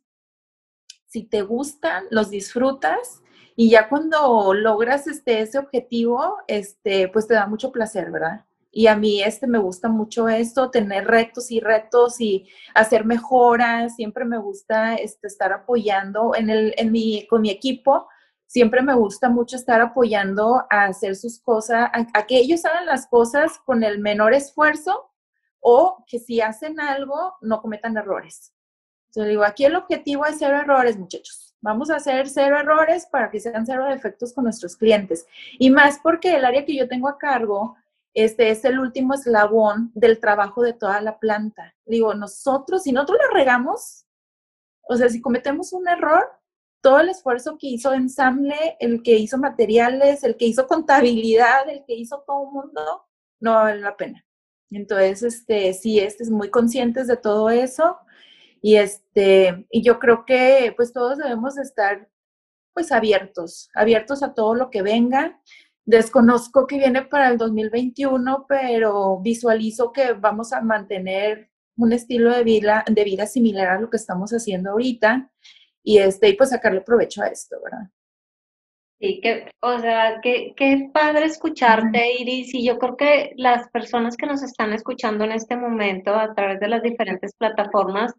si 1.06 1.22
te 1.22 1.40
gustan, 1.40 2.04
los 2.10 2.28
disfrutas 2.28 3.22
y 3.54 3.70
ya 3.70 3.88
cuando 3.88 4.52
logras 4.52 5.06
este, 5.06 5.40
ese 5.40 5.58
objetivo, 5.58 6.36
este, 6.46 7.08
pues 7.08 7.26
te 7.26 7.32
da 7.32 7.46
mucho 7.46 7.72
placer, 7.72 8.10
¿verdad? 8.10 8.44
Y 8.76 8.88
a 8.88 8.94
mí 8.94 9.22
este 9.22 9.46
me 9.46 9.56
gusta 9.56 9.88
mucho 9.88 10.28
esto, 10.28 10.70
tener 10.70 11.06
retos 11.06 11.50
y 11.50 11.60
retos 11.60 12.20
y 12.20 12.46
hacer 12.74 13.06
mejoras. 13.06 13.96
Siempre 13.96 14.26
me 14.26 14.36
gusta 14.36 14.96
este, 14.96 15.28
estar 15.28 15.50
apoyando 15.50 16.34
en 16.34 16.50
el, 16.50 16.74
en 16.76 16.92
mi, 16.92 17.26
con 17.26 17.40
mi 17.40 17.48
equipo. 17.48 18.06
Siempre 18.44 18.82
me 18.82 18.92
gusta 18.92 19.30
mucho 19.30 19.56
estar 19.56 19.80
apoyando 19.80 20.66
a 20.68 20.84
hacer 20.84 21.16
sus 21.16 21.40
cosas, 21.40 21.88
a, 21.90 22.06
a 22.12 22.26
que 22.26 22.36
ellos 22.36 22.66
hagan 22.66 22.84
las 22.84 23.06
cosas 23.06 23.58
con 23.64 23.82
el 23.82 23.98
menor 23.98 24.34
esfuerzo 24.34 25.10
o 25.60 26.04
que 26.06 26.18
si 26.18 26.42
hacen 26.42 26.78
algo 26.78 27.36
no 27.40 27.62
cometan 27.62 27.96
errores. 27.96 28.52
Entonces 29.06 29.30
digo, 29.30 29.44
aquí 29.44 29.64
el 29.64 29.76
objetivo 29.76 30.26
es 30.26 30.36
cero 30.38 30.58
errores, 30.58 30.98
muchachos. 30.98 31.56
Vamos 31.62 31.88
a 31.88 31.96
hacer 31.96 32.28
cero 32.28 32.58
errores 32.60 33.06
para 33.06 33.30
que 33.30 33.40
sean 33.40 33.64
cero 33.64 33.86
defectos 33.86 34.34
con 34.34 34.44
nuestros 34.44 34.76
clientes. 34.76 35.26
Y 35.58 35.70
más 35.70 35.98
porque 36.02 36.36
el 36.36 36.44
área 36.44 36.66
que 36.66 36.76
yo 36.76 36.86
tengo 36.86 37.08
a 37.08 37.16
cargo 37.16 37.74
este 38.16 38.50
es 38.50 38.64
el 38.64 38.78
último 38.78 39.12
eslabón 39.12 39.92
del 39.94 40.18
trabajo 40.20 40.62
de 40.62 40.72
toda 40.72 41.02
la 41.02 41.18
planta. 41.18 41.74
Digo, 41.84 42.14
nosotros, 42.14 42.82
si 42.82 42.90
nosotros 42.90 43.18
la 43.20 43.38
regamos, 43.38 44.06
o 44.88 44.96
sea, 44.96 45.10
si 45.10 45.20
cometemos 45.20 45.74
un 45.74 45.86
error, 45.86 46.26
todo 46.80 47.00
el 47.00 47.10
esfuerzo 47.10 47.58
que 47.58 47.66
hizo 47.66 47.92
ensamble, 47.92 48.78
el 48.80 49.02
que 49.02 49.18
hizo 49.18 49.36
materiales, 49.36 50.24
el 50.24 50.38
que 50.38 50.46
hizo 50.46 50.66
contabilidad, 50.66 51.68
el 51.68 51.84
que 51.86 51.94
hizo 51.94 52.24
todo 52.26 52.44
el 52.44 52.52
mundo, 52.52 53.06
no 53.38 53.52
vale 53.52 53.82
la 53.82 53.96
pena. 53.98 54.24
Entonces, 54.70 55.22
este, 55.22 55.74
sí, 55.74 56.00
este 56.00 56.22
es 56.22 56.30
muy 56.30 56.48
conscientes 56.48 57.08
de 57.08 57.18
todo 57.18 57.50
eso 57.50 57.98
y, 58.62 58.76
este, 58.76 59.66
y 59.70 59.82
yo 59.82 59.98
creo 59.98 60.24
que 60.24 60.72
pues 60.74 60.94
todos 60.94 61.18
debemos 61.18 61.58
estar 61.58 62.08
pues 62.72 62.92
abiertos, 62.92 63.68
abiertos 63.74 64.22
a 64.22 64.32
todo 64.32 64.54
lo 64.54 64.70
que 64.70 64.80
venga. 64.80 65.38
Desconozco 65.86 66.66
que 66.66 66.78
viene 66.78 67.02
para 67.02 67.28
el 67.28 67.38
2021, 67.38 68.44
pero 68.48 69.20
visualizo 69.20 69.92
que 69.92 70.14
vamos 70.14 70.52
a 70.52 70.60
mantener 70.60 71.48
un 71.76 71.92
estilo 71.92 72.32
de 72.32 72.42
vida, 72.42 72.84
de 72.90 73.04
vida 73.04 73.26
similar 73.26 73.68
a 73.68 73.80
lo 73.80 73.88
que 73.88 73.96
estamos 73.96 74.32
haciendo 74.32 74.72
ahorita 74.72 75.30
y, 75.84 75.98
este, 75.98 76.28
y 76.28 76.32
pues 76.34 76.50
sacarle 76.50 76.80
provecho 76.80 77.22
a 77.22 77.28
esto, 77.28 77.56
¿verdad? 77.62 77.88
Sí, 78.98 79.20
que, 79.20 79.50
o 79.60 79.78
sea, 79.78 80.20
qué, 80.22 80.54
qué 80.56 80.90
padre 80.92 81.26
escucharte, 81.26 82.14
Iris, 82.18 82.52
y 82.54 82.66
yo 82.66 82.78
creo 82.78 82.96
que 82.96 83.34
las 83.36 83.68
personas 83.68 84.16
que 84.16 84.26
nos 84.26 84.42
están 84.42 84.72
escuchando 84.72 85.24
en 85.24 85.32
este 85.32 85.54
momento 85.54 86.14
a 86.14 86.34
través 86.34 86.58
de 86.60 86.68
las 86.68 86.82
diferentes 86.82 87.34
plataformas, 87.36 88.14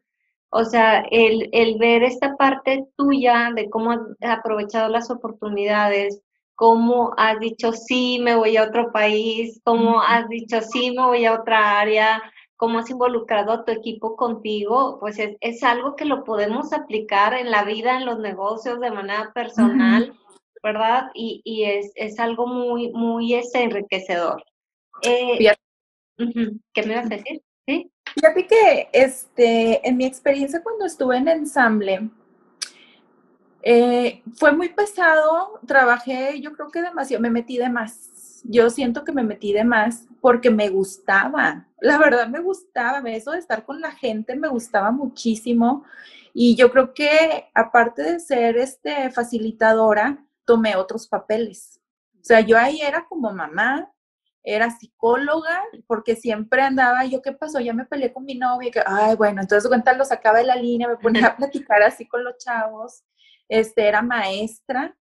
o 0.49 0.63
sea, 0.63 1.03
el, 1.11 1.49
el 1.51 1.77
ver 1.79 2.03
esta 2.03 2.35
parte 2.37 2.85
tuya 2.95 3.51
de 3.55 3.69
cómo 3.69 3.91
has 3.91 3.99
aprovechado 4.21 4.87
las 4.87 5.09
oportunidades, 5.09 6.21
cómo 6.57 7.13
has 7.17 7.39
dicho 7.39 7.71
sí, 7.71 8.17
me 8.19 8.35
voy 8.35 8.57
a 8.57 8.63
otro 8.63 8.91
país, 8.91 9.61
cómo 9.63 10.01
has 10.01 10.27
dicho 10.27 10.59
sí, 10.61 10.89
me 10.89 11.03
voy 11.03 11.23
a 11.23 11.35
otra 11.35 11.79
área, 11.79 12.19
cómo 12.55 12.79
has 12.79 12.89
involucrado 12.89 13.51
a 13.51 13.63
tu 13.63 13.71
equipo 13.71 14.15
contigo, 14.15 14.97
pues 14.99 15.19
es, 15.19 15.37
es 15.39 15.63
algo 15.63 15.95
que 15.95 16.05
lo 16.05 16.23
podemos 16.23 16.73
aplicar 16.73 17.35
en 17.35 17.51
la 17.51 17.63
vida, 17.63 17.97
en 17.97 18.07
los 18.07 18.17
negocios 18.17 18.79
de 18.79 18.89
manera 18.89 19.31
personal, 19.35 20.17
¿verdad? 20.63 21.11
Y, 21.13 21.41
y 21.43 21.65
es, 21.65 21.91
es, 21.93 22.19
algo 22.19 22.47
muy, 22.47 22.89
muy 22.89 23.35
este, 23.35 23.61
enriquecedor. 23.61 24.43
Eh, 25.03 25.53
¿Qué 26.17 26.83
me 26.83 26.93
ibas 26.93 27.05
a 27.05 27.09
decir? 27.09 27.43
¿Sí? 27.67 27.91
Fíjate 28.15 28.47
que 28.47 28.89
este, 28.93 29.87
en 29.87 29.95
mi 29.95 30.05
experiencia 30.05 30.63
cuando 30.63 30.85
estuve 30.85 31.17
en 31.17 31.27
ensamble, 31.27 32.09
eh, 33.69 34.23
fue 34.35 34.53
muy 34.53 34.69
pesado, 34.69 35.59
trabajé, 35.67 36.39
yo 36.39 36.53
creo 36.53 36.69
que 36.69 36.81
demasiado, 36.81 37.21
me 37.21 37.29
metí 37.29 37.57
de 37.57 37.67
más. 37.67 38.41
Yo 38.45 38.69
siento 38.69 39.03
que 39.03 39.11
me 39.11 39.23
metí 39.23 39.51
de 39.51 39.65
más 39.65 40.05
porque 40.21 40.49
me 40.49 40.69
gustaba, 40.69 41.67
la 41.81 41.97
verdad 41.97 42.29
me 42.29 42.39
gustaba, 42.39 42.99
eso 43.09 43.31
de 43.31 43.39
estar 43.39 43.65
con 43.65 43.81
la 43.81 43.91
gente 43.91 44.37
me 44.37 44.47
gustaba 44.47 44.91
muchísimo 44.91 45.83
y 46.33 46.55
yo 46.55 46.71
creo 46.71 46.93
que 46.93 47.49
aparte 47.53 48.03
de 48.03 48.19
ser 48.21 48.55
este 48.55 49.09
facilitadora, 49.09 50.25
tomé 50.45 50.77
otros 50.77 51.05
papeles. 51.05 51.81
O 52.21 52.23
sea, 52.23 52.39
yo 52.39 52.57
ahí 52.57 52.79
era 52.79 53.05
como 53.05 53.33
mamá, 53.33 53.91
era 54.43 54.71
psicóloga, 54.71 55.61
porque 55.87 56.15
siempre 56.15 56.61
andaba, 56.61 57.03
yo, 57.03 57.21
¿qué 57.21 57.33
pasó? 57.33 57.59
Ya 57.59 57.73
me 57.73 57.83
peleé 57.83 58.13
con 58.13 58.23
mi 58.23 58.35
novia, 58.35 58.71
que, 58.71 58.81
ay, 58.85 59.17
bueno, 59.17 59.41
entonces 59.41 59.67
cuenta, 59.67 59.91
lo 59.91 60.05
sacaba 60.05 60.37
de 60.37 60.45
la 60.45 60.55
línea, 60.55 60.87
me 60.87 60.95
ponía 60.95 61.27
a 61.27 61.35
platicar 61.35 61.83
así 61.83 62.07
con 62.07 62.23
los 62.23 62.37
chavos, 62.37 63.03
este, 63.49 63.87
era 63.87 64.01
maestra, 64.01 64.95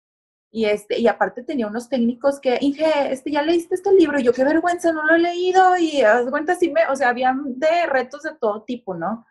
y 0.51 0.65
este, 0.65 0.99
y 0.99 1.07
aparte 1.07 1.43
tenía 1.43 1.67
unos 1.67 1.89
técnicos 1.89 2.41
que, 2.41 2.59
Inge, 2.61 3.13
este, 3.13 3.31
ya 3.31 3.43
leíste 3.43 3.75
este 3.75 3.93
libro, 3.93 4.19
yo 4.19 4.33
qué 4.33 4.45
vergüenza, 4.45 4.93
no 4.93 5.05
lo 5.05 5.15
he 5.15 5.19
leído, 5.19 5.77
y 5.77 6.03
haz 6.03 6.29
cuenta, 6.31 6.53
así 6.53 6.71
me, 6.71 6.87
o 6.89 6.97
sea, 6.97 7.11
había 7.11 7.35
de 7.45 7.87
retos 7.87 8.23
de 8.23 8.35
todo 8.41 8.63
tipo, 8.63 8.95
¿no? 8.95 9.27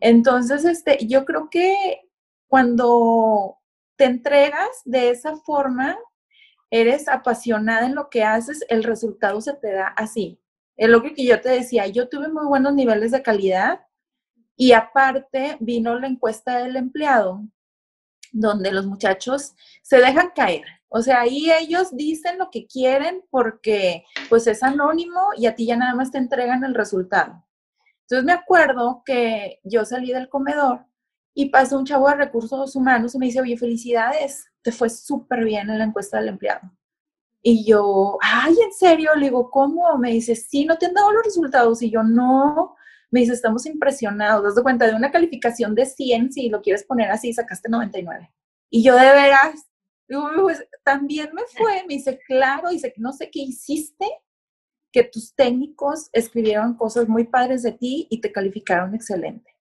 Entonces, 0.00 0.64
este, 0.64 1.06
yo 1.06 1.24
creo 1.24 1.50
que 1.50 1.74
cuando 2.46 3.58
te 3.96 4.04
entregas 4.04 4.68
de 4.84 5.10
esa 5.10 5.36
forma, 5.36 5.96
eres 6.70 7.08
apasionada 7.08 7.86
en 7.86 7.94
lo 7.94 8.08
que 8.10 8.22
haces, 8.24 8.64
el 8.68 8.84
resultado 8.84 9.40
se 9.40 9.54
te 9.54 9.72
da 9.72 9.88
así. 9.88 10.40
Es 10.76 10.88
lo 10.88 11.02
que 11.02 11.14
yo 11.24 11.40
te 11.40 11.48
decía, 11.48 11.86
yo 11.86 12.08
tuve 12.08 12.28
muy 12.28 12.46
buenos 12.46 12.74
niveles 12.74 13.10
de 13.10 13.22
calidad 13.22 13.80
y 14.56 14.72
aparte 14.72 15.56
vino 15.60 15.98
la 15.98 16.06
encuesta 16.06 16.58
del 16.58 16.76
empleado, 16.76 17.42
donde 18.32 18.72
los 18.72 18.86
muchachos 18.86 19.54
se 19.82 19.98
dejan 19.98 20.30
caer. 20.34 20.64
O 20.88 21.02
sea, 21.02 21.20
ahí 21.20 21.50
ellos 21.50 21.94
dicen 21.94 22.38
lo 22.38 22.50
que 22.50 22.66
quieren 22.66 23.22
porque 23.30 24.04
pues 24.28 24.46
es 24.46 24.62
anónimo 24.62 25.20
y 25.36 25.46
a 25.46 25.54
ti 25.54 25.66
ya 25.66 25.76
nada 25.76 25.94
más 25.94 26.10
te 26.10 26.18
entregan 26.18 26.64
el 26.64 26.74
resultado. 26.74 27.44
Entonces 28.02 28.24
me 28.24 28.32
acuerdo 28.32 29.02
que 29.04 29.60
yo 29.64 29.84
salí 29.84 30.12
del 30.12 30.30
comedor 30.30 30.86
y 31.34 31.50
pasó 31.50 31.78
un 31.78 31.84
chavo 31.84 32.08
de 32.08 32.16
recursos 32.16 32.74
humanos 32.74 33.14
y 33.14 33.18
me 33.18 33.26
dice, 33.26 33.40
oye, 33.40 33.56
felicidades, 33.56 34.46
te 34.62 34.72
fue 34.72 34.88
súper 34.88 35.44
bien 35.44 35.68
en 35.70 35.78
la 35.78 35.84
encuesta 35.84 36.18
del 36.18 36.28
empleado. 36.28 36.72
Y 37.42 37.64
yo, 37.64 38.18
ay, 38.20 38.56
¿en 38.60 38.72
serio? 38.72 39.14
Le 39.14 39.26
digo, 39.26 39.50
¿cómo? 39.50 39.96
Me 39.98 40.10
dice, 40.10 40.34
sí, 40.34 40.64
¿no 40.64 40.76
te 40.76 40.86
han 40.86 40.94
dado 40.94 41.12
los 41.12 41.24
resultados? 41.24 41.82
Y 41.82 41.90
yo, 41.90 42.02
no. 42.02 42.76
Me 43.10 43.20
dice, 43.20 43.32
estamos 43.32 43.66
impresionados. 43.66 44.42
Das 44.42 44.54
de 44.54 44.62
cuenta 44.62 44.86
de 44.86 44.94
una 44.94 45.10
calificación 45.10 45.74
de 45.74 45.86
100, 45.86 46.32
si 46.32 46.48
lo 46.48 46.60
quieres 46.60 46.84
poner 46.84 47.10
así, 47.10 47.32
sacaste 47.32 47.68
99. 47.68 48.30
Y 48.70 48.82
yo, 48.82 48.94
de 48.94 49.12
veras, 49.12 49.66
digo, 50.06 50.28
pues 50.40 50.66
también 50.84 51.30
me 51.32 51.42
fue. 51.56 51.84
Me 51.86 51.94
dice, 51.94 52.18
claro, 52.26 52.70
dice, 52.70 52.92
no 52.96 53.12
sé 53.12 53.30
qué 53.30 53.40
hiciste, 53.40 54.06
que 54.92 55.04
tus 55.04 55.34
técnicos 55.34 56.08
escribieron 56.12 56.74
cosas 56.74 57.08
muy 57.08 57.24
padres 57.24 57.62
de 57.62 57.72
ti 57.72 58.06
y 58.10 58.20
te 58.20 58.32
calificaron 58.32 58.94
excelente. 58.94 59.54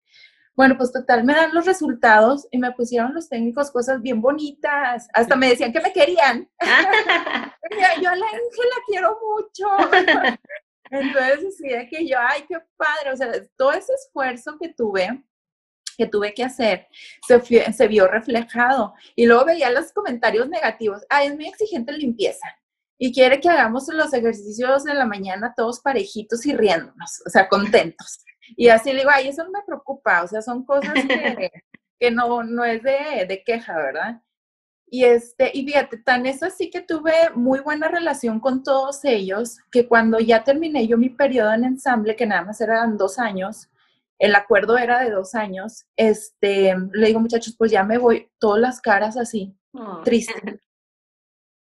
Bueno, 0.56 0.76
pues 0.76 0.92
total, 0.92 1.24
me 1.24 1.36
dan 1.36 1.54
los 1.54 1.66
resultados 1.66 2.48
y 2.50 2.58
me 2.58 2.72
pusieron 2.72 3.14
los 3.14 3.30
técnicos 3.30 3.70
cosas 3.70 4.02
bien 4.02 4.22
bonitas. 4.22 5.08
Hasta 5.14 5.36
me 5.36 5.50
decían 5.50 5.72
que 5.72 5.82
me 5.82 5.94
querían. 5.94 6.50
yo 8.02 8.10
a 8.10 8.16
la 8.16 8.26
Ángela 8.26 8.76
quiero 8.88 9.20
mucho. 9.22 9.68
Entonces 10.92 11.44
decía 11.44 11.88
que 11.90 12.08
yo, 12.08 12.18
ay, 12.20 12.44
qué 12.48 12.58
padre. 12.76 13.12
O 13.14 13.18
sea, 13.18 13.32
todo 13.56 13.72
ese 13.74 13.94
esfuerzo 13.94 14.58
que 14.60 14.74
tuve, 14.74 15.24
que 15.98 16.06
tuve 16.06 16.34
que 16.34 16.44
hacer, 16.44 16.88
se, 17.28 17.74
se 17.74 17.88
vio 17.88 18.08
reflejado. 18.08 18.94
Y 19.16 19.26
luego 19.26 19.46
veía 19.46 19.70
los 19.70 19.92
comentarios 19.92 20.48
negativos. 20.50 21.04
Ay, 21.10 21.28
es 21.28 21.36
muy 21.36 21.48
exigente 21.48 21.92
limpieza. 21.94 22.48
Y 23.00 23.14
quiere 23.14 23.40
que 23.40 23.50
hagamos 23.50 23.88
los 23.90 24.14
ejercicios 24.14 24.84
de 24.84 24.94
la 24.96 25.06
mañana 25.06 25.54
todos 25.56 25.82
parejitos 25.82 26.46
y 26.48 26.56
riéndonos, 26.56 27.22
o 27.26 27.30
sea, 27.30 27.48
contentos. 27.48 28.24
Y 28.56 28.70
así 28.70 28.92
le 28.92 29.00
digo, 29.00 29.12
ay, 29.14 29.28
eso 29.28 29.44
no 29.44 29.52
me 29.52 29.62
preocupa, 29.66 30.24
o 30.24 30.28
sea, 30.28 30.42
son 30.42 30.66
cosas 30.66 30.94
que, 30.94 31.52
que 32.00 32.12
no, 32.12 32.44
no 32.44 32.66
es 32.66 32.82
de, 32.82 33.26
de, 33.28 33.44
queja, 33.44 33.76
¿verdad? 33.76 34.22
Y, 34.90 35.04
este, 35.04 35.52
y 35.54 35.66
fíjate, 35.66 35.98
tan 35.98 36.26
es 36.26 36.42
así 36.44 36.70
que 36.70 36.82
tuve 36.82 37.14
muy 37.36 37.60
buena 37.60 37.90
relación 37.90 38.40
con 38.40 38.64
todos 38.64 39.04
ellos, 39.04 39.58
que 39.72 39.88
cuando 39.88 40.20
ya 40.20 40.44
terminé 40.44 40.88
yo 40.88 40.98
mi 40.98 41.10
periodo 41.10 41.54
en 41.54 41.66
ensamble, 41.66 42.16
que 42.16 42.26
nada 42.26 42.44
más 42.44 42.62
eran 42.62 42.98
dos 42.98 43.20
años, 43.20 43.70
el 44.18 44.34
acuerdo 44.34 44.78
era 44.78 45.02
de 45.02 45.12
dos 45.12 45.36
años, 45.36 45.86
este, 45.96 46.74
le 46.94 47.08
digo, 47.08 47.20
muchachos, 47.20 47.56
pues 47.58 47.72
ya 47.72 47.84
me 47.84 47.98
voy, 47.98 48.30
todas 48.40 48.62
las 48.62 48.82
caras 48.82 49.18
así, 49.18 49.56
tristes. 50.04 50.36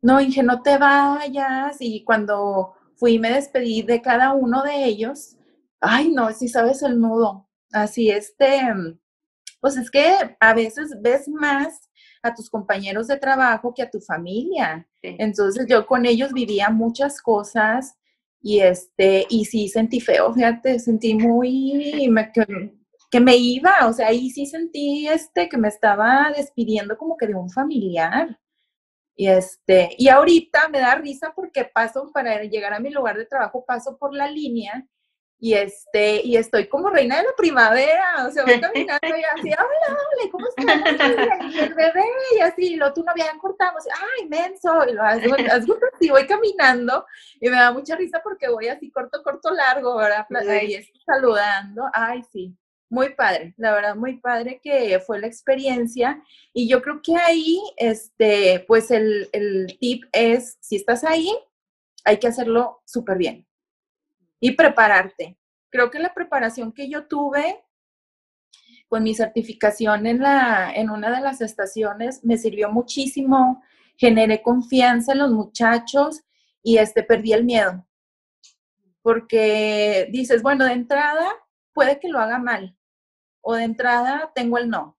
No, 0.01 0.21
Inge, 0.21 0.45
no 0.45 0.63
te 0.63 0.79
vayas. 0.79 1.79
Y 1.81 2.05
cuando 2.05 2.75
fui, 2.95 3.19
me 3.19 3.33
despedí 3.33 3.83
de 3.83 4.01
cada 4.01 4.33
uno 4.33 4.63
de 4.63 4.85
ellos 4.85 5.37
ay, 5.81 6.11
no, 6.11 6.33
si 6.33 6.49
sabes 6.49 6.83
el 6.83 7.01
nudo. 7.01 7.49
Así, 7.73 8.11
este, 8.11 8.61
pues 9.61 9.77
es 9.77 9.91
que 9.91 10.37
a 10.41 10.55
veces 10.55 10.97
ves 11.01 11.29
más 11.29 11.88
a 12.29 12.35
tus 12.35 12.49
compañeros 12.51 13.07
de 13.09 13.17
trabajo 13.17 13.75
que 13.75 13.83
a 13.83 13.91
tu 13.91 14.01
familia. 14.01 14.87
Entonces 15.03 15.67
yo 15.69 15.87
con 15.87 16.07
ellos 16.07 16.33
vivía 16.33 16.71
muchas 16.71 17.21
cosas 17.21 17.97
y 18.41 18.61
este, 18.61 19.27
y 19.29 19.45
sí 19.45 19.69
sentí 19.69 20.01
feo, 20.01 20.33
fíjate, 20.33 20.79
sentí 20.79 21.15
muy, 21.15 22.09
que, 22.33 22.73
que, 23.11 23.21
me 23.21 23.37
iba, 23.37 23.87
o 23.87 23.93
sea, 23.93 24.09
ahí 24.09 24.31
sí 24.31 24.47
sentí 24.47 25.09
este, 25.09 25.49
que 25.49 25.57
me 25.57 25.69
estaba 25.69 26.33
despidiendo 26.37 26.97
como 26.97 27.17
que 27.17 27.27
de 27.27 27.35
un 27.35 27.51
familiar. 27.51 28.39
Y 29.17 29.27
este, 29.27 29.91
y 29.99 30.09
ahorita 30.09 30.69
me 30.69 30.79
da 30.79 30.95
risa 30.95 31.33
porque 31.35 31.65
paso 31.65 32.13
para 32.13 32.45
llegar 32.45 32.73
a 32.73 32.79
mi 32.81 32.91
lugar 32.91 33.19
de 33.19 33.27
trabajo, 33.27 33.65
paso 33.67 33.99
por 33.99 34.15
la 34.15 34.31
línea 34.31 34.87
y 35.41 35.55
este, 35.55 36.21
y 36.25 36.37
estoy 36.37 36.67
como 36.69 36.91
reina 36.91 37.19
de 37.19 37.23
la 37.23 37.37
primavera, 37.37 38.27
o 38.27 38.31
sea, 38.31 38.45
voy 38.45 38.61
caminando 38.61 39.07
y 39.07 39.23
así, 39.23 39.53
hola, 39.53 39.89
hola, 39.89 40.31
¿cómo 40.33 40.47
estás? 40.49 41.55
Y 41.55 41.59
el 41.61 41.75
bebé, 41.75 42.05
y 42.37 42.41
así, 42.41 42.77
lo 42.77 42.93
tú 42.93 43.05
no 43.05 43.13
habían 43.13 43.39
cortado, 43.39 43.79
ay, 44.19 44.29
menso, 44.29 44.85
y 44.89 44.95
lo 44.95 45.03
hago, 45.03 45.35
así, 45.35 46.11
voy 46.11 46.27
caminando, 46.27 47.07
y 47.41 47.49
me 47.49 47.57
da 47.57 47.73
mucha 47.73 47.95
risa 47.95 48.21
porque 48.23 48.49
voy 48.49 48.69
así 48.69 48.91
corto, 48.91 49.23
corto, 49.23 49.53
largo, 49.53 49.97
¿verdad? 49.97 50.27
Y 50.63 50.75
estoy 50.75 51.01
saludando, 51.07 51.85
ay, 51.93 52.25
sí, 52.33 52.57
muy 52.91 53.15
padre, 53.15 53.55
la 53.59 53.75
verdad, 53.75 53.95
muy 53.95 54.19
padre 54.19 54.61
que 54.63 54.99
fue 54.99 55.21
la 55.21 55.29
experiencia, 55.29 56.21
y 56.53 56.69
yo 56.69 56.83
creo 56.83 57.01
que 57.01 57.15
ahí, 57.17 57.61
este, 57.77 58.65
pues 58.67 58.91
el, 58.91 59.29
el 59.33 59.79
tip 59.79 60.05
es, 60.11 60.59
si 60.61 60.77
estás 60.77 61.05
ahí, 61.05 61.33
hay 62.05 62.19
que 62.19 62.27
hacerlo 62.27 62.81
súper 62.85 63.19
bien 63.19 63.48
y 64.41 64.53
prepararte. 64.53 65.39
Creo 65.71 65.91
que 65.91 65.99
la 65.99 66.15
preparación 66.15 66.73
que 66.73 66.89
yo 66.89 67.07
tuve 67.07 67.65
con 68.89 69.03
mi 69.03 69.15
certificación 69.15 70.07
en, 70.07 70.21
la, 70.21 70.73
en 70.75 70.91
una 70.91 71.11
de 71.15 71.21
las 71.21 71.41
estaciones 71.41 72.25
me 72.25 72.39
sirvió 72.39 72.71
muchísimo, 72.71 73.63
generé 73.97 74.43
confianza 74.43 75.13
en 75.13 75.19
los 75.19 75.31
muchachos 75.31 76.23
y 76.63 76.79
este, 76.79 77.03
perdí 77.03 77.33
el 77.33 77.45
miedo. 77.45 77.87
Porque 79.03 80.09
dices, 80.11 80.43
bueno, 80.43 80.65
de 80.65 80.73
entrada 80.73 81.31
puede 81.73 82.01
que 82.01 82.09
lo 82.09 82.19
haga 82.19 82.39
mal 82.39 82.77
o 83.41 83.55
de 83.55 83.65
entrada 83.65 84.33
tengo 84.35 84.59
el 84.59 84.69
no. 84.69 84.99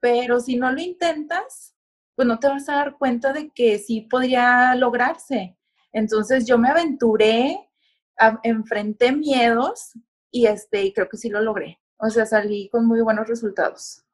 Pero 0.00 0.40
si 0.40 0.56
no 0.56 0.72
lo 0.72 0.80
intentas, 0.80 1.74
pues 2.14 2.26
no 2.26 2.38
te 2.38 2.48
vas 2.48 2.68
a 2.68 2.76
dar 2.76 2.98
cuenta 2.98 3.32
de 3.32 3.50
que 3.50 3.78
sí 3.78 4.02
podría 4.02 4.74
lograrse. 4.74 5.56
Entonces 5.92 6.46
yo 6.46 6.58
me 6.58 6.68
aventuré, 6.68 7.69
enfrenté 8.42 9.12
miedos 9.12 9.92
y 10.30 10.46
este, 10.46 10.92
creo 10.92 11.08
que 11.08 11.16
sí 11.16 11.28
lo 11.28 11.40
logré. 11.40 11.80
O 11.98 12.08
sea, 12.10 12.26
salí 12.26 12.68
con 12.70 12.86
muy 12.86 13.00
buenos 13.00 13.28
resultados. 13.28 14.04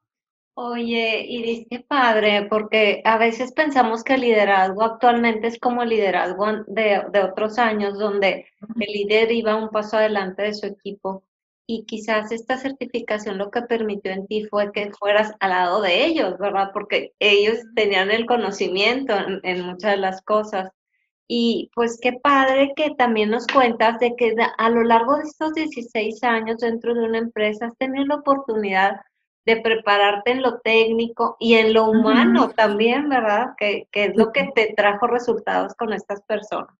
Oye, 0.55 1.23
Iris, 1.27 1.67
qué 1.69 1.81
padre, 1.81 2.47
porque 2.49 3.01
a 3.05 3.19
veces 3.19 3.51
pensamos 3.53 4.03
que 4.03 4.15
el 4.15 4.21
liderazgo 4.21 4.83
actualmente 4.83 5.47
es 5.47 5.59
como 5.59 5.83
el 5.83 5.89
liderazgo 5.89 6.47
de, 6.65 7.03
de 7.11 7.23
otros 7.23 7.59
años, 7.59 7.99
donde 7.99 8.47
el 8.79 8.91
líder 8.91 9.31
iba 9.31 9.55
un 9.55 9.69
paso 9.69 9.97
adelante 9.97 10.41
de 10.41 10.55
su 10.55 10.65
equipo 10.65 11.23
y 11.67 11.83
quizás 11.85 12.31
esta 12.31 12.57
certificación 12.57 13.37
lo 13.37 13.51
que 13.51 13.61
permitió 13.61 14.11
en 14.13 14.25
ti 14.25 14.45
fue 14.45 14.71
que 14.71 14.89
fueras 14.97 15.33
al 15.41 15.49
lado 15.49 15.81
de 15.81 16.05
ellos, 16.05 16.37
¿verdad? 16.39 16.71
Porque 16.73 17.13
ellos 17.19 17.57
tenían 17.75 18.09
el 18.09 18.25
conocimiento 18.25 19.13
en, 19.13 19.41
en 19.43 19.65
muchas 19.65 19.91
de 19.91 19.97
las 19.97 20.21
cosas. 20.21 20.71
Y 21.27 21.69
pues 21.75 21.99
qué 22.01 22.13
padre 22.13 22.71
que 22.75 22.91
también 22.91 23.31
nos 23.31 23.47
cuentas 23.47 23.99
de 23.99 24.15
que 24.15 24.33
a 24.57 24.69
lo 24.69 24.83
largo 24.83 25.17
de 25.17 25.23
estos 25.23 25.53
16 25.53 26.23
años 26.23 26.59
dentro 26.59 26.93
de 26.93 27.03
una 27.03 27.17
empresa 27.17 27.67
has 27.67 27.77
tenido 27.77 28.05
la 28.05 28.15
oportunidad 28.15 29.01
de 29.45 29.61
prepararte 29.61 30.31
en 30.31 30.41
lo 30.41 30.59
técnico 30.59 31.37
y 31.39 31.55
en 31.55 31.73
lo 31.73 31.89
humano 31.89 32.49
también, 32.49 33.07
¿verdad? 33.07 33.55
Que, 33.57 33.87
es 33.93 34.15
lo 34.15 34.31
que 34.31 34.51
te 34.53 34.73
trajo 34.75 35.07
resultados 35.07 35.73
con 35.75 35.93
estas 35.93 36.21
personas. 36.23 36.75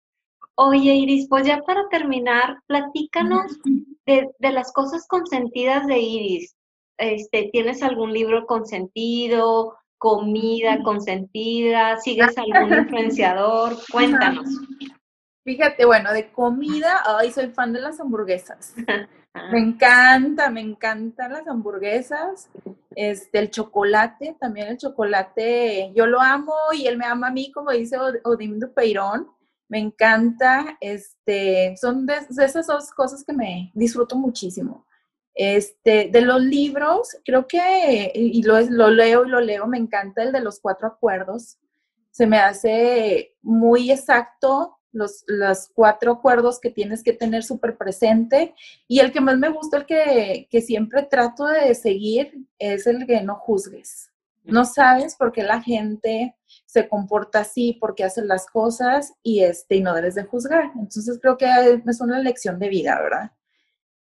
Oye, 0.56 0.96
Iris, 0.96 1.28
pues 1.30 1.46
ya 1.46 1.62
para 1.62 1.88
terminar, 1.90 2.60
platícanos 2.68 3.58
de, 4.06 4.30
de 4.40 4.52
las 4.52 4.74
cosas 4.74 5.08
consentidas 5.08 5.88
de 5.88 6.00
Iris. 6.00 6.58
Este, 6.98 7.50
¿Tienes 7.54 7.84
algún 7.84 8.12
libro 8.12 8.46
consentido? 8.46 9.78
Comida 9.98 10.82
consentida? 10.84 11.98
¿Sigues 11.98 12.38
algún 12.38 12.74
influenciador? 12.74 13.78
Cuéntanos. 13.92 14.48
Fíjate, 15.44 15.86
bueno, 15.86 16.12
de 16.12 16.32
comida, 16.32 17.02
ay, 17.06 17.32
soy 17.32 17.48
fan 17.48 17.72
de 17.74 17.80
las 17.80 18.00
hamburguesas. 18.00 18.76
Me 19.52 19.60
encanta, 19.60 20.50
me 20.50 20.62
encantan 20.62 21.32
las 21.32 21.48
hamburguesas. 21.48 22.50
Este, 22.96 23.38
el 23.38 23.52
chocolate, 23.52 24.36
también 24.40 24.70
el 24.70 24.78
chocolate, 24.78 25.92
yo 25.96 26.08
lo 26.08 26.20
amo 26.20 26.56
y 26.74 26.88
él 26.88 26.98
me 26.98 27.06
ama 27.06 27.28
a 27.28 27.32
mí, 27.32 27.52
como 27.52 27.70
dice 27.70 27.98
Odim 28.24 28.58
Dupeirón. 28.58 29.30
Me 29.70 29.78
encanta, 29.78 30.78
este, 30.82 31.76
son 31.80 32.08
de 32.08 32.16
esas 32.44 32.66
dos 32.66 32.90
cosas 32.90 33.24
que 33.24 33.34
me 33.34 33.72
disfruto 33.76 34.16
muchísimo. 34.16 34.87
Este, 35.40 36.10
de 36.12 36.22
los 36.22 36.42
libros, 36.42 37.16
creo 37.24 37.46
que, 37.48 38.12
y 38.16 38.42
lo, 38.42 38.60
lo 38.62 38.90
leo 38.90 39.24
y 39.24 39.30
lo 39.30 39.40
leo, 39.40 39.68
me 39.68 39.78
encanta 39.78 40.24
el 40.24 40.32
de 40.32 40.42
los 40.42 40.60
cuatro 40.60 40.88
acuerdos. 40.88 41.60
Se 42.10 42.26
me 42.26 42.40
hace 42.40 43.36
muy 43.44 43.92
exacto 43.92 44.80
los, 44.92 45.24
los 45.28 45.70
cuatro 45.76 46.14
acuerdos 46.14 46.60
que 46.60 46.72
tienes 46.72 47.04
que 47.04 47.14
tener 47.14 47.44
súper 47.44 47.78
presente. 47.78 48.56
Y 48.88 48.98
el 48.98 49.12
que 49.12 49.22
más 49.22 49.38
me 49.38 49.50
gusta, 49.50 49.78
el 49.78 49.86
que, 49.86 50.48
que 50.50 50.62
siempre 50.62 51.04
trato 51.04 51.46
de 51.46 51.76
seguir, 51.76 52.34
es 52.58 52.88
el 52.88 53.06
que 53.06 53.22
no 53.22 53.36
juzgues. 53.36 54.10
No 54.44 54.66
sabes 54.66 55.16
por 55.16 55.32
qué 55.34 55.44
la 55.44 55.62
gente 55.62 56.36
se 56.66 56.90
comporta 56.90 57.42
así, 57.42 57.74
por 57.74 57.94
qué 57.94 58.06
hace 58.06 58.24
las 58.24 58.48
cosas 58.48 59.14
y, 59.22 59.44
este, 59.44 59.76
y 59.76 59.82
no 59.82 59.94
debes 59.94 60.16
de 60.16 60.24
juzgar. 60.24 60.72
Entonces 60.80 61.20
creo 61.22 61.38
que 61.38 61.46
es 61.86 62.02
una 62.02 62.20
lección 62.20 62.58
de 62.58 62.70
vida, 62.70 63.00
¿verdad? 63.00 63.32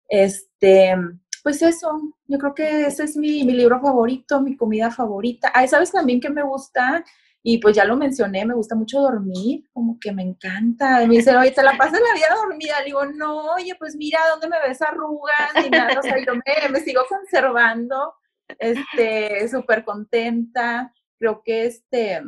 Este, 0.10 0.96
pues 1.44 1.62
eso, 1.62 2.02
yo 2.28 2.38
creo 2.38 2.54
que 2.54 2.86
ese 2.88 3.04
es 3.04 3.16
mi, 3.16 3.44
mi 3.44 3.54
libro 3.54 3.80
favorito, 3.80 4.42
mi 4.42 4.58
comida 4.58 4.92
favorita. 4.92 5.52
Ay, 5.54 5.68
¿sabes 5.68 5.92
también 5.92 6.20
que 6.20 6.30
me 6.30 6.44
gusta? 6.44 7.04
Y 7.42 7.60
pues 7.60 7.76
ya 7.76 7.86
lo 7.86 7.96
mencioné, 7.96 8.46
me 8.46 8.54
gusta 8.54 8.76
mucho 8.76 9.00
dormir, 9.00 9.64
como 9.72 9.98
que 10.00 10.12
me 10.12 10.24
encanta. 10.24 11.06
me 11.08 11.18
dice, 11.18 11.36
oye, 11.38 11.52
¿te 11.52 11.64
la 11.64 11.78
pasas 11.78 12.02
la 12.02 12.14
vida 12.14 12.28
dormida? 12.36 12.80
Le 12.80 12.86
digo, 12.86 13.06
no, 13.06 13.54
oye, 13.54 13.76
pues 13.80 13.96
mira, 13.96 14.20
¿dónde 14.32 14.50
me 14.50 14.68
ves 14.68 14.82
arrugas? 14.82 15.52
Ni 15.64 15.70
nada, 15.70 16.00
o 16.00 16.04
sea, 16.04 16.18
yo 16.18 16.34
me, 16.36 16.70
me 16.70 16.80
sigo 16.82 17.02
conservando, 17.08 18.14
este, 18.58 19.48
súper 19.48 19.86
contenta. 19.86 20.94
Creo 21.18 21.42
que, 21.42 21.66
este, 21.66 22.22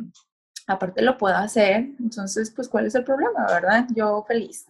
aparte 0.66 1.02
lo 1.02 1.18
puedo 1.18 1.36
hacer, 1.36 1.90
entonces, 1.98 2.50
pues, 2.54 2.68
¿cuál 2.68 2.86
es 2.86 2.94
el 2.94 3.04
problema, 3.04 3.46
verdad? 3.48 3.86
Yo 3.94 4.24
feliz. 4.26 4.66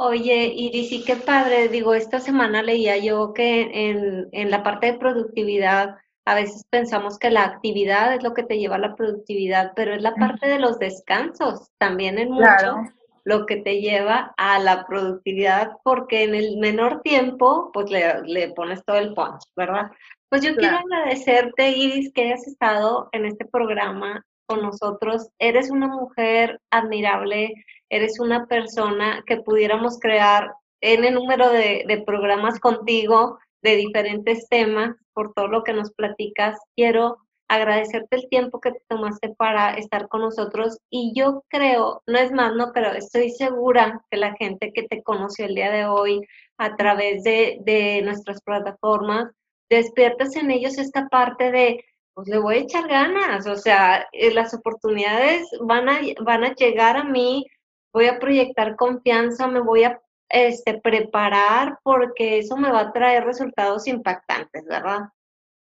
Oye, 0.00 0.52
Iris, 0.54 0.92
y 0.92 1.04
qué 1.04 1.16
padre, 1.16 1.68
digo, 1.68 1.92
esta 1.92 2.20
semana 2.20 2.62
leía 2.62 2.96
yo 2.98 3.32
que 3.34 3.88
en, 3.90 4.28
en 4.30 4.50
la 4.50 4.62
parte 4.62 4.92
de 4.92 4.98
productividad, 4.98 5.96
a 6.24 6.34
veces 6.34 6.64
pensamos 6.70 7.18
que 7.18 7.30
la 7.30 7.44
actividad 7.44 8.14
es 8.14 8.22
lo 8.22 8.32
que 8.32 8.44
te 8.44 8.58
lleva 8.58 8.76
a 8.76 8.80
la 8.80 8.94
productividad, 8.94 9.72
pero 9.74 9.94
es 9.94 10.02
la 10.02 10.14
parte 10.14 10.46
de 10.46 10.60
los 10.60 10.78
descansos 10.78 11.70
también 11.78 12.18
en 12.18 12.30
mucho 12.30 12.82
lo 13.28 13.44
que 13.44 13.56
te 13.56 13.80
lleva 13.80 14.32
a 14.38 14.58
la 14.58 14.86
productividad, 14.86 15.72
porque 15.84 16.22
en 16.22 16.34
el 16.34 16.56
menor 16.56 17.02
tiempo, 17.02 17.70
pues 17.74 17.90
le, 17.90 18.52
pones 18.52 18.82
todo 18.86 18.96
el 18.96 19.12
punch, 19.12 19.42
¿verdad? 19.54 19.90
Pues 20.30 20.42
yo 20.42 20.56
quiero 20.56 20.78
agradecerte, 20.78 21.72
Iris, 21.72 22.10
que 22.14 22.22
hayas 22.22 22.46
estado 22.46 23.10
en 23.12 23.26
este 23.26 23.44
programa 23.44 24.24
con 24.46 24.62
nosotros. 24.62 25.28
Eres 25.38 25.70
una 25.70 25.88
mujer 25.88 26.58
admirable, 26.70 27.52
eres 27.88 28.20
una 28.20 28.46
persona 28.46 29.22
que 29.26 29.38
pudiéramos 29.38 29.98
crear 29.98 30.52
el 30.80 31.12
número 31.12 31.50
de, 31.50 31.84
de 31.86 32.02
programas 32.02 32.60
contigo 32.60 33.38
de 33.62 33.76
diferentes 33.76 34.48
temas, 34.48 34.94
por 35.12 35.32
todo 35.34 35.48
lo 35.48 35.64
que 35.64 35.72
nos 35.72 35.92
platicas. 35.92 36.58
Quiero 36.76 37.18
agradecerte 37.48 38.16
el 38.16 38.28
tiempo 38.28 38.60
que 38.60 38.72
te 38.72 38.82
tomaste 38.88 39.30
para 39.30 39.74
estar 39.74 40.08
con 40.08 40.20
nosotros 40.20 40.78
y 40.90 41.12
yo 41.16 41.42
creo, 41.48 42.02
no 42.06 42.18
es 42.18 42.30
más, 42.30 42.54
no, 42.54 42.72
pero 42.74 42.92
estoy 42.92 43.30
segura 43.30 44.02
que 44.10 44.18
la 44.18 44.34
gente 44.36 44.70
que 44.72 44.82
te 44.82 45.02
conoció 45.02 45.46
el 45.46 45.54
día 45.54 45.70
de 45.70 45.86
hoy 45.86 46.20
a 46.58 46.76
través 46.76 47.24
de, 47.24 47.58
de 47.62 48.02
nuestras 48.02 48.42
plataformas, 48.42 49.32
despiertas 49.70 50.36
en 50.36 50.50
ellos 50.50 50.78
esta 50.78 51.08
parte 51.08 51.50
de, 51.50 51.84
pues 52.14 52.28
le 52.28 52.38
voy 52.38 52.56
a 52.56 52.60
echar 52.60 52.86
ganas, 52.86 53.46
o 53.46 53.56
sea, 53.56 54.06
eh, 54.12 54.32
las 54.32 54.52
oportunidades 54.52 55.48
van 55.62 55.88
a, 55.88 56.00
van 56.20 56.44
a 56.44 56.54
llegar 56.54 56.96
a 56.96 57.04
mí, 57.04 57.46
voy 57.92 58.06
a 58.06 58.18
proyectar 58.18 58.76
confianza, 58.76 59.46
me 59.46 59.60
voy 59.60 59.84
a 59.84 60.00
este, 60.28 60.80
preparar 60.80 61.78
porque 61.82 62.38
eso 62.38 62.56
me 62.56 62.70
va 62.70 62.80
a 62.80 62.92
traer 62.92 63.24
resultados 63.24 63.86
impactantes, 63.86 64.64
¿verdad? 64.66 65.08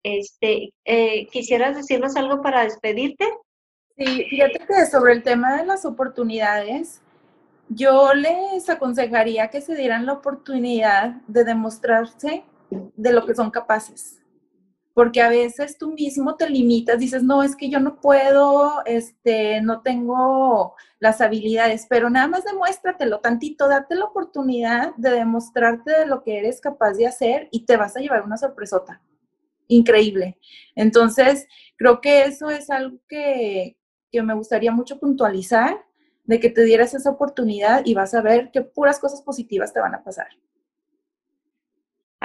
Este, 0.03 0.73
eh, 0.85 1.27
¿Quisieras 1.29 1.77
decirnos 1.77 2.17
algo 2.17 2.43
para 2.43 2.63
despedirte? 2.63 3.27
Sí, 3.97 4.25
fíjate 4.29 4.59
que 4.67 4.87
sobre 4.87 5.15
el 5.15 5.23
tema 5.23 5.57
de 5.57 5.67
las 5.67 5.85
oportunidades, 5.85 7.01
yo 7.69 8.13
les 8.15 8.69
aconsejaría 8.69 9.49
que 9.49 9.61
se 9.61 9.75
dieran 9.75 10.07
la 10.07 10.13
oportunidad 10.15 11.23
de 11.27 11.45
demostrarse 11.45 12.45
de 12.71 13.13
lo 13.13 13.25
que 13.25 13.35
son 13.35 13.51
capaces 13.51 14.21
porque 14.97 15.21
a 15.21 15.29
veces 15.29 15.77
tú 15.77 15.93
mismo 15.93 16.37
te 16.37 16.49
limitas, 16.49 16.99
dices, 16.99 17.23
no, 17.23 17.43
es 17.43 17.55
que 17.55 17.69
yo 17.69 17.81
no 17.81 18.01
puedo, 18.01 18.83
este, 18.87 19.61
no 19.61 19.83
tengo 19.83 20.75
las 21.01 21.21
habilidades, 21.21 21.87
pero 21.87 22.09
nada 22.09 22.29
más 22.29 22.45
demuéstratelo 22.45 23.21
tantito, 23.21 23.69
date 23.69 23.95
la 23.95 24.07
oportunidad 24.07 24.95
de 24.97 25.11
demostrarte 25.11 25.91
de 25.91 26.07
lo 26.07 26.23
que 26.23 26.39
eres 26.39 26.63
capaz 26.63 26.95
de 26.95 27.07
hacer 27.07 27.47
y 27.51 27.67
te 27.67 27.77
vas 27.77 27.95
a 27.95 28.01
llevar 28.01 28.23
una 28.23 28.39
sorpresota 28.39 29.03
increíble. 29.69 30.39
Entonces, 30.75 31.47
creo 31.77 32.01
que 32.01 32.23
eso 32.23 32.49
es 32.49 32.71
algo 32.71 32.97
que, 33.07 33.77
que 34.11 34.23
me 34.23 34.33
gustaría 34.33 34.73
mucho 34.73 34.99
puntualizar, 34.99 35.77
de 36.25 36.41
que 36.41 36.49
te 36.49 36.65
dieras 36.65 36.95
esa 36.95 37.11
oportunidad 37.11 37.83
y 37.85 37.93
vas 37.93 38.15
a 38.15 38.23
ver 38.23 38.51
que 38.51 38.63
puras 38.63 38.99
cosas 38.99 39.21
positivas 39.21 39.75
te 39.75 39.81
van 39.81 39.95
a 39.95 40.03
pasar. 40.03 40.29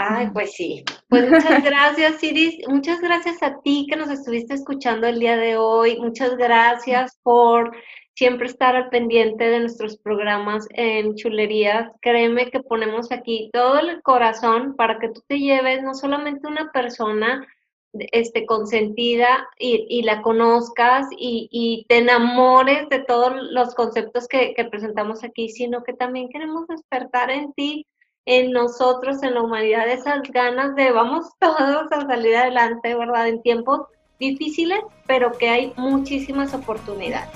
Ay, 0.04 0.30
pues 0.34 0.54
sí. 0.54 0.84
Pues 1.10 1.30
muchas 1.30 1.64
gracias, 1.64 2.24
Iris. 2.24 2.68
Muchas 2.68 3.02
gracias 3.02 3.44
a 3.44 3.62
ti 3.62 3.86
que 3.88 3.96
nos 3.96 4.10
estuviste 4.10 4.56
escuchando 4.56 5.06
el 5.06 5.20
día 5.20 5.38
de 5.38 5.58
hoy. 5.58 6.00
Muchas 6.00 6.38
gracias 6.38 7.20
por 7.22 7.72
siempre 8.16 8.48
estar 8.48 8.76
al 8.76 8.90
pendiente 8.90 9.44
de 9.48 9.60
nuestros 9.60 9.98
programas 9.98 10.68
en 10.72 11.14
chulerías. 11.16 11.92
Créeme 12.02 12.50
que 12.50 12.62
ponemos 12.62 13.12
aquí 13.12 13.52
todo 13.54 13.78
el 13.80 14.02
corazón 14.02 14.76
para 14.76 14.98
que 14.98 15.10
tú 15.10 15.22
te 15.28 15.38
lleves 15.38 15.84
no 15.84 15.94
solamente 15.94 16.48
una 16.48 16.72
persona 16.72 17.48
este, 17.94 18.48
consentida 18.48 19.48
y, 19.60 19.86
y 19.88 20.02
la 20.02 20.24
conozcas 20.24 21.08
y, 21.12 21.48
y, 21.52 21.86
te 21.88 21.98
enamores 21.98 22.90
de 22.90 23.04
todos 23.04 23.34
los 23.52 23.76
conceptos 23.76 24.28
que, 24.28 24.56
que 24.56 24.66
presentamos 24.66 25.24
aquí, 25.24 25.50
sino 25.50 25.84
que 25.84 25.94
también 25.94 26.30
queremos 26.30 26.68
despertar 26.68 27.30
en 27.30 27.54
ti 27.54 27.86
en 28.26 28.52
nosotros, 28.52 29.24
en 29.24 29.34
la 29.34 29.42
humanidad, 29.42 29.90
esas 29.90 30.22
ganas 30.32 30.76
de 30.76 30.92
vamos 30.92 31.30
todos 31.40 31.92
a 31.92 32.06
salir 32.08 32.36
adelante, 32.36 32.96
¿verdad? 32.96 33.28
En 33.28 33.42
tiempos 33.42 33.82
difíciles, 34.20 34.80
pero 35.08 35.32
que 35.32 35.50
hay 35.50 35.74
muchísimas 35.78 36.54
oportunidades. 36.54 37.30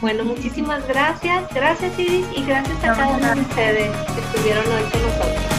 Bueno, 0.00 0.24
muchísimas 0.24 0.86
gracias. 0.86 1.52
Gracias 1.52 1.98
Iris 1.98 2.26
y 2.36 2.44
gracias 2.44 2.78
a 2.84 2.94
cada 2.94 3.08
uno 3.08 3.34
de 3.34 3.40
ustedes 3.40 3.96
que 4.14 4.20
estuvieron 4.20 4.64
hoy 4.66 4.90
con 4.92 5.02
nosotros. 5.02 5.57